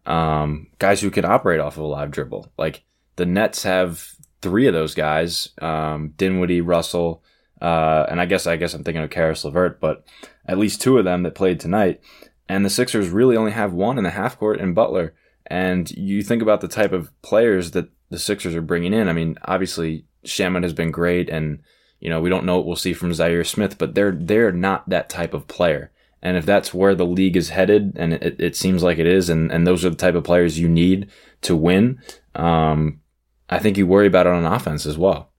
um, 0.04 0.66
guys 0.78 1.00
who 1.00 1.10
can 1.10 1.24
operate 1.24 1.60
off 1.60 1.78
of 1.78 1.84
a 1.84 1.86
live 1.86 2.10
dribble. 2.10 2.52
Like 2.58 2.84
the 3.16 3.24
Nets 3.24 3.62
have 3.62 4.10
three 4.42 4.66
of 4.66 4.74
those 4.74 4.94
guys, 4.94 5.48
um, 5.62 6.12
Dinwiddie, 6.18 6.60
Russell, 6.60 7.22
uh, 7.60 8.06
and 8.08 8.20
I 8.20 8.26
guess 8.26 8.46
I 8.46 8.56
guess 8.56 8.74
I'm 8.74 8.84
thinking 8.84 9.02
of 9.02 9.10
Caris 9.10 9.44
LeVert, 9.44 9.80
but 9.80 10.04
at 10.46 10.58
least 10.58 10.80
two 10.80 10.98
of 10.98 11.04
them 11.04 11.22
that 11.22 11.34
played 11.34 11.60
tonight. 11.60 12.00
And 12.48 12.64
the 12.64 12.70
Sixers 12.70 13.10
really 13.10 13.36
only 13.36 13.52
have 13.52 13.72
one 13.72 13.98
in 13.98 14.04
the 14.04 14.10
half 14.10 14.38
court 14.38 14.60
in 14.60 14.72
Butler. 14.72 15.14
And 15.46 15.90
you 15.90 16.22
think 16.22 16.42
about 16.42 16.60
the 16.60 16.68
type 16.68 16.92
of 16.92 17.10
players 17.22 17.72
that 17.72 17.90
the 18.10 18.18
Sixers 18.18 18.54
are 18.54 18.62
bringing 18.62 18.92
in. 18.92 19.08
I 19.08 19.12
mean, 19.12 19.36
obviously 19.44 20.06
Shamet 20.24 20.62
has 20.62 20.72
been 20.72 20.90
great, 20.90 21.28
and 21.28 21.60
you 22.00 22.08
know 22.08 22.20
we 22.20 22.30
don't 22.30 22.44
know 22.44 22.56
what 22.56 22.66
we'll 22.66 22.76
see 22.76 22.92
from 22.92 23.10
Zhaire 23.10 23.46
Smith, 23.46 23.78
but 23.78 23.94
they're 23.94 24.12
they're 24.12 24.52
not 24.52 24.88
that 24.88 25.08
type 25.08 25.34
of 25.34 25.48
player. 25.48 25.90
And 26.20 26.36
if 26.36 26.44
that's 26.44 26.74
where 26.74 26.94
the 26.94 27.06
league 27.06 27.36
is 27.36 27.50
headed, 27.50 27.92
and 27.96 28.14
it, 28.14 28.40
it 28.40 28.56
seems 28.56 28.82
like 28.82 28.98
it 28.98 29.06
is, 29.06 29.28
and, 29.28 29.52
and 29.52 29.66
those 29.66 29.84
are 29.84 29.90
the 29.90 29.96
type 29.96 30.16
of 30.16 30.24
players 30.24 30.58
you 30.58 30.68
need 30.68 31.10
to 31.42 31.54
win, 31.54 32.00
um, 32.34 33.00
I 33.48 33.60
think 33.60 33.76
you 33.76 33.86
worry 33.86 34.08
about 34.08 34.26
it 34.26 34.32
on 34.32 34.44
offense 34.44 34.84
as 34.84 34.98
well. 34.98 35.30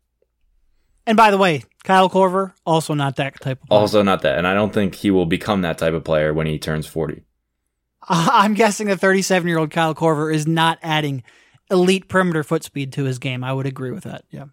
And 1.09 1.17
by 1.17 1.31
the 1.31 1.39
way, 1.39 1.63
Kyle 1.83 2.07
Korver 2.07 2.53
also 2.67 2.93
not 2.93 3.15
that 3.15 3.41
type 3.41 3.63
of 3.63 3.67
player. 3.67 3.79
Also 3.79 4.03
not 4.03 4.21
that, 4.21 4.37
and 4.37 4.45
I 4.45 4.53
don't 4.53 4.71
think 4.71 4.93
he 4.93 5.09
will 5.09 5.25
become 5.25 5.61
that 5.61 5.79
type 5.79 5.95
of 5.95 6.03
player 6.03 6.35
when 6.35 6.45
he 6.45 6.59
turns 6.59 6.85
forty. 6.85 7.23
I'm 8.07 8.53
guessing 8.53 8.85
the 8.85 8.95
37 8.95 9.47
year 9.47 9.57
old 9.57 9.71
Kyle 9.71 9.95
Korver 9.95 10.31
is 10.31 10.45
not 10.45 10.77
adding 10.83 11.23
elite 11.71 12.09
perimeter 12.09 12.43
foot 12.43 12.63
speed 12.63 12.93
to 12.93 13.05
his 13.05 13.17
game. 13.17 13.43
I 13.43 13.53
would 13.53 13.65
agree 13.65 13.89
with 13.89 14.03
that. 14.03 14.23
Yeah. 14.29 14.45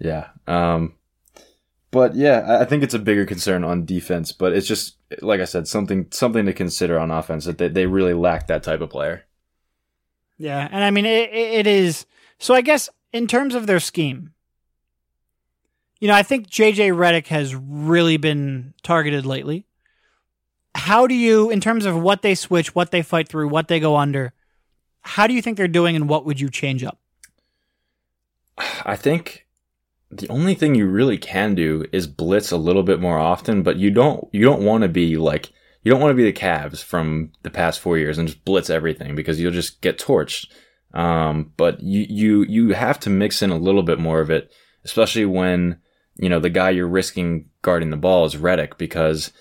Yeah. 0.00 0.30
Um, 0.48 0.94
but 1.92 2.16
yeah, 2.16 2.58
I 2.60 2.64
think 2.64 2.82
it's 2.82 2.94
a 2.94 2.98
bigger 2.98 3.24
concern 3.24 3.62
on 3.62 3.84
defense. 3.84 4.32
But 4.32 4.52
it's 4.52 4.66
just 4.66 4.96
like 5.22 5.40
I 5.40 5.44
said, 5.44 5.68
something 5.68 6.08
something 6.10 6.44
to 6.46 6.52
consider 6.54 6.98
on 6.98 7.12
offense 7.12 7.44
that 7.44 7.58
they, 7.58 7.68
they 7.68 7.86
really 7.86 8.14
lack 8.14 8.48
that 8.48 8.64
type 8.64 8.80
of 8.80 8.90
player. 8.90 9.22
Yeah, 10.38 10.68
and 10.72 10.82
I 10.82 10.90
mean 10.90 11.06
it, 11.06 11.32
it 11.32 11.68
is 11.68 12.04
so 12.40 12.52
I 12.52 12.62
guess 12.62 12.88
in 13.12 13.28
terms 13.28 13.54
of 13.54 13.68
their 13.68 13.78
scheme, 13.78 14.32
you 16.06 16.12
know, 16.12 16.16
I 16.16 16.22
think 16.22 16.48
JJ 16.48 16.92
Redick 16.94 17.26
has 17.26 17.52
really 17.56 18.16
been 18.16 18.74
targeted 18.84 19.26
lately. 19.26 19.66
How 20.76 21.08
do 21.08 21.16
you, 21.16 21.50
in 21.50 21.60
terms 21.60 21.84
of 21.84 22.00
what 22.00 22.22
they 22.22 22.36
switch, 22.36 22.76
what 22.76 22.92
they 22.92 23.02
fight 23.02 23.26
through, 23.26 23.48
what 23.48 23.66
they 23.66 23.80
go 23.80 23.96
under, 23.96 24.32
how 25.00 25.26
do 25.26 25.34
you 25.34 25.42
think 25.42 25.56
they're 25.56 25.66
doing 25.66 25.96
and 25.96 26.08
what 26.08 26.24
would 26.24 26.38
you 26.38 26.48
change 26.48 26.84
up? 26.84 27.00
I 28.84 28.94
think 28.94 29.48
the 30.08 30.28
only 30.28 30.54
thing 30.54 30.76
you 30.76 30.86
really 30.86 31.18
can 31.18 31.56
do 31.56 31.84
is 31.90 32.06
blitz 32.06 32.52
a 32.52 32.56
little 32.56 32.84
bit 32.84 33.00
more 33.00 33.18
often, 33.18 33.64
but 33.64 33.74
you 33.74 33.90
don't 33.90 34.28
you 34.32 34.44
don't 34.44 34.62
want 34.62 34.82
to 34.82 34.88
be 34.88 35.16
like 35.16 35.50
you 35.82 35.90
don't 35.90 36.00
want 36.00 36.12
to 36.12 36.22
be 36.22 36.22
the 36.22 36.32
Cavs 36.32 36.84
from 36.84 37.32
the 37.42 37.50
past 37.50 37.80
4 37.80 37.98
years 37.98 38.16
and 38.16 38.28
just 38.28 38.44
blitz 38.44 38.70
everything 38.70 39.16
because 39.16 39.40
you'll 39.40 39.50
just 39.50 39.80
get 39.80 39.98
torched. 39.98 40.46
Um, 40.94 41.52
but 41.56 41.82
you, 41.82 42.06
you, 42.08 42.42
you 42.44 42.74
have 42.74 43.00
to 43.00 43.10
mix 43.10 43.42
in 43.42 43.50
a 43.50 43.58
little 43.58 43.82
bit 43.82 43.98
more 43.98 44.20
of 44.20 44.30
it, 44.30 44.52
especially 44.84 45.26
when, 45.26 45.80
you 46.18 46.28
know, 46.28 46.40
the 46.40 46.50
guy 46.50 46.70
you're 46.70 46.88
risking 46.88 47.46
guarding 47.62 47.90
the 47.90 47.96
ball 47.96 48.24
is 48.24 48.36
Redick 48.36 48.78
because 48.78 49.32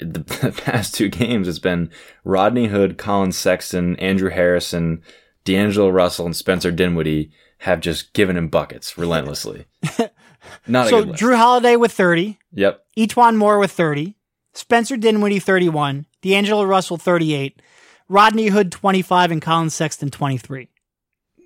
the, 0.00 0.20
the 0.42 0.52
past 0.52 0.94
two 0.94 1.08
games 1.08 1.48
it's 1.48 1.58
been 1.58 1.90
Rodney 2.24 2.66
Hood, 2.66 2.98
Collin 2.98 3.32
Sexton, 3.32 3.96
Andrew 3.96 4.30
Harrison, 4.30 5.02
D'Angelo 5.44 5.88
Russell 5.88 6.26
and 6.26 6.36
Spencer 6.36 6.70
Dinwiddie 6.70 7.30
have 7.58 7.80
just 7.80 8.12
given 8.12 8.36
him 8.36 8.48
buckets 8.48 8.98
relentlessly. 8.98 9.66
Not 10.66 10.88
so. 10.88 11.04
Jrue 11.04 11.36
Holiday 11.36 11.76
with 11.76 11.92
30, 11.92 12.38
yep. 12.52 12.84
E'Twaun 12.96 13.36
Moore 13.36 13.58
with 13.58 13.70
30, 13.70 14.16
Spencer 14.54 14.96
Dinwiddie 14.96 15.38
31, 15.38 16.06
D'Angelo 16.20 16.64
Russell 16.64 16.96
38, 16.96 17.62
Rodney 18.08 18.48
Hood 18.48 18.72
25, 18.72 19.30
and 19.30 19.42
Collin 19.42 19.70
Sexton 19.70 20.10
23. 20.10 20.68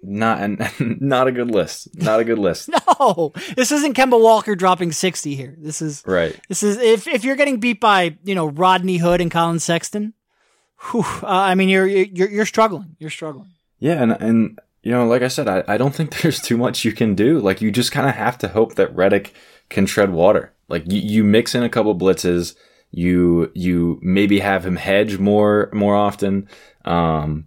Not 0.03 0.41
and 0.41 0.61
not 1.01 1.27
a 1.29 1.33
good 1.33 1.51
list. 1.51 1.89
Not 2.01 2.21
a 2.21 2.25
good 2.25 2.39
list. 2.39 2.71
No, 2.99 3.33
this 3.57 3.73
isn't 3.73 3.95
Kemba 3.95 4.19
Walker 4.21 4.55
dropping 4.57 4.91
60 4.91 5.35
here. 5.35 5.55
This 5.59 5.83
is 5.83 6.03
Right. 6.07 6.39
this 6.49 6.63
is 6.63 6.79
if 6.79 7.07
if 7.07 7.25
you're 7.25 7.37
getting 7.37 7.59
beat 7.61 7.79
by, 7.81 8.17
you 8.25 8.35
know, 8.35 8.47
Rodney 8.47 8.97
Hood 8.97 9.21
and 9.21 9.31
Collin 9.31 9.59
Sexton, 9.59 10.15
whew, 10.91 11.03
uh, 11.23 11.27
I 11.27 11.55
mean 11.55 11.69
you're 11.69 11.87
you're 11.87 12.31
you're 12.31 12.47
struggling. 12.47 12.97
You're 12.99 13.11
struggling. 13.11 13.51
Yeah, 13.79 14.03
and 14.03 14.13
and 14.13 14.59
you 14.83 14.93
know, 14.93 15.07
like 15.07 15.21
I 15.23 15.29
said, 15.29 15.47
I, 15.49 15.63
I 15.69 15.77
don't 15.77 15.95
think 15.95 16.17
there's 16.23 16.41
too 16.41 16.57
much 16.57 16.85
you 16.85 16.93
can 16.93 17.15
do. 17.15 17.39
Like 17.39 17.61
you 17.61 17.71
just 17.71 17.93
kind 17.93 18.09
of 18.09 18.15
have 18.15 18.39
to 18.39 18.49
hope 18.49 18.77
that 18.77 18.95
Redick 18.97 19.33
can 19.69 19.85
tread 19.85 20.11
water. 20.13 20.53
Like 20.69 20.91
you, 20.91 21.01
you 21.01 21.25
mix 21.25 21.55
in 21.55 21.63
a 21.63 21.69
couple 21.69 21.95
blitzes, 21.99 22.55
you 22.91 23.51
you 23.55 23.99
maybe 24.03 24.39
have 24.41 24.65
him 24.65 24.77
hedge 24.77 25.19
more 25.19 25.69
more 25.75 25.95
often. 25.95 26.49
Um, 26.87 27.47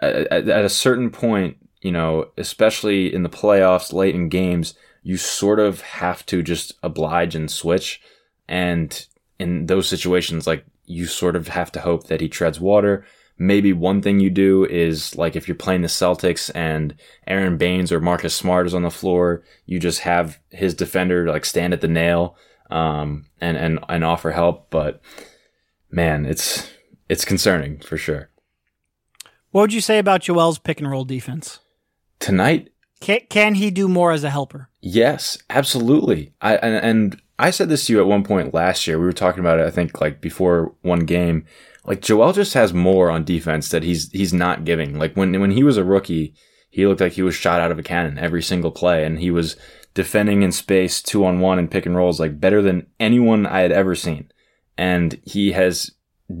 at, 0.00 0.48
at 0.48 0.64
a 0.64 0.68
certain 0.68 1.10
point, 1.10 1.56
you 1.80 1.92
know, 1.92 2.30
especially 2.36 3.12
in 3.12 3.22
the 3.22 3.28
playoffs, 3.28 3.92
late 3.92 4.14
in 4.14 4.28
games, 4.28 4.74
you 5.02 5.16
sort 5.16 5.60
of 5.60 5.80
have 5.80 6.24
to 6.26 6.42
just 6.42 6.74
oblige 6.82 7.34
and 7.34 7.50
switch. 7.50 8.00
And 8.48 9.06
in 9.38 9.66
those 9.66 9.88
situations, 9.88 10.46
like 10.46 10.64
you 10.84 11.06
sort 11.06 11.36
of 11.36 11.48
have 11.48 11.72
to 11.72 11.80
hope 11.80 12.08
that 12.08 12.20
he 12.20 12.28
treads 12.28 12.60
water. 12.60 13.04
Maybe 13.38 13.72
one 13.72 14.02
thing 14.02 14.20
you 14.20 14.28
do 14.28 14.66
is 14.66 15.16
like 15.16 15.34
if 15.34 15.48
you're 15.48 15.54
playing 15.54 15.80
the 15.80 15.88
Celtics 15.88 16.50
and 16.54 16.94
Aron 17.26 17.56
Baynes 17.56 17.90
or 17.90 18.00
Marcus 18.00 18.34
Smart 18.34 18.66
is 18.66 18.74
on 18.74 18.82
the 18.82 18.90
floor, 18.90 19.42
you 19.64 19.78
just 19.78 20.00
have 20.00 20.38
his 20.50 20.74
defender 20.74 21.26
like 21.26 21.46
stand 21.46 21.72
at 21.72 21.80
the 21.80 21.88
nail 21.88 22.36
um, 22.70 23.24
and 23.40 23.56
and 23.56 23.78
and 23.88 24.04
offer 24.04 24.32
help. 24.32 24.68
But 24.68 25.00
man, 25.90 26.26
it's 26.26 26.70
it's 27.08 27.24
concerning 27.24 27.78
for 27.78 27.96
sure. 27.96 28.29
What 29.50 29.62
would 29.62 29.72
you 29.72 29.80
say 29.80 29.98
about 29.98 30.22
Joel's 30.22 30.58
pick 30.58 30.80
and 30.80 30.90
roll 30.90 31.04
defense? 31.04 31.60
Tonight, 32.18 32.70
Can, 33.00 33.20
can 33.28 33.54
he 33.54 33.70
do 33.70 33.88
more 33.88 34.12
as 34.12 34.24
a 34.24 34.30
helper? 34.30 34.68
Yes, 34.80 35.38
absolutely. 35.48 36.32
I 36.40 36.56
and, 36.56 36.74
and 36.84 37.22
I 37.38 37.50
said 37.50 37.68
this 37.68 37.86
to 37.86 37.94
you 37.94 38.00
at 38.00 38.06
one 38.06 38.22
point 38.24 38.54
last 38.54 38.86
year. 38.86 38.98
We 38.98 39.06
were 39.06 39.12
talking 39.12 39.40
about 39.40 39.58
it. 39.58 39.66
I 39.66 39.70
think 39.70 40.00
like 40.00 40.20
before 40.20 40.74
one 40.82 41.00
game. 41.00 41.46
Like 41.84 42.02
Joel 42.02 42.32
just 42.34 42.54
has 42.54 42.74
more 42.74 43.10
on 43.10 43.24
defense 43.24 43.70
that 43.70 43.82
he's 43.82 44.10
he's 44.12 44.34
not 44.34 44.64
giving. 44.64 44.98
Like 44.98 45.14
when 45.14 45.38
when 45.40 45.50
he 45.50 45.64
was 45.64 45.78
a 45.78 45.84
rookie, 45.84 46.34
he 46.68 46.86
looked 46.86 47.00
like 47.00 47.14
he 47.14 47.22
was 47.22 47.34
shot 47.34 47.60
out 47.60 47.72
of 47.72 47.78
a 47.78 47.82
cannon 47.82 48.18
every 48.18 48.42
single 48.42 48.70
play, 48.70 49.04
and 49.04 49.18
he 49.18 49.30
was 49.30 49.56
defending 49.94 50.42
in 50.42 50.52
space, 50.52 51.02
two 51.02 51.24
on 51.24 51.40
one, 51.40 51.58
and 51.58 51.70
pick 51.70 51.86
and 51.86 51.96
rolls 51.96 52.20
like 52.20 52.38
better 52.38 52.60
than 52.62 52.86
anyone 53.00 53.46
I 53.46 53.60
had 53.60 53.72
ever 53.72 53.94
seen. 53.94 54.30
And 54.76 55.20
he 55.24 55.52
has 55.52 55.90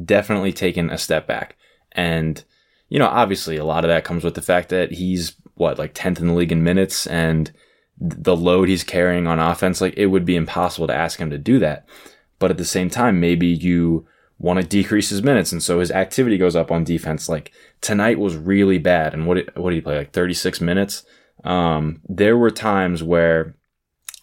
definitely 0.04 0.52
taken 0.52 0.90
a 0.90 0.98
step 0.98 1.26
back. 1.26 1.56
And 1.92 2.44
you 2.90 2.98
know, 2.98 3.06
obviously, 3.06 3.56
a 3.56 3.64
lot 3.64 3.84
of 3.84 3.88
that 3.88 4.04
comes 4.04 4.24
with 4.24 4.34
the 4.34 4.42
fact 4.42 4.68
that 4.68 4.92
he's 4.92 5.34
what 5.54 5.78
like 5.78 5.92
tenth 5.94 6.20
in 6.20 6.26
the 6.26 6.34
league 6.34 6.52
in 6.52 6.62
minutes 6.62 7.06
and 7.06 7.50
the 7.98 8.36
load 8.36 8.68
he's 8.68 8.84
carrying 8.84 9.26
on 9.26 9.38
offense, 9.38 9.80
like 9.80 9.94
it 9.96 10.06
would 10.06 10.24
be 10.24 10.36
impossible 10.36 10.86
to 10.86 10.94
ask 10.94 11.18
him 11.18 11.30
to 11.30 11.38
do 11.38 11.58
that. 11.60 11.86
But 12.38 12.50
at 12.50 12.56
the 12.56 12.64
same 12.64 12.90
time, 12.90 13.20
maybe 13.20 13.46
you 13.46 14.06
want 14.38 14.60
to 14.60 14.66
decrease 14.82 15.08
his 15.08 15.22
minutes, 15.22 15.52
and 15.52 15.62
so 15.62 15.78
his 15.78 15.92
activity 15.92 16.36
goes 16.36 16.56
up 16.56 16.72
on 16.72 16.82
defense. 16.82 17.28
Like 17.28 17.52
tonight 17.80 18.18
was 18.18 18.36
really 18.36 18.78
bad, 18.78 19.14
and 19.14 19.26
what 19.26 19.56
what 19.56 19.70
did 19.70 19.76
he 19.76 19.82
play? 19.82 19.98
Like 19.98 20.12
thirty 20.12 20.34
six 20.34 20.60
minutes. 20.60 21.04
Um, 21.44 22.02
there 22.06 22.36
were 22.36 22.50
times 22.50 23.02
where, 23.04 23.54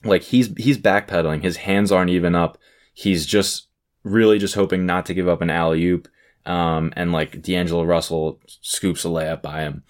like 0.03 0.23
he's 0.23 0.53
he's 0.57 0.77
backpedaling, 0.77 1.41
his 1.41 1.57
hands 1.57 1.91
aren't 1.91 2.11
even 2.11 2.35
up. 2.35 2.57
He's 2.93 3.25
just 3.25 3.67
really 4.03 4.39
just 4.39 4.55
hoping 4.55 4.85
not 4.85 5.05
to 5.05 5.13
give 5.13 5.27
up 5.27 5.41
an 5.41 5.49
alley 5.49 5.85
oop. 5.85 6.09
Um, 6.47 6.93
and 6.95 7.11
like 7.11 7.41
D'Angelo 7.41 7.83
Russell 7.83 8.39
scoops 8.61 9.03
a 9.03 9.09
layup 9.09 9.41
by 9.41 9.61
him. 9.63 9.83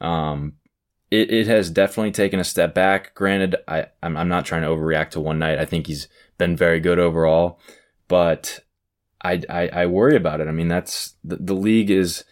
Um, 0.00 0.54
it, 1.10 1.30
it 1.30 1.46
has 1.48 1.70
definitely 1.70 2.12
taken 2.12 2.38
a 2.38 2.44
step 2.44 2.72
back. 2.72 3.14
Granted, 3.14 3.56
I, 3.66 3.86
I'm, 4.02 4.16
I'm 4.16 4.28
not 4.28 4.46
trying 4.46 4.62
to 4.62 4.68
overreact 4.68 5.10
to 5.10 5.20
one 5.20 5.40
night. 5.40 5.58
I 5.58 5.64
think 5.64 5.86
he's 5.86 6.08
been 6.38 6.56
very 6.56 6.78
good 6.78 7.00
overall, 7.00 7.58
but 8.06 8.60
I, 9.22 9.42
I, 9.50 9.68
I 9.68 9.86
worry 9.86 10.14
about 10.14 10.40
it. 10.40 10.46
I 10.46 10.52
mean, 10.52 10.68
that's 10.68 11.14
the, 11.24 11.36
the 11.36 11.54
league 11.54 11.90
is, 11.90 12.24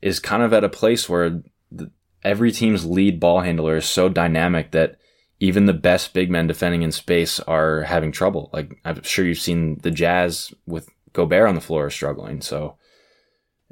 is 0.00 0.20
kind 0.20 0.42
of 0.42 0.52
at 0.52 0.64
a 0.64 0.68
place 0.68 1.08
where 1.08 1.42
the, 1.72 1.90
every 2.22 2.52
team's 2.52 2.86
lead 2.86 3.18
ball 3.18 3.40
handler 3.40 3.76
is 3.76 3.84
so 3.84 4.08
dynamic 4.08 4.70
that 4.70 4.96
even 5.40 5.66
the 5.66 5.72
best 5.72 6.14
big 6.14 6.30
men 6.30 6.46
defending 6.46 6.82
in 6.82 6.92
space 6.92 7.40
are 7.40 7.82
having 7.82 8.12
trouble. 8.12 8.48
Like 8.52 8.80
I'm 8.84 9.02
sure 9.02 9.24
you've 9.24 9.38
seen 9.38 9.78
the 9.82 9.90
Jazz 9.90 10.54
with 10.66 10.88
Gobert 11.12 11.48
on 11.48 11.56
the 11.56 11.60
floor 11.60 11.90
struggling. 11.90 12.40
So 12.40 12.76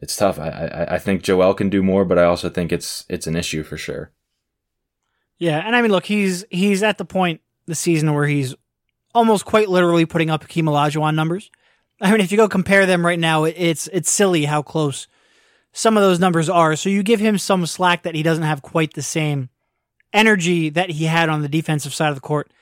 it's 0.02 0.16
tough. 0.16 0.38
I, 0.38 0.48
I, 0.48 0.94
I 0.96 0.98
think 0.98 1.22
Joel 1.22 1.54
can 1.54 1.70
do 1.70 1.82
more, 1.82 2.04
but 2.04 2.18
I 2.18 2.24
also 2.24 2.50
think 2.50 2.72
it's, 2.72 3.06
it's 3.08 3.26
an 3.26 3.36
issue 3.36 3.62
for 3.62 3.78
sure. 3.78 4.10
Yeah, 5.38 5.62
and 5.64 5.74
I 5.74 5.82
mean, 5.82 5.90
look, 5.90 6.04
he's 6.04 6.44
he's 6.50 6.84
at 6.84 6.98
the 6.98 7.04
point 7.04 7.40
the 7.66 7.74
season 7.74 8.12
where 8.14 8.26
he's 8.26 8.54
almost 9.12 9.44
quite 9.44 9.68
literally 9.68 10.06
putting 10.06 10.30
up 10.30 10.42
Hakeem 10.42 10.66
Olajuwon 10.66 11.16
numbers. 11.16 11.50
I 12.00 12.12
mean, 12.12 12.20
if 12.20 12.30
you 12.30 12.36
go 12.36 12.48
compare 12.48 12.86
them 12.86 13.04
right 13.04 13.18
now, 13.18 13.42
it's 13.42 13.88
it's 13.88 14.10
silly 14.10 14.44
how 14.44 14.62
close 14.62 15.08
some 15.72 15.96
of 15.96 16.02
those 16.02 16.20
numbers 16.20 16.48
are. 16.48 16.76
So 16.76 16.90
you 16.90 17.02
give 17.02 17.18
him 17.18 17.38
some 17.38 17.66
slack 17.66 18.02
that 18.02 18.14
he 18.14 18.22
doesn't 18.22 18.44
have 18.44 18.62
quite 18.62 18.94
the 18.94 19.02
same 19.02 19.48
energy 20.12 20.68
that 20.70 20.90
he 20.90 21.06
had 21.06 21.28
on 21.28 21.42
the 21.42 21.48
defensive 21.48 21.94
side 21.94 22.10
of 22.10 22.14
the 22.14 22.20
court 22.20 22.52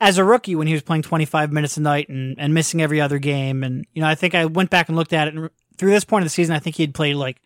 as 0.00 0.18
a 0.18 0.24
rookie 0.24 0.54
when 0.54 0.66
he 0.66 0.72
was 0.72 0.82
playing 0.82 1.02
25 1.02 1.52
minutes 1.52 1.76
a 1.76 1.80
night 1.80 2.08
and, 2.08 2.36
and 2.38 2.54
missing 2.54 2.80
every 2.80 3.00
other 3.00 3.18
game. 3.18 3.62
And, 3.62 3.86
you 3.92 4.00
know, 4.00 4.08
I 4.08 4.14
think 4.14 4.34
I 4.34 4.46
went 4.46 4.70
back 4.70 4.88
and 4.88 4.96
looked 4.96 5.12
at 5.12 5.28
it 5.28 5.34
and 5.34 5.50
through 5.82 5.90
this 5.90 6.04
point 6.04 6.22
of 6.22 6.26
the 6.26 6.30
season, 6.30 6.54
I 6.54 6.60
think 6.60 6.76
he 6.76 6.84
had 6.84 6.94
played 6.94 7.16
like 7.16 7.42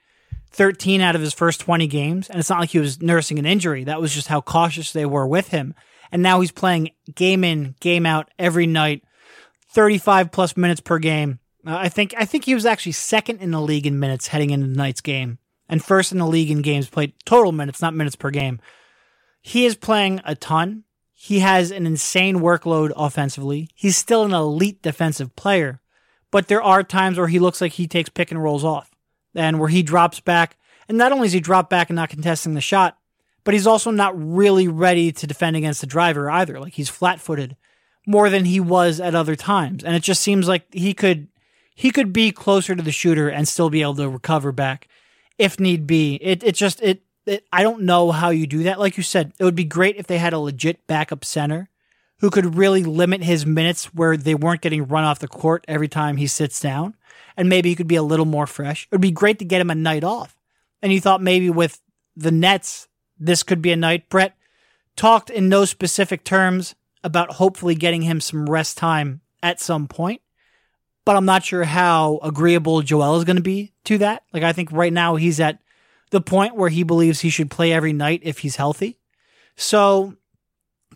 13 0.50 1.00
out 1.00 1.14
of 1.14 1.22
his 1.22 1.32
first 1.32 1.58
20 1.62 1.86
games. 1.86 2.28
And 2.28 2.38
it's 2.38 2.50
not 2.50 2.60
like 2.60 2.68
he 2.68 2.78
was 2.78 3.00
nursing 3.00 3.38
an 3.38 3.46
injury. 3.46 3.84
That 3.84 3.98
was 3.98 4.14
just 4.14 4.28
how 4.28 4.42
cautious 4.42 4.92
they 4.92 5.06
were 5.06 5.26
with 5.26 5.48
him. 5.48 5.74
And 6.12 6.22
now 6.22 6.40
he's 6.40 6.52
playing 6.52 6.90
game 7.14 7.44
in, 7.44 7.76
game 7.80 8.04
out 8.04 8.30
every 8.38 8.66
night, 8.66 9.02
35 9.70 10.32
plus 10.32 10.54
minutes 10.54 10.82
per 10.82 10.98
game. 10.98 11.38
Uh, 11.66 11.76
I 11.78 11.88
think, 11.88 12.12
I 12.18 12.26
think 12.26 12.44
he 12.44 12.54
was 12.54 12.66
actually 12.66 12.92
second 12.92 13.40
in 13.40 13.52
the 13.52 13.60
league 13.60 13.86
in 13.86 13.98
minutes 13.98 14.26
heading 14.26 14.50
into 14.50 14.66
tonight's 14.66 15.00
game 15.00 15.38
and 15.66 15.82
first 15.82 16.12
in 16.12 16.18
the 16.18 16.26
league 16.26 16.50
in 16.50 16.60
games 16.60 16.90
played 16.90 17.14
total 17.24 17.52
minutes, 17.52 17.80
not 17.80 17.94
minutes 17.94 18.16
per 18.16 18.28
game. 18.28 18.60
He 19.40 19.64
is 19.64 19.76
playing 19.76 20.20
a 20.26 20.34
ton. 20.34 20.84
He 21.14 21.38
has 21.38 21.70
an 21.70 21.86
insane 21.86 22.40
workload 22.40 22.92
offensively. 22.94 23.70
He's 23.74 23.96
still 23.96 24.24
an 24.24 24.34
elite 24.34 24.82
defensive 24.82 25.34
player, 25.36 25.80
but 26.36 26.48
there 26.48 26.62
are 26.62 26.82
times 26.82 27.16
where 27.16 27.28
he 27.28 27.38
looks 27.38 27.62
like 27.62 27.72
he 27.72 27.86
takes 27.86 28.10
pick 28.10 28.30
and 28.30 28.42
rolls 28.42 28.62
off 28.62 28.90
and 29.34 29.58
where 29.58 29.70
he 29.70 29.82
drops 29.82 30.20
back. 30.20 30.58
And 30.86 30.98
not 30.98 31.10
only 31.10 31.28
is 31.28 31.32
he 31.32 31.40
dropped 31.40 31.70
back 31.70 31.88
and 31.88 31.96
not 31.96 32.10
contesting 32.10 32.52
the 32.52 32.60
shot, 32.60 32.98
but 33.42 33.54
he's 33.54 33.66
also 33.66 33.90
not 33.90 34.12
really 34.14 34.68
ready 34.68 35.12
to 35.12 35.26
defend 35.26 35.56
against 35.56 35.80
the 35.80 35.86
driver 35.86 36.30
either. 36.30 36.60
Like 36.60 36.74
he's 36.74 36.90
flat 36.90 37.22
footed 37.22 37.56
more 38.06 38.28
than 38.28 38.44
he 38.44 38.60
was 38.60 39.00
at 39.00 39.14
other 39.14 39.34
times. 39.34 39.82
And 39.82 39.96
it 39.96 40.02
just 40.02 40.20
seems 40.20 40.46
like 40.46 40.66
he 40.74 40.92
could 40.92 41.28
he 41.74 41.90
could 41.90 42.12
be 42.12 42.32
closer 42.32 42.76
to 42.76 42.82
the 42.82 42.92
shooter 42.92 43.30
and 43.30 43.48
still 43.48 43.70
be 43.70 43.80
able 43.80 43.94
to 43.94 44.06
recover 44.10 44.52
back 44.52 44.88
if 45.38 45.58
need 45.58 45.86
be. 45.86 46.16
It 46.16 46.44
it 46.44 46.54
just 46.54 46.82
it, 46.82 47.00
it 47.24 47.46
I 47.50 47.62
don't 47.62 47.84
know 47.84 48.12
how 48.12 48.28
you 48.28 48.46
do 48.46 48.64
that. 48.64 48.78
Like 48.78 48.98
you 48.98 49.02
said, 49.02 49.32
it 49.38 49.44
would 49.44 49.54
be 49.54 49.64
great 49.64 49.96
if 49.96 50.06
they 50.06 50.18
had 50.18 50.34
a 50.34 50.38
legit 50.38 50.86
backup 50.86 51.24
center 51.24 51.70
who 52.20 52.30
could 52.30 52.56
really 52.56 52.82
limit 52.82 53.22
his 53.22 53.44
minutes 53.44 53.86
where 53.94 54.16
they 54.16 54.34
weren't 54.34 54.62
getting 54.62 54.86
run 54.86 55.04
off 55.04 55.18
the 55.18 55.28
court 55.28 55.64
every 55.68 55.88
time 55.88 56.16
he 56.16 56.26
sits 56.26 56.60
down 56.60 56.94
and 57.36 57.48
maybe 57.48 57.68
he 57.68 57.74
could 57.74 57.86
be 57.86 57.96
a 57.96 58.02
little 58.02 58.24
more 58.24 58.46
fresh. 58.46 58.84
It 58.84 58.92
would 58.92 59.00
be 59.00 59.10
great 59.10 59.38
to 59.40 59.44
get 59.44 59.60
him 59.60 59.70
a 59.70 59.74
night 59.74 60.04
off. 60.04 60.36
And 60.82 60.92
you 60.92 61.00
thought 61.00 61.22
maybe 61.22 61.50
with 61.50 61.80
the 62.16 62.30
Nets, 62.30 62.88
this 63.18 63.42
could 63.42 63.60
be 63.60 63.72
a 63.72 63.76
night. 63.76 64.08
Brett 64.08 64.36
talked 64.94 65.30
in 65.30 65.48
no 65.48 65.64
specific 65.64 66.24
terms 66.24 66.74
about 67.04 67.32
hopefully 67.32 67.74
getting 67.74 68.02
him 68.02 68.20
some 68.20 68.48
rest 68.48 68.78
time 68.78 69.20
at 69.42 69.60
some 69.60 69.86
point, 69.86 70.22
but 71.04 71.16
I'm 71.16 71.24
not 71.24 71.44
sure 71.44 71.64
how 71.64 72.18
agreeable 72.22 72.82
Joel 72.82 73.16
is 73.16 73.24
going 73.24 73.36
to 73.36 73.42
be 73.42 73.72
to 73.84 73.98
that. 73.98 74.24
Like, 74.32 74.42
I 74.42 74.52
think 74.52 74.72
right 74.72 74.92
now 74.92 75.16
he's 75.16 75.38
at 75.38 75.60
the 76.10 76.20
point 76.20 76.56
where 76.56 76.70
he 76.70 76.82
believes 76.82 77.20
he 77.20 77.30
should 77.30 77.50
play 77.50 77.72
every 77.72 77.92
night 77.92 78.20
if 78.22 78.38
he's 78.38 78.56
healthy. 78.56 78.98
So, 79.56 80.16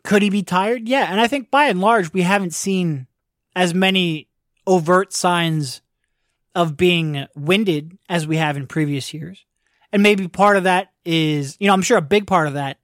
could 0.02 0.22
he 0.22 0.30
be 0.30 0.42
tired? 0.42 0.88
Yeah. 0.88 1.06
And 1.10 1.20
I 1.20 1.26
think 1.26 1.50
by 1.50 1.66
and 1.66 1.80
large, 1.80 2.12
we 2.12 2.22
haven't 2.22 2.54
seen 2.54 3.06
as 3.54 3.74
many 3.74 4.28
overt 4.66 5.12
signs 5.12 5.82
of 6.54 6.76
being 6.76 7.26
winded 7.34 7.98
as 8.08 8.26
we 8.26 8.36
have 8.36 8.56
in 8.56 8.66
previous 8.66 9.12
years. 9.14 9.44
And 9.92 10.02
maybe 10.02 10.28
part 10.28 10.56
of 10.56 10.64
that 10.64 10.92
is, 11.04 11.56
you 11.60 11.66
know, 11.66 11.72
I'm 11.72 11.82
sure 11.82 11.98
a 11.98 12.02
big 12.02 12.26
part 12.26 12.46
of 12.46 12.54
that 12.54 12.78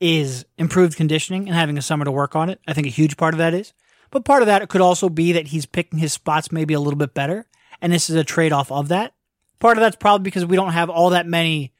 is 0.00 0.46
improved 0.58 0.96
conditioning 0.96 1.46
and 1.46 1.54
having 1.54 1.78
a 1.78 1.82
summer 1.82 2.04
to 2.04 2.10
work 2.10 2.34
on 2.34 2.50
it. 2.50 2.60
I 2.66 2.72
think 2.72 2.86
a 2.86 2.90
huge 2.90 3.16
part 3.16 3.34
of 3.34 3.38
that 3.38 3.54
is. 3.54 3.72
But 4.10 4.24
part 4.24 4.42
of 4.42 4.46
that 4.46 4.68
could 4.68 4.80
also 4.80 5.08
be 5.08 5.32
that 5.32 5.48
he's 5.48 5.66
picking 5.66 5.98
his 5.98 6.12
spots 6.12 6.50
maybe 6.50 6.74
a 6.74 6.80
little 6.80 6.98
bit 6.98 7.14
better. 7.14 7.46
And 7.80 7.92
this 7.92 8.10
is 8.10 8.16
a 8.16 8.24
trade 8.24 8.52
off 8.52 8.72
of 8.72 8.88
that. 8.88 9.14
Part 9.58 9.76
of 9.76 9.82
that's 9.82 9.96
probably 9.96 10.24
because 10.24 10.44
we 10.44 10.56
don't 10.56 10.72
have 10.72 10.90
all 10.90 11.10
that 11.10 11.26
many, 11.26 11.72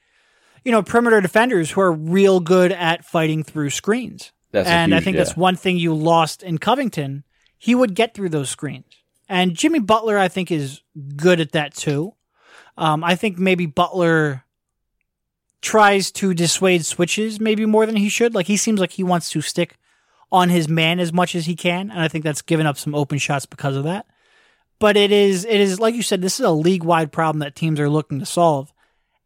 you 0.63 0.71
know, 0.71 0.83
perimeter 0.83 1.19
defenders 1.19 1.71
who 1.71 1.81
are 1.81 1.91
real 1.91 2.39
good 2.39 2.71
at 2.71 3.03
fighting 3.03 3.43
through 3.43 3.71
screens. 3.71 4.31
That's 4.51 4.67
and 4.67 4.93
I 4.93 4.99
think 4.99 5.15
yeah. 5.15 5.23
that's 5.23 5.37
one 5.37 5.55
thing 5.55 5.77
you 5.77 5.93
lost 5.93 6.43
in 6.43 6.57
Covington. 6.57 7.23
He 7.57 7.75
would 7.75 7.95
get 7.95 8.13
through 8.13 8.29
those 8.29 8.49
screens. 8.49 8.85
And 9.29 9.55
Jimmy 9.55 9.79
Butler, 9.79 10.17
I 10.17 10.27
think, 10.27 10.51
is 10.51 10.81
good 11.15 11.39
at 11.39 11.53
that 11.53 11.73
too. 11.73 12.13
Um, 12.77 13.03
I 13.03 13.15
think 13.15 13.37
maybe 13.37 13.65
Butler 13.65 14.43
tries 15.61 16.11
to 16.11 16.33
dissuade 16.33 16.85
switches 16.85 17.39
maybe 17.39 17.65
more 17.65 17.85
than 17.85 17.95
he 17.95 18.09
should. 18.09 18.33
Like 18.33 18.47
he 18.47 18.57
seems 18.57 18.79
like 18.79 18.91
he 18.91 19.03
wants 19.03 19.29
to 19.31 19.41
stick 19.41 19.77
on 20.31 20.49
his 20.49 20.67
man 20.67 20.99
as 20.99 21.13
much 21.13 21.35
as 21.35 21.45
he 21.45 21.55
can, 21.55 21.91
and 21.91 21.99
I 21.99 22.07
think 22.07 22.23
that's 22.23 22.41
given 22.41 22.65
up 22.65 22.77
some 22.77 22.95
open 22.95 23.17
shots 23.17 23.45
because 23.45 23.75
of 23.75 23.83
that. 23.83 24.05
But 24.79 24.97
it 24.97 25.11
is 25.11 25.45
it 25.45 25.59
is 25.59 25.79
like 25.79 25.93
you 25.95 26.01
said, 26.01 26.21
this 26.21 26.39
is 26.39 26.45
a 26.45 26.51
league 26.51 26.83
wide 26.83 27.11
problem 27.11 27.39
that 27.39 27.55
teams 27.55 27.79
are 27.79 27.89
looking 27.89 28.19
to 28.19 28.25
solve. 28.25 28.73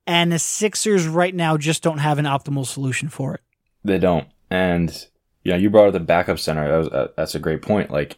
And 0.08 0.32
the 0.32 0.38
Sixers 0.38 1.08
right 1.08 1.34
now 1.34 1.58
just 1.58 1.82
don't 1.82 1.98
have 1.98 2.20
an 2.20 2.26
optimal 2.26 2.68
solution 2.68 3.10
for 3.10 3.34
it. 3.36 3.42
They 3.84 3.98
don't. 3.98 4.28
And 4.52 5.08
you 5.46 5.52
know, 5.52 5.58
you 5.58 5.70
brought 5.70 5.88
up 5.88 5.94
the 5.94 6.00
backup 6.02 6.40
center. 6.40 6.68
That 6.68 6.78
was, 6.78 6.88
uh, 6.88 7.08
that's 7.16 7.36
a 7.36 7.40
great 7.40 7.62
point. 7.62 7.92
Like, 7.92 8.18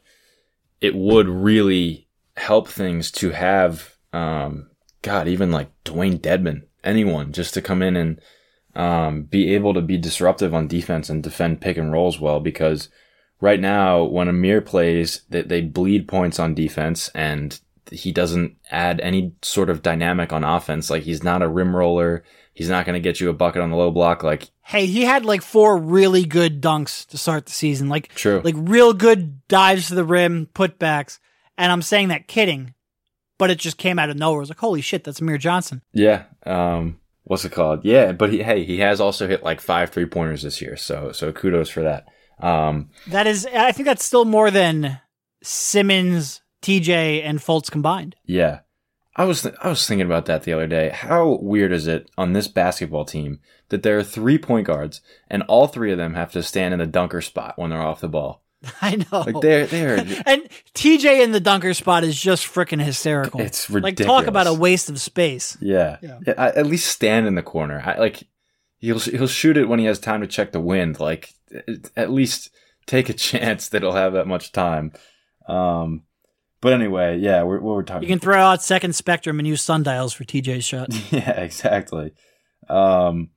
it 0.80 0.96
would 0.96 1.28
really 1.28 2.08
help 2.38 2.70
things 2.70 3.12
to 3.12 3.32
have, 3.32 3.98
um, 4.14 4.70
God, 5.02 5.28
even 5.28 5.52
like 5.52 5.70
Dewayne 5.84 6.20
Dedmon, 6.20 6.64
anyone, 6.86 7.34
just 7.34 7.54
to 7.56 7.62
come 7.62 7.82
in 7.82 7.98
and 7.98 8.22
um, 8.76 9.24
be 9.24 9.54
able 9.56 9.74
to 9.74 9.82
be 9.82 9.98
disruptive 9.98 10.54
on 10.54 10.70
defense 10.70 11.10
and 11.10 11.22
defend 11.22 11.60
pick 11.60 11.78
and 11.78 11.92
rolls 11.92 12.18
well. 12.18 12.40
Because 12.40 12.88
right 13.42 13.60
now, 13.60 14.04
when 14.04 14.30
Amir 14.30 14.62
plays, 14.62 15.24
they, 15.30 15.42
they 15.42 15.62
bleed 15.62 16.08
points 16.08 16.40
on 16.40 16.56
defense, 16.56 17.10
and 17.14 17.60
he 17.92 18.14
doesn't 18.14 18.56
add 18.72 19.02
any 19.02 19.34
sort 19.42 19.70
of 19.70 19.82
dynamic 19.82 20.32
on 20.32 20.46
offense. 20.46 20.90
Like, 20.90 21.04
he's 21.04 21.24
not 21.24 21.42
a 21.42 21.50
rim 21.50 21.76
roller. 21.76 22.24
He's 22.58 22.70
not 22.70 22.88
going 22.88 22.96
to 22.96 23.00
get 23.00 23.20
you 23.20 23.30
a 23.30 23.34
bucket 23.34 23.62
on 23.62 23.70
the 23.70 23.76
low 23.78 23.92
block. 23.92 24.24
Like, 24.24 24.50
Hey, 24.64 24.88
he 24.88 25.04
had 25.04 25.24
like 25.26 25.44
four 25.44 25.78
really 25.78 26.26
good 26.26 26.60
dunks 26.60 27.06
to 27.10 27.18
start 27.20 27.46
the 27.46 27.52
season. 27.52 27.88
Like 27.88 28.08
True. 28.16 28.42
like 28.44 28.56
real 28.58 28.94
good 28.94 29.48
dives 29.48 29.90
to 29.90 29.96
the 29.96 30.04
rim, 30.04 30.50
putbacks. 30.56 31.20
And 31.56 31.72
I'm 31.72 31.84
saying 31.84 32.08
that 32.08 32.28
kidding, 32.28 32.74
but 33.38 33.52
it 33.52 33.60
just 33.60 33.78
came 33.78 34.00
out 34.00 34.10
of 34.10 34.18
nowhere. 34.18 34.40
It 34.40 34.42
was 34.42 34.50
like, 34.50 34.58
holy 34.58 34.82
shit, 34.82 35.04
that's 35.04 35.22
Amir 35.22 35.38
Johnson. 35.38 35.84
Yeah. 35.94 36.24
Um, 36.48 37.00
what's 37.26 37.46
it 37.46 37.52
called? 37.52 37.86
Yeah, 37.86 38.12
but 38.12 38.34
he, 38.34 38.42
hey, 38.42 38.64
he 38.64 38.80
has 38.80 39.00
also 39.00 39.28
hit 39.28 39.44
like 39.44 39.62
five 39.62 39.92
three 39.92 40.08
pointers 40.08 40.42
this 40.42 40.60
year, 40.60 40.76
so 40.78 41.12
so 41.12 41.32
kudos 41.32 41.70
for 41.70 41.84
that. 41.84 42.08
Um, 42.40 42.90
That 43.08 43.28
is, 43.28 43.46
I 43.46 43.72
think 43.72 43.86
that's 43.86 44.04
still 44.06 44.26
more 44.26 44.50
than 44.52 45.00
Simmons, 45.44 46.42
TJ, 46.62 47.24
and 47.24 47.40
Fultz 47.40 47.72
combined. 47.72 48.16
yeah, 48.26 48.60
I 49.20 49.26
was 49.26 49.42
th- 49.42 49.56
I 49.64 49.70
was 49.70 49.86
thinking 49.88 50.06
about 50.06 50.28
that 50.28 50.44
the 50.44 50.54
other 50.54 50.68
day. 50.68 50.90
How 50.90 51.40
weird 51.42 51.72
is 51.72 51.88
it 51.88 52.10
on 52.18 52.34
this 52.34 52.48
basketball 52.48 53.04
team 53.04 53.40
that 53.70 53.82
there 53.84 53.98
are 53.98 54.04
three 54.04 54.38
point 54.38 54.68
guards 54.68 55.02
and 55.30 55.42
all 55.48 55.68
three 55.68 55.92
of 55.92 55.98
them 55.98 56.14
have 56.14 56.32
to 56.34 56.44
stand 56.44 56.74
in 56.74 56.80
the 56.80 56.86
dunker 56.86 57.22
spot 57.22 57.58
when 57.58 57.72
they're 57.72 57.82
off 57.82 58.00
the 58.02 58.08
ball? 58.08 58.44
I 58.82 58.96
know. 58.96 59.22
Like 59.22 59.42
they're 59.42 59.66
they're 59.66 59.98
and 60.26 60.48
TJ 60.76 61.24
in 61.24 61.32
the 61.32 61.40
dunker 61.40 61.74
spot 61.74 62.04
is 62.04 62.20
just 62.20 62.46
freaking 62.46 62.82
hysterical. 62.84 63.42
It's 63.42 63.70
Like 63.70 63.96
talk 63.96 64.28
about 64.28 64.48
a 64.48 64.54
waste 64.54 64.90
of 64.90 65.02
space. 65.02 65.58
Yeah. 65.62 65.98
Yeah. 66.02 66.20
Yeah, 66.26 66.34
I- 66.38 66.50
At 66.52 66.68
least 66.68 66.88
stand 66.88 67.26
in 67.28 67.36
the 67.36 67.44
corner. 67.44 67.82
I, 67.84 67.98
like 67.98 68.24
he'll 68.78 69.00
he'll 69.00 69.28
shoot 69.28 69.58
it 69.58 69.68
when 69.68 69.80
he 69.80 69.86
has 69.86 69.98
time 70.00 70.22
to 70.22 70.28
check 70.28 70.52
the 70.52 70.60
wind. 70.62 71.00
Like 71.00 71.34
at 71.96 72.12
least 72.12 72.52
take 72.86 73.10
a 73.10 73.14
chance 73.30 73.70
that 73.70 73.82
he'll 73.82 73.94
have 73.94 74.14
that 74.14 74.28
much 74.28 74.52
time. 74.52 74.92
Um, 75.48 76.04
but 76.68 76.74
anyway, 76.74 77.18
yeah, 77.18 77.44
we're 77.44 77.62
what 77.62 77.76
we're 77.76 77.84
talking. 77.84 78.04
You 78.04 78.14
can 78.14 78.20
throw 78.20 78.42
out 78.42 78.62
second 78.62 78.94
spectrum 78.94 79.40
and 79.40 79.48
use 79.48 79.62
sundials 79.62 80.12
for 80.12 80.26
TJ's 80.26 80.66
shot. 80.66 80.90
yeah, 81.14 81.40
exactly. 81.40 82.12
Um, 82.68 83.30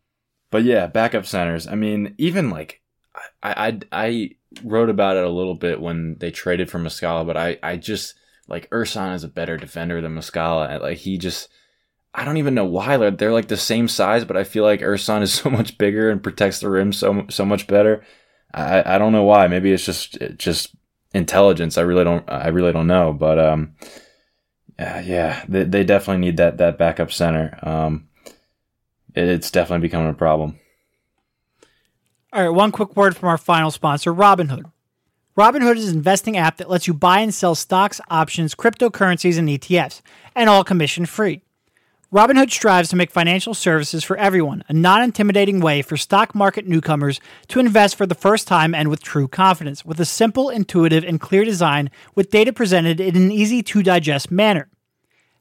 but 0.51 0.65
yeah, 0.65 0.89
backup 0.89 1.27
centers. 1.27 1.69
I 1.69 1.77
mean, 1.77 2.17
even 2.19 2.51
like 2.51 2.83
I, 3.41 3.79
I 3.93 4.07
I 4.09 4.31
wrote 4.65 4.91
about 4.91 5.17
it 5.17 5.23
a 5.23 5.31
little 5.31 5.55
bit 5.55 5.81
when 5.81 6.17
they 6.19 6.33
traded 6.33 6.69
for 6.69 6.81
Muscala, 6.81 7.25
but 7.25 7.37
I 7.37 7.57
I 7.63 7.77
just 7.77 8.17
like 8.49 8.69
Ersan 8.71 9.15
is 9.15 9.23
a 9.23 9.29
better 9.29 9.57
defender 9.57 10.01
than 10.01 10.17
Muscala. 10.17 10.81
Like 10.81 10.99
he 10.99 11.17
just. 11.17 11.49
I 12.13 12.25
don't 12.25 12.39
even 12.39 12.57
know 12.57 12.65
why 12.65 12.97
they're, 12.97 13.13
they're 13.13 13.33
like 13.33 13.47
the 13.47 13.57
same 13.57 13.87
size, 13.87 14.25
but 14.25 14.37
I 14.37 14.43
feel 14.43 14.65
like 14.65 14.81
Ersan 14.81 15.23
is 15.23 15.33
so 15.41 15.51
much 15.51 15.79
bigger 15.79 16.11
and 16.11 16.21
protects 16.21 16.59
the 16.59 16.69
rim 16.69 16.93
so 16.93 17.27
so 17.31 17.45
much 17.45 17.69
better. 17.69 18.03
I 18.53 18.97
I 18.97 18.99
don't 18.99 19.13
know 19.13 19.23
why. 19.23 19.47
Maybe 19.47 19.71
it's 19.71 19.87
just 19.87 20.17
it 20.17 20.37
just 20.37 20.75
intelligence. 21.13 21.79
I 21.79 21.83
really 21.83 22.05
don't 22.05 22.25
I 22.29 22.49
really 22.49 22.73
don't 22.73 22.87
know. 22.87 23.13
But 23.13 23.39
um, 23.39 23.75
yeah, 24.79 25.01
yeah, 25.01 25.45
they, 25.49 25.65
they 25.65 25.85
definitely 25.85 26.21
need 26.21 26.37
that 26.39 26.59
that 26.59 26.79
backup 26.79 27.13
center. 27.13 27.59
Um, 27.63 28.09
it, 29.15 29.29
it's 29.29 29.51
definitely 29.51 29.87
becoming 29.87 30.11
a 30.11 30.15
problem. 30.15 30.59
All 32.33 32.43
right, 32.43 32.55
one 32.55 32.71
quick 32.71 32.97
word 32.97 33.17
from 33.17 33.29
our 33.29 33.39
final 33.39 33.71
sponsor, 33.71 34.15
Robinhood. 34.15 34.71
Robinhood 35.37 35.77
is 35.77 35.89
an 35.89 35.97
investing 35.97 36.37
app 36.37 36.59
that 36.59 36.71
lets 36.71 36.87
you 36.87 36.95
buy 36.95 37.21
and 37.21 37.35
sell 37.35 37.55
stocks, 37.55 38.01
options, 38.09 38.55
cryptocurrencies, 38.55 39.39
and 39.39 39.49
ETFs, 39.49 40.01
and 40.35 40.49
all 40.49 40.63
commission 40.63 41.07
free. 41.07 41.43
Robinhood 42.13 42.51
strives 42.51 42.89
to 42.89 42.97
make 42.97 43.13
financial 43.13 43.55
services 43.55 44.03
for 44.03 44.17
everyone 44.17 44.65
a 44.67 44.73
non 44.73 45.01
intimidating 45.01 45.61
way 45.61 45.81
for 45.81 45.97
stock 45.97 46.35
market 46.35 46.67
newcomers 46.67 47.21
to 47.47 47.61
invest 47.61 47.95
for 47.95 48.05
the 48.05 48.17
first 48.17 48.49
time 48.49 48.75
and 48.75 48.89
with 48.89 49.01
true 49.01 49.29
confidence, 49.29 49.85
with 49.85 50.01
a 50.01 50.05
simple, 50.05 50.51
intuitive, 50.51 51.05
and 51.05 51.21
clear 51.21 51.45
design 51.45 51.89
with 52.17 52.33
data 52.33 52.53
presented 52.53 53.01
in 53.01 53.15
an 53.15 53.31
easy 53.31 53.63
to 53.63 53.85
digest 53.85 54.29
manner. 54.29 54.69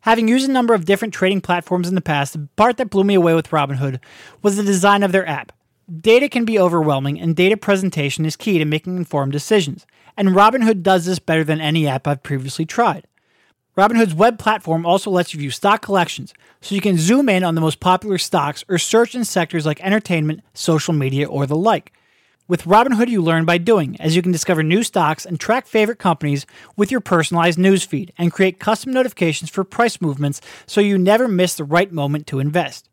Having 0.02 0.28
used 0.28 0.48
a 0.48 0.52
number 0.52 0.76
of 0.76 0.86
different 0.86 1.12
trading 1.12 1.42
platforms 1.42 1.90
in 1.90 1.96
the 1.96 2.02
past, 2.02 2.34
the 2.34 2.48
part 2.56 2.78
that 2.78 2.92
blew 2.92 3.04
me 3.04 3.16
away 3.16 3.34
with 3.34 3.50
Robinhood 3.50 4.00
was 4.44 4.56
the 4.56 4.62
design 4.62 5.02
of 5.02 5.12
their 5.12 5.28
app. 5.28 5.52
Data 6.00 6.30
can 6.30 6.46
be 6.46 6.60
overwhelming, 6.60 7.20
and 7.20 7.36
data 7.36 7.58
presentation 7.58 8.26
is 8.26 8.36
key 8.36 8.60
to 8.60 8.66
making 8.66 8.96
informed 8.96 9.32
decisions. 9.32 9.88
And 10.16 10.30
Robinhood 10.30 10.84
does 10.84 11.08
this 11.08 11.18
better 11.18 11.44
than 11.44 11.62
any 11.62 11.88
app 11.88 12.08
I've 12.08 12.22
previously 12.22 12.68
tried. 12.68 13.08
Robinhood's 13.80 14.14
web 14.14 14.38
platform 14.38 14.86
also 14.86 15.10
lets 15.10 15.34
you 15.34 15.40
view 15.40 15.52
stock 15.52 15.82
collections, 15.82 16.34
so 16.60 16.76
you 16.76 16.82
can 16.82 16.98
zoom 16.98 17.30
in 17.30 17.46
on 17.46 17.56
the 17.56 17.62
most 17.62 17.80
popular 17.80 18.18
stocks 18.18 18.62
or 18.68 18.78
search 18.78 19.16
in 19.16 19.24
sectors 19.24 19.66
like 19.66 19.80
entertainment, 19.80 20.42
social 20.54 20.94
media, 20.94 21.26
or 21.26 21.46
the 21.46 21.56
like. 21.56 21.94
With 22.46 22.66
Robinhood, 22.66 23.08
you 23.08 23.22
learn 23.22 23.46
by 23.46 23.58
doing, 23.58 23.96
as 24.02 24.18
you 24.18 24.22
can 24.22 24.34
discover 24.34 24.64
new 24.64 24.84
stocks 24.84 25.26
and 25.26 25.40
track 25.40 25.66
favorite 25.66 25.98
companies 25.98 26.46
with 26.76 26.92
your 26.92 27.00
personalized 27.00 27.58
newsfeed 27.58 28.10
and 28.18 28.34
create 28.34 28.60
custom 28.60 28.92
notifications 28.92 29.50
for 29.50 29.64
price 29.64 30.02
movements 30.02 30.42
so 30.66 30.82
you 30.82 30.98
never 30.98 31.30
miss 31.30 31.54
the 31.54 31.64
right 31.64 31.90
moment 31.90 32.28
to 32.28 32.40
invest. 32.40 32.90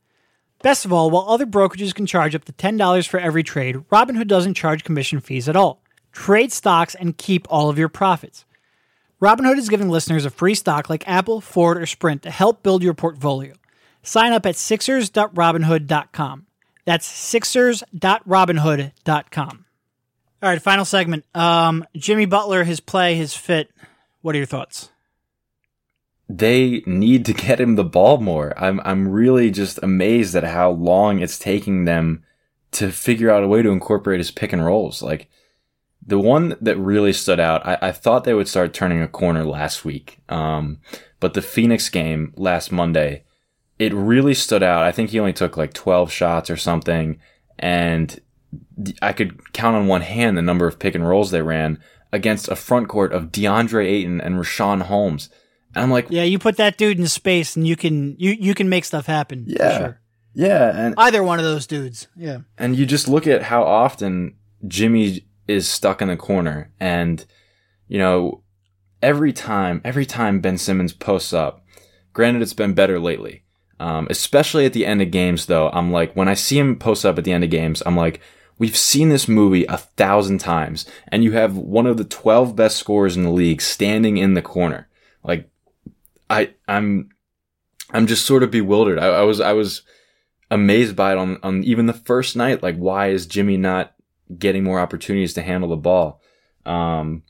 Best 0.62 0.84
of 0.84 0.92
all, 0.92 1.10
while 1.10 1.26
other 1.28 1.46
brokerages 1.46 1.96
can 1.96 2.06
charge 2.06 2.36
up 2.36 2.44
to 2.44 2.52
$10 2.52 3.08
for 3.08 3.18
every 3.18 3.42
trade, 3.42 3.78
Robinhood 3.90 4.28
doesn't 4.28 4.54
charge 4.54 4.84
commission 4.84 5.18
fees 5.18 5.48
at 5.48 5.56
all. 5.56 5.82
Trade 6.12 6.52
stocks 6.52 6.94
and 6.94 7.18
keep 7.18 7.48
all 7.50 7.68
of 7.68 7.76
your 7.76 7.88
profits. 7.88 8.44
Robinhood 9.20 9.56
is 9.56 9.68
giving 9.68 9.88
listeners 9.88 10.24
a 10.24 10.30
free 10.30 10.54
stock 10.54 10.88
like 10.90 11.08
Apple, 11.08 11.40
Ford, 11.40 11.78
or 11.78 11.86
Sprint 11.86 12.22
to 12.22 12.30
help 12.30 12.62
build 12.62 12.82
your 12.82 12.94
portfolio. 12.94 13.54
Sign 14.02 14.32
up 14.32 14.44
at 14.44 14.56
sixers.robinhood.com. 14.56 16.46
That's 16.84 17.06
sixers.robinhood.com. 17.06 19.64
All 20.42 20.50
right, 20.50 20.60
final 20.60 20.84
segment. 20.84 21.24
Um, 21.34 21.86
Jimmy 21.96 22.26
Butler, 22.26 22.64
his 22.64 22.80
play, 22.80 23.14
his 23.14 23.34
fit. 23.34 23.70
What 24.20 24.34
are 24.34 24.38
your 24.38 24.46
thoughts? 24.46 24.90
They 26.28 26.82
need 26.86 27.24
to 27.26 27.32
get 27.32 27.60
him 27.60 27.76
the 27.76 27.84
ball 27.84 28.18
more. 28.18 28.52
I'm 28.56 28.80
I'm 28.84 29.08
really 29.08 29.50
just 29.50 29.78
amazed 29.82 30.36
at 30.36 30.44
how 30.44 30.72
long 30.72 31.20
it's 31.20 31.38
taking 31.38 31.84
them 31.84 32.24
to 32.72 32.90
figure 32.90 33.30
out 33.30 33.44
a 33.44 33.48
way 33.48 33.62
to 33.62 33.70
incorporate 33.70 34.20
his 34.20 34.30
pick 34.30 34.52
and 34.52 34.62
rolls. 34.64 35.02
Like 35.02 35.30
the 36.06 36.18
one 36.18 36.56
that 36.60 36.76
really 36.76 37.12
stood 37.12 37.40
out, 37.40 37.66
I, 37.66 37.78
I 37.82 37.92
thought 37.92 38.24
they 38.24 38.34
would 38.34 38.48
start 38.48 38.72
turning 38.72 39.02
a 39.02 39.08
corner 39.08 39.44
last 39.44 39.84
week. 39.84 40.18
Um, 40.28 40.78
but 41.20 41.34
the 41.34 41.42
Phoenix 41.42 41.88
game 41.88 42.32
last 42.36 42.70
Monday, 42.70 43.24
it 43.78 43.92
really 43.92 44.34
stood 44.34 44.62
out. 44.62 44.82
I 44.84 44.92
think 44.92 45.10
he 45.10 45.18
only 45.18 45.32
took 45.32 45.56
like 45.56 45.72
12 45.72 46.10
shots 46.12 46.48
or 46.50 46.56
something. 46.56 47.18
And 47.58 48.20
I 49.02 49.12
could 49.12 49.52
count 49.52 49.76
on 49.76 49.86
one 49.86 50.02
hand 50.02 50.36
the 50.38 50.42
number 50.42 50.66
of 50.66 50.78
pick 50.78 50.94
and 50.94 51.06
rolls 51.06 51.30
they 51.30 51.42
ran 51.42 51.78
against 52.12 52.48
a 52.48 52.56
front 52.56 52.88
court 52.88 53.12
of 53.12 53.32
DeAndre 53.32 53.84
Ayton 53.86 54.20
and 54.20 54.36
Richaun 54.36 54.82
Holmes. 54.82 55.28
And 55.74 55.82
I'm 55.82 55.90
like, 55.90 56.06
Yeah, 56.10 56.22
you 56.22 56.38
put 56.38 56.56
that 56.58 56.78
dude 56.78 56.98
in 56.98 57.06
space 57.08 57.56
and 57.56 57.66
you 57.66 57.76
can 57.76 58.14
you 58.18 58.30
you 58.38 58.54
can 58.54 58.68
make 58.68 58.84
stuff 58.84 59.06
happen. 59.06 59.44
for 59.46 59.50
Yeah. 59.52 59.78
sure. 59.78 60.00
yeah. 60.34 60.72
And, 60.86 60.94
Either 60.96 61.22
one 61.22 61.38
of 61.38 61.44
those 61.44 61.66
dudes. 61.66 62.06
Yeah. 62.16 62.38
and 62.56 62.76
you 62.76 62.86
just 62.86 63.08
look 63.08 63.26
at 63.26 63.42
how 63.42 63.64
often 63.64 64.36
Jimmy 64.66 65.26
is 65.48 65.68
stuck 65.68 66.02
in 66.02 66.08
the 66.08 66.16
corner. 66.16 66.72
And, 66.80 67.24
you 67.88 67.98
know, 67.98 68.42
every 69.02 69.32
time, 69.32 69.80
every 69.84 70.06
time 70.06 70.40
Ben 70.40 70.58
Simmons 70.58 70.92
posts 70.92 71.32
up, 71.32 71.64
granted 72.12 72.42
it's 72.42 72.52
been 72.52 72.74
better 72.74 72.98
lately. 72.98 73.44
Um, 73.78 74.06
especially 74.08 74.64
at 74.64 74.72
the 74.72 74.86
end 74.86 75.02
of 75.02 75.10
games 75.10 75.46
though, 75.46 75.68
I'm 75.70 75.92
like, 75.92 76.14
when 76.14 76.28
I 76.28 76.34
see 76.34 76.58
him 76.58 76.78
post 76.78 77.04
up 77.04 77.18
at 77.18 77.24
the 77.24 77.32
end 77.32 77.44
of 77.44 77.50
games, 77.50 77.82
I'm 77.84 77.96
like, 77.96 78.20
we've 78.58 78.76
seen 78.76 79.10
this 79.10 79.28
movie 79.28 79.66
a 79.66 79.76
thousand 79.76 80.38
times 80.38 80.86
and 81.08 81.22
you 81.22 81.32
have 81.32 81.56
one 81.56 81.86
of 81.86 81.98
the 81.98 82.04
12 82.04 82.56
best 82.56 82.78
scorers 82.78 83.16
in 83.16 83.22
the 83.22 83.30
league 83.30 83.60
standing 83.60 84.16
in 84.16 84.34
the 84.34 84.42
corner. 84.42 84.88
Like, 85.22 85.50
I, 86.30 86.54
I'm, 86.66 87.10
I'm 87.90 88.06
just 88.06 88.24
sort 88.24 88.42
of 88.42 88.50
bewildered. 88.50 88.98
I, 88.98 89.08
I 89.08 89.22
was, 89.22 89.40
I 89.40 89.52
was, 89.52 89.82
amazed 90.50 90.94
by 90.96 91.12
it 91.12 91.18
on, 91.18 91.38
on 91.42 91.64
even 91.64 91.86
the 91.86 91.92
first 91.92 92.36
night. 92.36 92.62
Like, 92.62 92.76
why 92.76 93.08
is 93.08 93.26
Jimmy 93.26 93.56
not 93.56 93.94
getting 94.38 94.64
more 94.64 94.80
opportunities 94.80 95.34
to 95.34 95.42
handle 95.42 95.70
the 95.70 95.76
ball? 95.76 96.20
Um, 96.64 97.22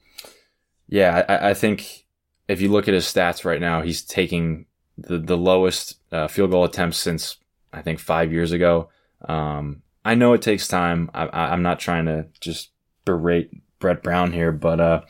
yeah, 0.89 1.25
I, 1.29 1.51
I 1.51 1.55
think 1.55 2.05
if 2.49 2.61
you 2.61 2.71
look 2.71 2.89
at 2.89 2.95
his 2.95 3.05
stats 3.05 3.45
right 3.45 3.61
now, 3.61 3.83
he's 3.83 4.03
taking 4.03 4.67
the, 4.97 5.19
the 5.19 5.37
lowest 5.37 5.97
uh, 6.13 6.29
field 6.29 6.51
goal 6.51 6.65
attempts 6.65 6.97
since 6.97 7.37
I 7.73 7.83
think 7.83 7.99
five 7.99 8.33
years 8.33 8.53
ago. 8.53 8.89
Um, 9.29 9.83
I 10.05 10.15
know 10.15 10.33
it 10.33 10.43
takes 10.43 10.69
time. 10.69 11.11
I, 11.13 11.53
am 11.53 11.63
not 11.63 11.81
trying 11.81 12.07
to 12.07 12.27
just 12.41 12.71
berate 13.05 13.51
Brett 13.81 14.03
Brown 14.03 14.33
here, 14.33 14.53
but 14.53 14.81
uh, 14.81 15.01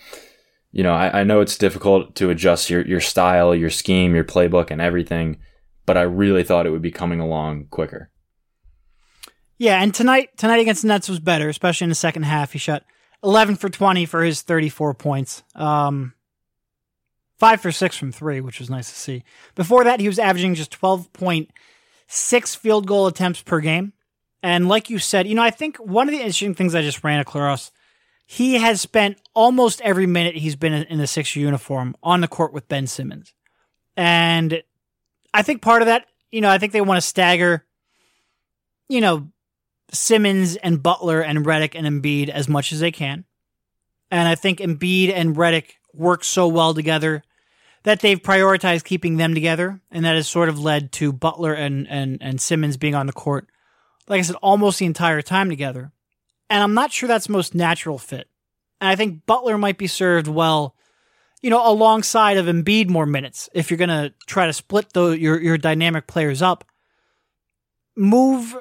you 0.73 0.83
know, 0.83 0.95
I, 0.95 1.21
I, 1.21 1.25
know 1.25 1.41
it's 1.41 1.59
difficult 1.59 2.15
to 2.17 2.31
adjust 2.31 2.71
your 2.71 2.83
your 2.87 3.01
style, 3.01 3.55
your 3.55 3.71
scheme, 3.71 4.15
your 4.15 4.25
playbook, 4.25 4.71
and 4.71 4.81
everything. 4.81 5.39
But 5.85 5.97
I 5.97 6.03
really 6.03 6.43
thought 6.43 6.67
it 6.67 6.71
would 6.71 6.83
be 6.83 6.91
coming 6.91 7.21
along 7.21 7.67
quicker. 7.71 8.11
Yeah, 9.59 9.83
and 9.83 9.95
tonight 9.95 10.37
tonight 10.37 10.61
against 10.61 10.83
the 10.83 10.89
Nets 10.89 11.09
was 11.09 11.21
better, 11.21 11.49
especially 11.49 11.87
in 11.87 11.91
the 11.91 11.95
second 11.95 12.25
half. 12.25 12.53
He 12.53 12.59
shot 12.59 12.85
11 13.23 13.57
for 13.57 13.69
20 13.69 14.05
for 14.07 14.23
his 14.23 14.43
34 14.43 14.95
points. 14.95 15.43
Um, 15.55 16.15
five 17.39 17.61
for 17.61 17.73
six 17.73 17.97
from 17.97 18.13
three, 18.13 18.41
which 18.41 18.61
was 18.61 18.71
nice 18.71 18.91
to 18.91 18.97
see. 18.97 19.25
Before 19.55 19.85
that, 19.85 20.01
he 20.01 20.09
was 20.09 20.19
averaging 20.19 20.55
just 20.55 20.79
12.6 20.79 22.57
field 22.57 22.87
goal 22.87 23.07
attempts 23.07 23.43
per 23.43 23.61
game. 23.61 23.93
And 24.43 24.69
like 24.69 24.91
you 24.91 24.99
said, 24.99 25.27
you 25.27 25.35
know, 25.35 25.43
I 25.43 25.51
think 25.51 25.77
one 25.79 26.09
of 26.09 26.13
the 26.13 26.21
interesting 26.21 26.55
things 26.55 26.75
I 26.75 26.83
just 26.83 27.03
ran 27.03 27.21
across, 27.21 27.73
he 28.27 28.55
has 28.55 28.81
spent 28.81 29.19
almost 29.35 29.81
every 29.81 30.07
minute 30.07 30.37
he's 30.37 30.57
been 30.57 30.73
in 30.73 30.99
the 30.99 31.07
Sixer 31.07 31.41
uniform 31.41 31.97
on 32.03 32.21
the 32.21 32.29
court 32.29 32.53
with 32.53 32.69
Ben 32.69 32.87
Simmons. 32.87 33.35
And 33.97 34.63
I 35.33 35.43
think 35.43 35.63
part 35.63 35.83
of 35.83 35.87
that, 35.87 36.07
you 36.31 36.41
know, 36.41 36.51
I 36.51 36.59
think 36.59 36.73
they 36.73 36.81
want 36.81 36.99
to 36.99 37.07
stagger, 37.07 37.65
you 38.89 39.01
know, 39.01 39.29
Simmons 39.93 40.57
and 40.57 40.83
Butler 40.83 41.21
and 41.21 41.45
Redick 41.45 41.75
and 41.75 41.87
Embiid 41.87 42.29
as 42.29 42.49
much 42.49 42.73
as 42.73 42.81
they 42.81 42.91
can. 42.91 43.25
And 44.11 44.29
I 44.29 44.35
think 44.35 44.59
Embiid 44.59 45.13
and 45.13 45.37
Redick 45.37 45.73
work 45.93 46.25
so 46.25 46.47
well 46.49 46.75
together 46.75 47.23
that 47.85 48.01
they've 48.01 48.21
prioritized 48.21 48.85
keeping 48.85 49.17
them 49.17 49.35
together. 49.35 49.81
And 49.91 50.05
that 50.05 50.15
has 50.15 50.29
sort 50.29 50.49
of 50.49 50.59
led 50.59 50.93
to 50.93 51.13
Butler 51.13 51.55
and, 51.55 51.87
and, 51.89 52.19
and 52.21 52.41
Simmons 52.41 52.77
being 52.77 52.95
on 52.95 53.07
the 53.07 53.13
court, 53.13 53.49
like 54.09 54.19
I 54.19 54.23
said, 54.23 54.37
almost 54.37 54.79
the 54.79 54.87
entire 54.87 55.23
time 55.23 55.49
together. 55.49 55.93
And 56.51 56.63
I'm 56.63 56.75
not 56.75 56.93
sure 56.93 57.09
that's 57.09 57.29
most 57.29 57.55
natural 57.55 57.99
fit. 57.99 58.29
And 58.81 58.89
I 58.89 58.97
think 58.97 59.25
Butler 59.27 59.59
might 59.59 59.79
be 59.79 59.87
served 59.87 60.29
well, 60.29 60.77
you 61.43 61.51
know, 61.51 61.69
alongside 61.69 62.37
of 62.37 62.47
Embiid 62.47 62.89
more 62.89 63.07
minutes 63.07 63.49
if 63.55 63.71
you're 63.71 63.79
going 63.79 63.89
to 63.89 64.13
try 64.27 64.47
to 64.47 64.53
split 64.53 64.93
the, 64.93 65.11
your, 65.11 65.41
your 65.41 65.59
dynamic 65.59 66.07
players 66.07 66.43
up. 66.43 66.65
Move 67.97 68.57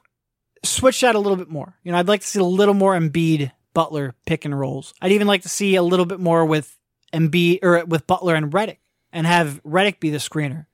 switch 0.66 1.01
that 1.01 1.16
a 1.16 1.20
little 1.20 1.38
bit 1.38 1.49
more. 1.49 1.76
You 1.84 1.91
know, 1.91 1.97
I'd 1.97 2.07
like 2.07 2.22
to 2.22 2.28
see 2.28 2.39
a 2.39 2.43
little 2.43 2.74
more 2.74 2.97
Embiid 2.97 3.51
Butler 3.74 4.16
pick 4.26 4.45
and 4.45 4.57
rolls. 4.57 4.93
I'd 5.01 5.11
even 5.11 5.28
like 5.28 5.43
to 5.43 5.49
see 5.49 5.76
a 5.76 5.84
little 5.84 6.05
bit 6.05 6.20
more 6.20 6.45
with 6.45 6.78
Embiid 7.13 7.59
or 7.63 7.86
with 7.86 8.07
Butler 8.07 8.36
and 8.36 8.51
Redick 8.51 8.78
and 9.11 9.28
have 9.28 9.61
Redick 9.63 9.99
be 9.99 10.09
the 10.09 10.18
screener 10.18 10.66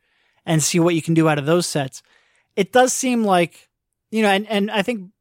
and 0.46 0.64
see 0.64 0.80
what 0.80 0.96
you 0.96 1.02
can 1.02 1.14
do 1.14 1.30
out 1.30 1.38
of 1.38 1.46
those 1.46 1.68
sets. 1.68 2.02
It 2.56 2.72
does 2.72 2.94
seem 2.94 3.24
like, 3.24 3.70
you 4.10 4.22
know, 4.22 4.30
and, 4.30 4.48
and 4.48 4.72
I 4.72 4.82
think 4.82 5.12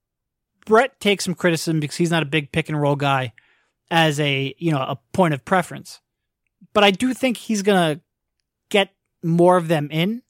Brett 0.66 1.01
takes 1.01 1.25
some 1.25 1.35
criticism 1.35 1.81
because 1.81 1.97
he's 1.97 2.11
not 2.11 2.23
a 2.23 2.27
big 2.27 2.53
pick 2.53 2.68
and 2.68 2.81
roll 2.81 2.97
guy 2.97 3.33
as 3.91 4.21
a, 4.21 4.55
you 4.59 4.71
know, 4.73 4.79
a 4.79 4.99
point 5.12 5.35
of 5.35 5.45
preference. 5.45 6.01
But 6.73 6.85
I 6.85 6.91
do 6.91 7.12
think 7.12 7.37
he's 7.37 7.62
to 7.62 8.01
get 8.68 8.95
more 9.23 9.57
of 9.57 9.68
them 9.68 9.89
in, 9.91 10.23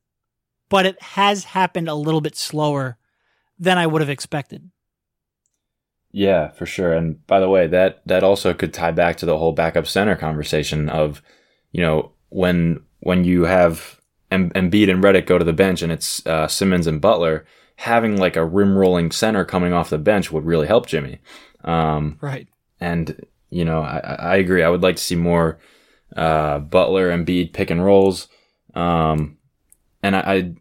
but 0.68 0.86
it 0.86 1.00
has 1.02 1.44
happened 1.44 1.88
a 1.88 1.94
little 1.94 2.20
bit 2.20 2.36
slower 2.36 2.96
than 3.60 3.78
I 3.78 3.86
would 3.86 4.00
have 4.00 4.10
expected. 4.10 4.70
Yeah, 6.10 6.48
for 6.48 6.66
sure. 6.66 6.92
And 6.92 7.24
by 7.28 7.38
the 7.38 7.48
way, 7.48 7.68
that 7.68 8.02
that 8.06 8.24
also 8.24 8.52
could 8.52 8.74
tie 8.74 8.90
back 8.90 9.16
to 9.18 9.26
the 9.26 9.38
whole 9.38 9.52
backup 9.52 9.86
center 9.86 10.16
conversation 10.16 10.88
of, 10.88 11.22
you 11.70 11.82
know, 11.82 12.12
when 12.30 12.80
when 13.00 13.22
you 13.24 13.44
have 13.44 14.00
em- 14.32 14.50
Embiid 14.50 14.90
and 14.90 15.04
Redick 15.04 15.26
go 15.26 15.38
to 15.38 15.44
the 15.44 15.52
bench 15.52 15.82
and 15.82 15.92
it's 15.92 16.26
uh, 16.26 16.48
Simmons 16.48 16.88
and 16.88 17.00
Butler, 17.00 17.46
having 17.76 18.16
like 18.16 18.34
a 18.34 18.44
rim 18.44 18.76
rolling 18.76 19.12
center 19.12 19.44
coming 19.44 19.72
off 19.72 19.90
the 19.90 19.98
bench 19.98 20.32
would 20.32 20.44
really 20.44 20.66
help 20.66 20.86
Jimmy. 20.86 21.20
Um, 21.62 22.18
right. 22.20 22.48
And 22.80 23.24
you 23.50 23.64
know, 23.64 23.82
I, 23.82 23.98
I 23.98 24.36
agree. 24.36 24.64
I 24.64 24.70
would 24.70 24.82
like 24.82 24.96
to 24.96 25.02
see 25.02 25.16
more 25.16 25.58
uh, 26.16 26.58
Butler 26.58 27.10
and 27.10 27.24
Embiid 27.24 27.52
pick 27.52 27.70
and 27.70 27.84
rolls. 27.84 28.26
Um, 28.74 29.38
and 30.02 30.16
I, 30.16 30.20
I 30.20 30.54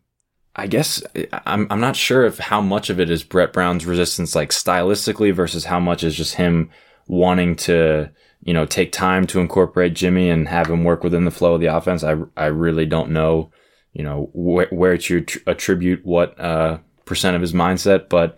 I 0.59 0.67
guess 0.67 1.01
I'm 1.45 1.67
I'm 1.69 1.79
not 1.79 1.95
sure 1.95 2.25
if 2.25 2.37
how 2.37 2.61
much 2.61 2.89
of 2.89 2.99
it 2.99 3.09
is 3.09 3.23
Brett 3.23 3.53
Brown's 3.53 3.85
resistance 3.85 4.35
like 4.35 4.49
stylistically 4.49 5.33
versus 5.33 5.65
how 5.65 5.79
much 5.79 6.03
is 6.03 6.15
just 6.15 6.35
him 6.35 6.69
wanting 7.07 7.55
to 7.55 8.11
you 8.41 8.53
know 8.53 8.65
take 8.65 8.91
time 8.91 9.25
to 9.27 9.39
incorporate 9.39 9.93
Jimmy 9.93 10.29
and 10.29 10.47
have 10.47 10.67
him 10.69 10.83
work 10.83 11.03
within 11.03 11.25
the 11.25 11.31
flow 11.31 11.55
of 11.55 11.61
the 11.61 11.67
offense. 11.67 12.03
I 12.03 12.17
I 12.35 12.47
really 12.47 12.85
don't 12.85 13.11
know 13.11 13.51
you 13.93 14.03
know 14.03 14.25
wh- 14.33 14.71
where 14.73 14.97
to 14.97 15.25
attribute 15.47 16.05
what 16.05 16.39
uh, 16.39 16.79
percent 17.05 17.35
of 17.35 17.41
his 17.41 17.53
mindset, 17.53 18.09
but 18.09 18.37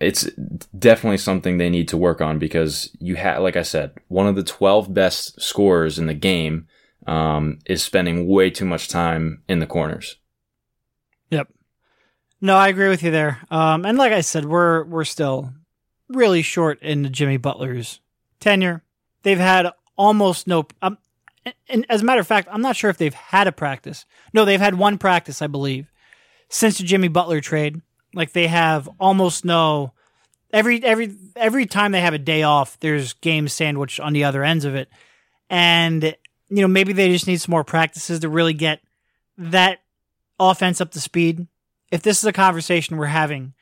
it's 0.00 0.28
definitely 0.78 1.18
something 1.18 1.58
they 1.58 1.70
need 1.70 1.88
to 1.88 1.96
work 1.96 2.20
on 2.20 2.38
because 2.38 2.94
you 3.00 3.16
have 3.16 3.42
like 3.42 3.56
I 3.56 3.62
said 3.62 3.92
one 4.08 4.26
of 4.26 4.36
the 4.36 4.42
12 4.44 4.94
best 4.94 5.40
scorers 5.40 5.98
in 5.98 6.06
the 6.06 6.14
game 6.14 6.68
um, 7.06 7.58
is 7.66 7.82
spending 7.82 8.26
way 8.28 8.50
too 8.50 8.64
much 8.64 8.88
time 8.88 9.42
in 9.48 9.58
the 9.58 9.66
corners. 9.66 10.16
Yep. 11.30 11.48
No, 12.40 12.56
I 12.56 12.68
agree 12.68 12.88
with 12.88 13.02
you 13.02 13.10
there. 13.10 13.40
Um, 13.50 13.84
and 13.84 13.96
like 13.96 14.12
I 14.12 14.20
said, 14.20 14.44
we're 14.44 14.84
we're 14.84 15.04
still 15.04 15.52
really 16.08 16.42
short 16.42 16.82
in 16.82 17.02
the 17.02 17.08
Jimmy 17.08 17.36
Butler's 17.36 18.00
tenure. 18.40 18.82
They've 19.22 19.38
had 19.38 19.68
almost 19.96 20.46
no. 20.46 20.66
Um, 20.82 20.98
and 21.68 21.86
as 21.88 22.02
a 22.02 22.04
matter 22.04 22.20
of 22.20 22.26
fact, 22.26 22.48
I'm 22.50 22.62
not 22.62 22.76
sure 22.76 22.90
if 22.90 22.98
they've 22.98 23.14
had 23.14 23.46
a 23.46 23.52
practice. 23.52 24.06
No, 24.32 24.44
they've 24.44 24.60
had 24.60 24.74
one 24.76 24.98
practice, 24.98 25.42
I 25.42 25.46
believe, 25.46 25.90
since 26.48 26.78
the 26.78 26.84
Jimmy 26.84 27.08
Butler 27.08 27.40
trade. 27.40 27.80
Like 28.14 28.32
they 28.32 28.46
have 28.46 28.88
almost 29.00 29.44
no. 29.44 29.92
Every 30.52 30.82
every 30.84 31.16
every 31.34 31.66
time 31.66 31.92
they 31.92 32.00
have 32.00 32.14
a 32.14 32.18
day 32.18 32.42
off, 32.44 32.78
there's 32.80 33.14
game 33.14 33.48
sandwiched 33.48 33.98
on 34.00 34.12
the 34.12 34.24
other 34.24 34.44
ends 34.44 34.64
of 34.64 34.74
it, 34.74 34.88
and 35.50 36.04
you 36.48 36.62
know 36.62 36.68
maybe 36.68 36.92
they 36.92 37.10
just 37.10 37.26
need 37.26 37.40
some 37.40 37.50
more 37.50 37.64
practices 37.64 38.20
to 38.20 38.28
really 38.28 38.54
get 38.54 38.80
that 39.36 39.80
offense 40.38 40.80
up 40.80 40.90
to 40.92 41.00
speed, 41.00 41.46
if 41.90 42.02
this 42.02 42.18
is 42.18 42.24
a 42.24 42.32
conversation 42.32 42.96
we're 42.96 43.06
having 43.06 43.54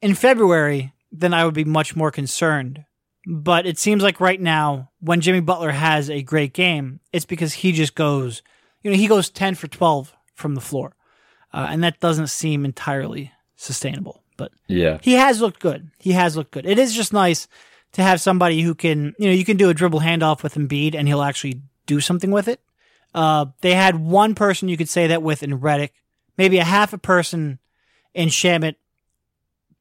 in 0.00 0.14
February, 0.14 0.92
then 1.10 1.34
I 1.34 1.44
would 1.44 1.54
be 1.54 1.64
much 1.64 1.96
more 1.96 2.10
concerned. 2.10 2.84
But 3.26 3.66
it 3.66 3.78
seems 3.78 4.02
like 4.02 4.20
right 4.20 4.40
now, 4.40 4.90
when 5.00 5.20
Jimmy 5.20 5.40
Butler 5.40 5.72
has 5.72 6.08
a 6.08 6.22
great 6.22 6.54
game, 6.54 7.00
it's 7.12 7.26
because 7.26 7.52
he 7.52 7.72
just 7.72 7.94
goes, 7.94 8.42
you 8.82 8.90
know, 8.90 8.96
he 8.96 9.06
goes 9.06 9.28
10 9.30 9.54
for 9.54 9.66
12 9.66 10.14
from 10.34 10.54
the 10.54 10.60
floor. 10.60 10.94
Uh, 11.52 11.66
and 11.70 11.82
that 11.82 12.00
doesn't 12.00 12.28
seem 12.28 12.64
entirely 12.64 13.32
sustainable. 13.56 14.22
But 14.36 14.52
yeah, 14.68 14.98
he 15.02 15.14
has 15.14 15.40
looked 15.40 15.60
good. 15.60 15.90
He 15.98 16.12
has 16.12 16.36
looked 16.36 16.52
good. 16.52 16.64
It 16.64 16.78
is 16.78 16.94
just 16.94 17.12
nice 17.12 17.48
to 17.92 18.02
have 18.02 18.20
somebody 18.20 18.62
who 18.62 18.74
can, 18.74 19.14
you 19.18 19.26
know, 19.26 19.34
you 19.34 19.44
can 19.44 19.56
do 19.56 19.68
a 19.68 19.74
dribble 19.74 20.00
handoff 20.00 20.42
with 20.42 20.54
Embiid 20.54 20.94
and 20.94 21.08
he'll 21.08 21.22
actually 21.22 21.62
do 21.86 22.00
something 22.00 22.30
with 22.30 22.48
it. 22.48 22.60
Uh, 23.14 23.46
they 23.62 23.74
had 23.74 23.96
one 23.96 24.34
person 24.34 24.68
you 24.68 24.76
could 24.76 24.88
say 24.88 25.08
that 25.08 25.22
with 25.22 25.42
in 25.42 25.58
Redick, 25.58 25.90
maybe 26.38 26.58
a 26.58 26.64
half 26.64 26.92
a 26.92 26.98
person 26.98 27.58
in 28.14 28.28
Shamet, 28.28 28.76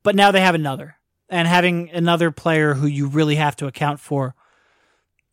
but 0.04 0.16
now 0.16 0.32
they 0.32 0.42
have 0.42 0.56
another. 0.56 0.96
And 1.30 1.48
having 1.48 1.90
another 1.92 2.32
player 2.32 2.74
who 2.74 2.88
you 2.88 3.08
really 3.08 3.36
have 3.36 3.56
to 3.58 3.68
account 3.68 4.00
for, 4.00 4.34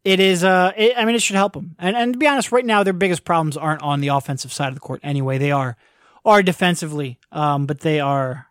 it 0.04 0.20
is. 0.20 0.44
Uh, 0.44 0.72
it, 0.76 0.94
I 0.96 1.04
mean, 1.04 1.14
it 1.14 1.22
should 1.22 1.36
help 1.36 1.54
them. 1.54 1.76
And 1.78 1.96
and 1.96 2.12
to 2.12 2.18
be 2.18 2.26
honest, 2.26 2.52
right 2.52 2.64
now 2.64 2.82
their 2.82 2.92
biggest 2.92 3.24
problems 3.24 3.56
aren't 3.56 3.82
on 3.82 4.00
the 4.00 4.08
offensive 4.08 4.52
side 4.52 4.68
of 4.68 4.74
the 4.74 4.80
court. 4.80 5.00
Anyway, 5.02 5.38
they 5.38 5.52
are 5.52 5.76
are 6.24 6.42
defensively. 6.42 7.18
Um, 7.32 7.66
but 7.66 7.80
they 7.80 8.00
are. 8.00 8.46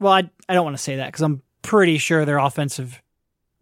Well, 0.00 0.12
I 0.12 0.30
I 0.48 0.54
don't 0.54 0.64
want 0.64 0.76
to 0.76 0.82
say 0.82 0.96
that 0.96 1.06
because 1.06 1.22
I'm 1.22 1.42
pretty 1.62 1.98
sure 1.98 2.24
their 2.24 2.38
offensive 2.38 3.00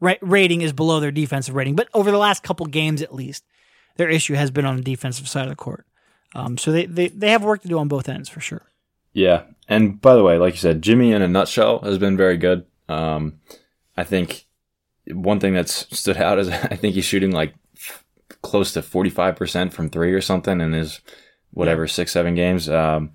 rating 0.01 0.63
is 0.63 0.73
below 0.73 0.99
their 0.99 1.11
defensive 1.11 1.55
rating. 1.55 1.77
But 1.77 1.89
over 1.93 2.11
the 2.11 2.19
last 2.19 2.43
couple 2.43 2.65
games, 2.67 3.03
at 3.03 3.15
least, 3.15 3.45
their 3.97 4.09
issue 4.09 4.35
has 4.35 4.51
been 4.51 4.65
on 4.65 4.77
the 4.77 4.83
defensive 4.83 5.29
side 5.29 5.45
of 5.45 5.51
the 5.51 5.57
court. 5.57 5.87
Um, 6.35 6.59
so 6.59 6.73
they, 6.73 6.87
they, 6.87 7.09
they 7.09 7.31
have 7.31 7.43
work 7.43 7.63
to 7.63 7.69
do 7.69 7.79
on 7.79 7.89
both 7.89 8.09
ends 8.09 8.29
for 8.29 8.41
sure. 8.41 8.63
Yeah. 9.13 9.43
And 9.69 10.01
by 10.01 10.15
the 10.15 10.23
way, 10.23 10.39
like 10.39 10.55
you 10.55 10.61
said, 10.61 10.83
Jimmy 10.83 11.13
in 11.13 11.23
a 11.23 11.29
nutshell 11.29 11.81
has 11.81 11.99
been 11.99 12.17
very 12.17 12.37
good. 12.37 12.67
Um, 12.89 13.41
I 13.97 14.05
think 14.05 14.47
one 15.07 15.41
thing 15.41 15.55
that's 15.55 15.97
stood 15.97 16.17
out 16.17 16.39
is 16.39 16.49
I 16.49 16.77
think 16.77 16.95
he's 16.95 17.05
shooting 17.05 17.33
like 17.33 17.55
close 18.43 18.73
to 18.73 18.81
45% 18.81 19.73
from 19.73 19.91
three 19.91 20.13
or 20.13 20.21
something 20.21 20.61
in 20.61 20.73
his 20.73 21.01
whatever, 21.53 21.85
yeah. 21.85 21.93
six, 21.93 22.13
seven 22.13 22.35
games. 22.35 22.69
Um, 22.69 23.13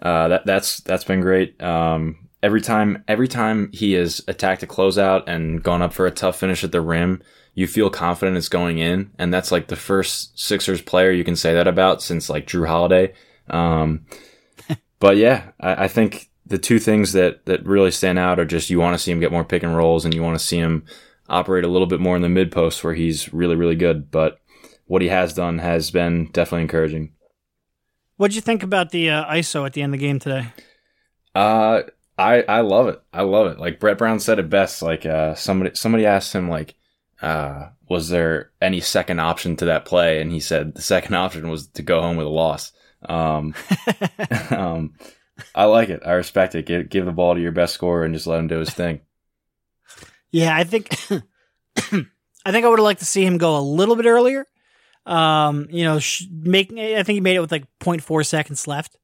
uh, 0.00 0.28
that, 0.28 0.46
that's, 0.46 0.80
that's 0.80 1.04
been 1.04 1.20
great. 1.20 1.60
Um, 1.62 2.28
every 2.42 2.60
time, 2.60 3.04
every 3.08 3.28
time 3.28 3.70
he 3.72 3.92
has 3.92 4.22
attacked 4.26 4.62
a 4.62 4.66
closeout 4.66 5.24
and 5.26 5.62
gone 5.62 5.82
up 5.82 5.92
for 5.92 6.06
a 6.06 6.10
tough 6.10 6.38
finish 6.38 6.64
at 6.64 6.72
the 6.72 6.80
rim, 6.80 7.22
you 7.58 7.66
feel 7.66 7.90
confident 7.90 8.36
it's 8.36 8.48
going 8.48 8.78
in. 8.78 9.10
And 9.18 9.34
that's 9.34 9.50
like 9.50 9.66
the 9.66 9.74
first 9.74 10.38
Sixers 10.38 10.80
player 10.80 11.10
you 11.10 11.24
can 11.24 11.34
say 11.34 11.54
that 11.54 11.66
about 11.66 12.00
since 12.00 12.30
like 12.30 12.46
Jrue 12.46 12.68
Holiday. 12.68 13.14
Um, 13.50 14.06
but 15.00 15.16
yeah, 15.16 15.50
I, 15.58 15.84
I, 15.84 15.88
think 15.88 16.30
the 16.46 16.58
two 16.58 16.78
things 16.78 17.14
that 17.14 17.46
that 17.46 17.66
really 17.66 17.90
stand 17.90 18.16
out 18.16 18.38
are 18.38 18.44
just 18.44 18.70
you 18.70 18.78
want 18.78 18.94
to 18.94 19.02
see 19.02 19.10
him 19.10 19.18
get 19.18 19.32
more 19.32 19.42
pick 19.42 19.64
and 19.64 19.76
rolls, 19.76 20.04
and 20.04 20.14
you 20.14 20.22
want 20.22 20.38
to 20.38 20.44
see 20.44 20.58
him 20.58 20.84
operate 21.28 21.64
a 21.64 21.68
little 21.68 21.88
bit 21.88 21.98
more 21.98 22.14
in 22.14 22.22
the 22.22 22.28
mid 22.28 22.52
post 22.52 22.84
where 22.84 22.94
he's 22.94 23.34
really 23.34 23.56
really 23.56 23.74
good. 23.74 24.08
But 24.08 24.38
what 24.86 25.02
he 25.02 25.08
has 25.08 25.34
done 25.34 25.58
has 25.58 25.90
been 25.90 26.26
definitely 26.30 26.62
encouraging. 26.62 27.12
What'd 28.18 28.36
you 28.36 28.40
think 28.40 28.62
about 28.62 28.90
the 28.90 29.10
uh, 29.10 29.34
ISO 29.34 29.66
at 29.66 29.72
the 29.72 29.82
end 29.82 29.94
of 29.94 29.98
the 29.98 30.06
game 30.06 30.20
today? 30.20 30.52
Uh, 31.34 31.82
I 32.16 32.42
I 32.42 32.60
love 32.60 32.86
it. 32.86 33.02
I 33.12 33.22
love 33.22 33.48
it. 33.48 33.58
Like 33.58 33.80
Brett 33.80 33.98
Brown 33.98 34.20
said 34.20 34.38
it 34.38 34.48
best. 34.48 34.80
Like 34.80 35.04
uh, 35.04 35.34
somebody 35.34 35.74
somebody 35.74 36.06
asked 36.06 36.32
him 36.32 36.48
like, 36.48 36.76
uh, 37.20 37.70
was 37.88 38.08
there 38.08 38.50
any 38.60 38.80
second 38.80 39.20
option 39.20 39.56
to 39.56 39.66
that 39.66 39.84
play? 39.84 40.20
And 40.20 40.30
he 40.30 40.40
said 40.40 40.74
the 40.74 40.82
second 40.82 41.14
option 41.14 41.48
was 41.48 41.68
to 41.68 41.82
go 41.82 42.00
home 42.00 42.16
with 42.16 42.26
a 42.26 42.30
loss. 42.30 42.72
Um, 43.08 43.54
um, 44.50 44.94
I 45.54 45.64
like 45.64 45.88
it. 45.88 46.02
I 46.04 46.12
respect 46.12 46.54
it. 46.54 46.66
Give 46.66 46.88
give 46.88 47.04
the 47.04 47.12
ball 47.12 47.34
to 47.34 47.40
your 47.40 47.52
best 47.52 47.74
scorer 47.74 48.04
and 48.04 48.14
just 48.14 48.26
let 48.26 48.40
him 48.40 48.48
do 48.48 48.58
his 48.58 48.70
thing. 48.70 49.00
Yeah, 50.30 50.54
I 50.54 50.64
think 50.64 50.92
I 51.76 52.52
think 52.52 52.64
I 52.64 52.68
would 52.68 52.78
have 52.78 52.84
liked 52.84 53.00
to 53.00 53.06
see 53.06 53.24
him 53.24 53.38
go 53.38 53.56
a 53.56 53.60
little 53.60 53.96
bit 53.96 54.06
earlier. 54.06 54.46
Um, 55.06 55.68
you 55.70 55.84
know, 55.84 56.00
sh- 56.00 56.24
make 56.30 56.72
I 56.72 57.02
think 57.02 57.16
he 57.16 57.20
made 57.20 57.36
it 57.36 57.40
with 57.40 57.52
like 57.52 57.66
0.4 57.80 58.26
seconds 58.26 58.66
left. 58.66 58.96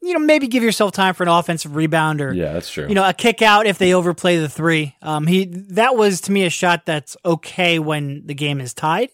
You 0.00 0.12
know, 0.12 0.20
maybe 0.20 0.46
give 0.46 0.62
yourself 0.62 0.92
time 0.92 1.14
for 1.14 1.24
an 1.24 1.28
offensive 1.28 1.74
rebound 1.74 2.20
or 2.20 2.32
Yeah, 2.32 2.52
that's 2.52 2.70
true. 2.70 2.86
you 2.88 2.94
know 2.94 3.06
a 3.06 3.12
kick 3.12 3.42
out 3.42 3.66
if 3.66 3.78
they 3.78 3.92
overplay 3.94 4.38
the 4.38 4.48
three. 4.48 4.94
Um, 5.02 5.26
he 5.26 5.46
that 5.46 5.96
was 5.96 6.20
to 6.22 6.32
me 6.32 6.44
a 6.44 6.50
shot 6.50 6.86
that's 6.86 7.16
okay 7.24 7.78
when 7.78 8.26
the 8.26 8.34
game 8.34 8.60
is 8.60 8.72
tied, 8.74 9.10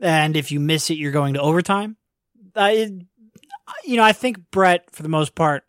and 0.00 0.36
if 0.36 0.52
you 0.52 0.60
miss 0.60 0.88
it, 0.90 0.94
you're 0.94 1.12
going 1.12 1.34
to 1.34 1.40
overtime. 1.40 1.96
Uh, 2.56 2.70
it, 2.72 2.92
you 3.84 3.96
know, 3.96 4.04
I 4.04 4.12
think 4.12 4.50
Brett 4.50 4.90
for 4.92 5.02
the 5.02 5.08
most 5.08 5.34
part, 5.34 5.64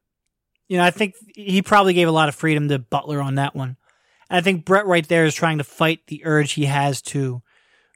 you 0.68 0.78
know, 0.78 0.84
I 0.84 0.92
think 0.92 1.16
he 1.34 1.62
probably 1.62 1.94
gave 1.94 2.08
a 2.08 2.12
lot 2.12 2.30
of 2.30 2.36
freedom 2.36 2.70
to 2.70 2.78
Butler 2.80 3.22
on 3.22 3.36
that 3.36 3.56
one. 3.56 3.78
And 4.30 4.38
I 4.38 4.42
think 4.42 4.66
Brett 4.66 4.86
right 4.86 5.08
there 5.08 5.26
is 5.26 5.34
trying 5.34 5.58
to 5.58 5.64
fight 5.64 6.02
the 6.08 6.22
urge 6.26 6.54
he 6.54 6.66
has 6.66 7.02
to 7.04 7.42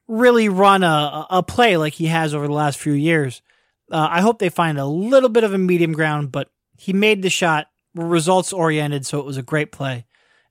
really 0.07 0.49
run 0.49 0.83
a, 0.83 1.27
a 1.29 1.43
play 1.43 1.77
like 1.77 1.93
he 1.93 2.07
has 2.07 2.33
over 2.33 2.47
the 2.47 2.53
last 2.53 2.79
few 2.79 2.93
years. 2.93 3.41
Uh, 3.91 4.07
I 4.09 4.21
hope 4.21 4.39
they 4.39 4.49
find 4.49 4.77
a 4.77 4.85
little 4.85 5.29
bit 5.29 5.43
of 5.43 5.53
a 5.53 5.57
medium 5.57 5.93
ground, 5.93 6.31
but 6.31 6.49
he 6.77 6.93
made 6.93 7.21
the 7.21 7.29
shot, 7.29 7.67
results 7.95 8.53
oriented, 8.53 9.05
so 9.05 9.19
it 9.19 9.25
was 9.25 9.37
a 9.37 9.41
great 9.43 9.71
play. 9.71 10.05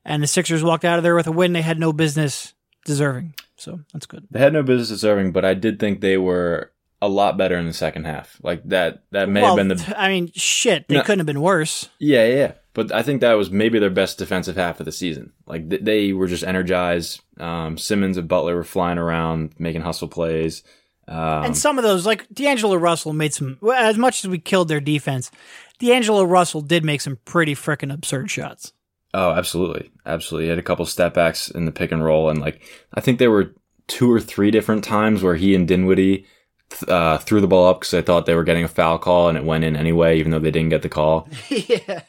And 0.05 0.21
the 0.23 0.27
Sixers 0.27 0.63
walked 0.63 0.85
out 0.85 0.97
of 0.97 1.03
there 1.03 1.15
with 1.15 1.27
a 1.27 1.31
win 1.31 1.53
they 1.53 1.61
had 1.61 1.79
no 1.79 1.93
business 1.93 2.53
deserving. 2.85 3.33
So 3.55 3.79
that's 3.93 4.05
good. 4.05 4.25
they 4.31 4.39
had 4.39 4.53
no 4.53 4.63
business 4.63 4.89
deserving, 4.89 5.31
but 5.33 5.43
I 5.45 5.53
did 5.53 5.79
think 5.79 5.99
they 6.01 6.17
were 6.17 6.71
a 7.01 7.07
lot 7.09 7.37
better 7.37 7.57
in 7.57 7.65
the 7.65 7.73
second 7.73 8.05
half. 8.05 8.37
Like 8.41 8.63
that 8.69 9.03
that 9.11 9.29
may 9.29 9.41
well, 9.41 9.55
have 9.57 9.67
been 9.67 9.77
the 9.77 9.99
I 9.99 10.09
mean, 10.09 10.31
shit, 10.33 10.87
they 10.87 10.95
No. 10.95 11.03
couldn't 11.03 11.19
have 11.19 11.25
been 11.25 11.41
worse. 11.41 11.89
Yeah, 11.99 12.25
yeah. 12.25 12.51
But 12.73 12.93
I 12.93 13.01
think 13.03 13.21
that 13.21 13.33
was 13.33 13.49
maybe 13.51 13.79
their 13.79 13.89
best 13.89 14.17
defensive 14.17 14.55
half 14.55 14.79
of 14.79 14.85
the 14.85 14.91
season. 14.91 15.33
Like 15.45 15.69
th- 15.69 15.81
they 15.83 16.13
were 16.13 16.27
just 16.27 16.43
energized. 16.43 17.21
Um, 17.37 17.77
Simmons 17.77 18.17
and 18.17 18.27
Butler 18.27 18.55
were 18.55 18.63
flying 18.63 18.97
around, 18.97 19.53
making 19.59 19.81
hustle 19.81 20.07
plays. 20.07 20.63
Um, 21.09 21.43
and 21.45 21.57
some 21.57 21.77
of 21.79 21.83
those, 21.83 22.05
like 22.05 22.27
D'Angelo 22.31 22.75
Russell, 22.75 23.13
made 23.13 23.33
some. 23.33 23.57
As 23.75 23.97
much 23.97 24.23
as 24.23 24.29
we 24.29 24.37
killed 24.37 24.67
their 24.67 24.79
defense, 24.79 25.31
D'Angelo 25.79 26.23
Russell 26.23 26.61
did 26.61 26.85
make 26.85 27.01
some 27.01 27.17
pretty 27.25 27.55
freaking 27.55 27.91
absurd 27.93 28.29
shots. 28.29 28.73
oh, 29.15 29.31
absolutely, 29.31 29.89
absolutely. 30.05 30.45
He 30.45 30.49
had 30.49 30.59
a 30.59 30.63
couple 30.63 30.85
step 30.85 31.15
backs 31.15 31.49
in 31.49 31.65
the 31.65 31.71
pick 31.71 31.91
and 31.91 32.03
roll, 32.03 32.29
and 32.29 32.39
like 32.39 32.61
I 32.93 33.01
think 33.01 33.17
there 33.17 33.31
were 33.31 33.55
two 33.87 34.11
or 34.11 34.19
three 34.19 34.51
different 34.51 34.83
times 34.83 35.23
where 35.23 35.35
he 35.35 35.55
and 35.55 35.67
Dinwiddie 35.67 36.25
th- 36.69 36.89
uh, 36.89 37.17
threw 37.17 37.41
the 37.41 37.47
ball 37.47 37.67
up 37.69 37.79
because 37.79 37.89
they 37.91 38.03
thought 38.03 38.27
they 38.27 38.35
were 38.35 38.43
getting 38.43 38.63
a 38.65 38.67
foul 38.67 38.99
call, 38.99 39.29
and 39.29 39.37
it 39.37 39.43
went 39.43 39.63
in 39.63 39.75
anyway, 39.75 40.19
even 40.19 40.31
though 40.31 40.37
they 40.37 40.51
didn't 40.51 40.69
get 40.69 40.83
the 40.83 40.89
call. 40.89 41.27
yeah, 41.49 42.01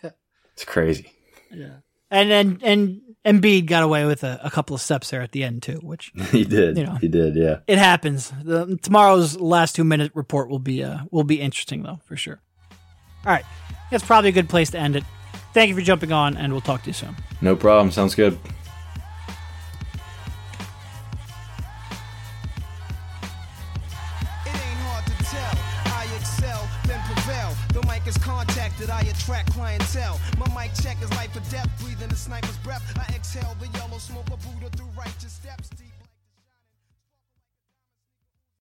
It's 0.53 0.67
crazy. 0.67 1.11
yeah. 1.51 1.77
And 2.11 2.31
and 2.31 2.63
and 2.63 3.01
Embiid 3.25 3.67
got 3.67 3.83
away 3.83 4.07
with 4.07 4.25
a, 4.25 4.41
a 4.43 4.51
couple 4.51 4.75
of 4.75 4.81
steps 4.81 5.11
there 5.11 5.21
at 5.21 5.33
the 5.33 5.45
end 5.45 5.63
too, 5.63 5.79
which 5.83 6.11
he 6.31 6.45
did. 6.45 6.79
You 6.79 6.85
know. 6.87 6.95
He 6.95 7.09
did. 7.09 7.37
Yeah. 7.37 7.59
it 7.67 7.79
happens. 7.79 8.33
The, 8.43 8.79
tomorrow's 8.83 9.39
last 9.39 9.77
two 9.77 9.85
minute 9.85 10.13
report 10.15 10.49
will 10.49 10.59
be 10.59 10.83
uh, 10.83 11.01
will 11.11 11.25
be 11.25 11.41
interesting 11.41 11.83
though 11.83 12.01
for 12.07 12.17
sure. 12.17 12.41
All 13.27 13.33
right, 13.33 13.45
that's 13.91 14.05
probably 14.05 14.31
a 14.31 14.33
good 14.33 14.49
place 14.49 14.71
to 14.71 14.79
end 14.79 14.97
it. 14.97 15.05
Thank 15.53 15.69
you 15.69 15.75
for 15.75 15.83
jumping 15.83 16.13
on, 16.13 16.37
and 16.37 16.53
we'll 16.53 16.63
talk 16.63 16.83
to 16.83 16.87
you 16.89 16.95
soon. 16.95 17.15
No 17.43 17.55
problem. 17.57 17.91
Sounds 17.91 18.15
good. 18.15 18.39
It 24.47 24.55
ain't 24.55 24.81
hard 24.87 25.05
to 25.07 25.13
tell. 25.25 25.55
I 25.93 26.07
excel, 26.17 26.69
then 26.87 27.01
prevail. 27.13 27.55
The 27.75 27.87
mic 27.87 28.07
is 28.07 28.17
contacted, 28.19 28.91
I 28.91 29.03
attract 29.03 29.53
clientele. 29.53 30.21
My 30.39 30.47
mic 30.55 30.75
check 30.75 30.97
is 31.03 31.11
life 31.13 31.35
or 31.37 31.41
death, 31.51 31.69
breathing 31.83 32.09
the 32.09 32.17
sniper's 32.17 32.57
breath. 32.59 32.83
I 32.97 33.10
exhale 33.33 33.57
the 33.61 33.79
yellow 33.79 33.99
smoke 33.99 34.29
of 34.33 34.41
Buddha 34.43 34.77
through 34.77 34.89
righteous 34.97 35.33
steps. 35.33 35.70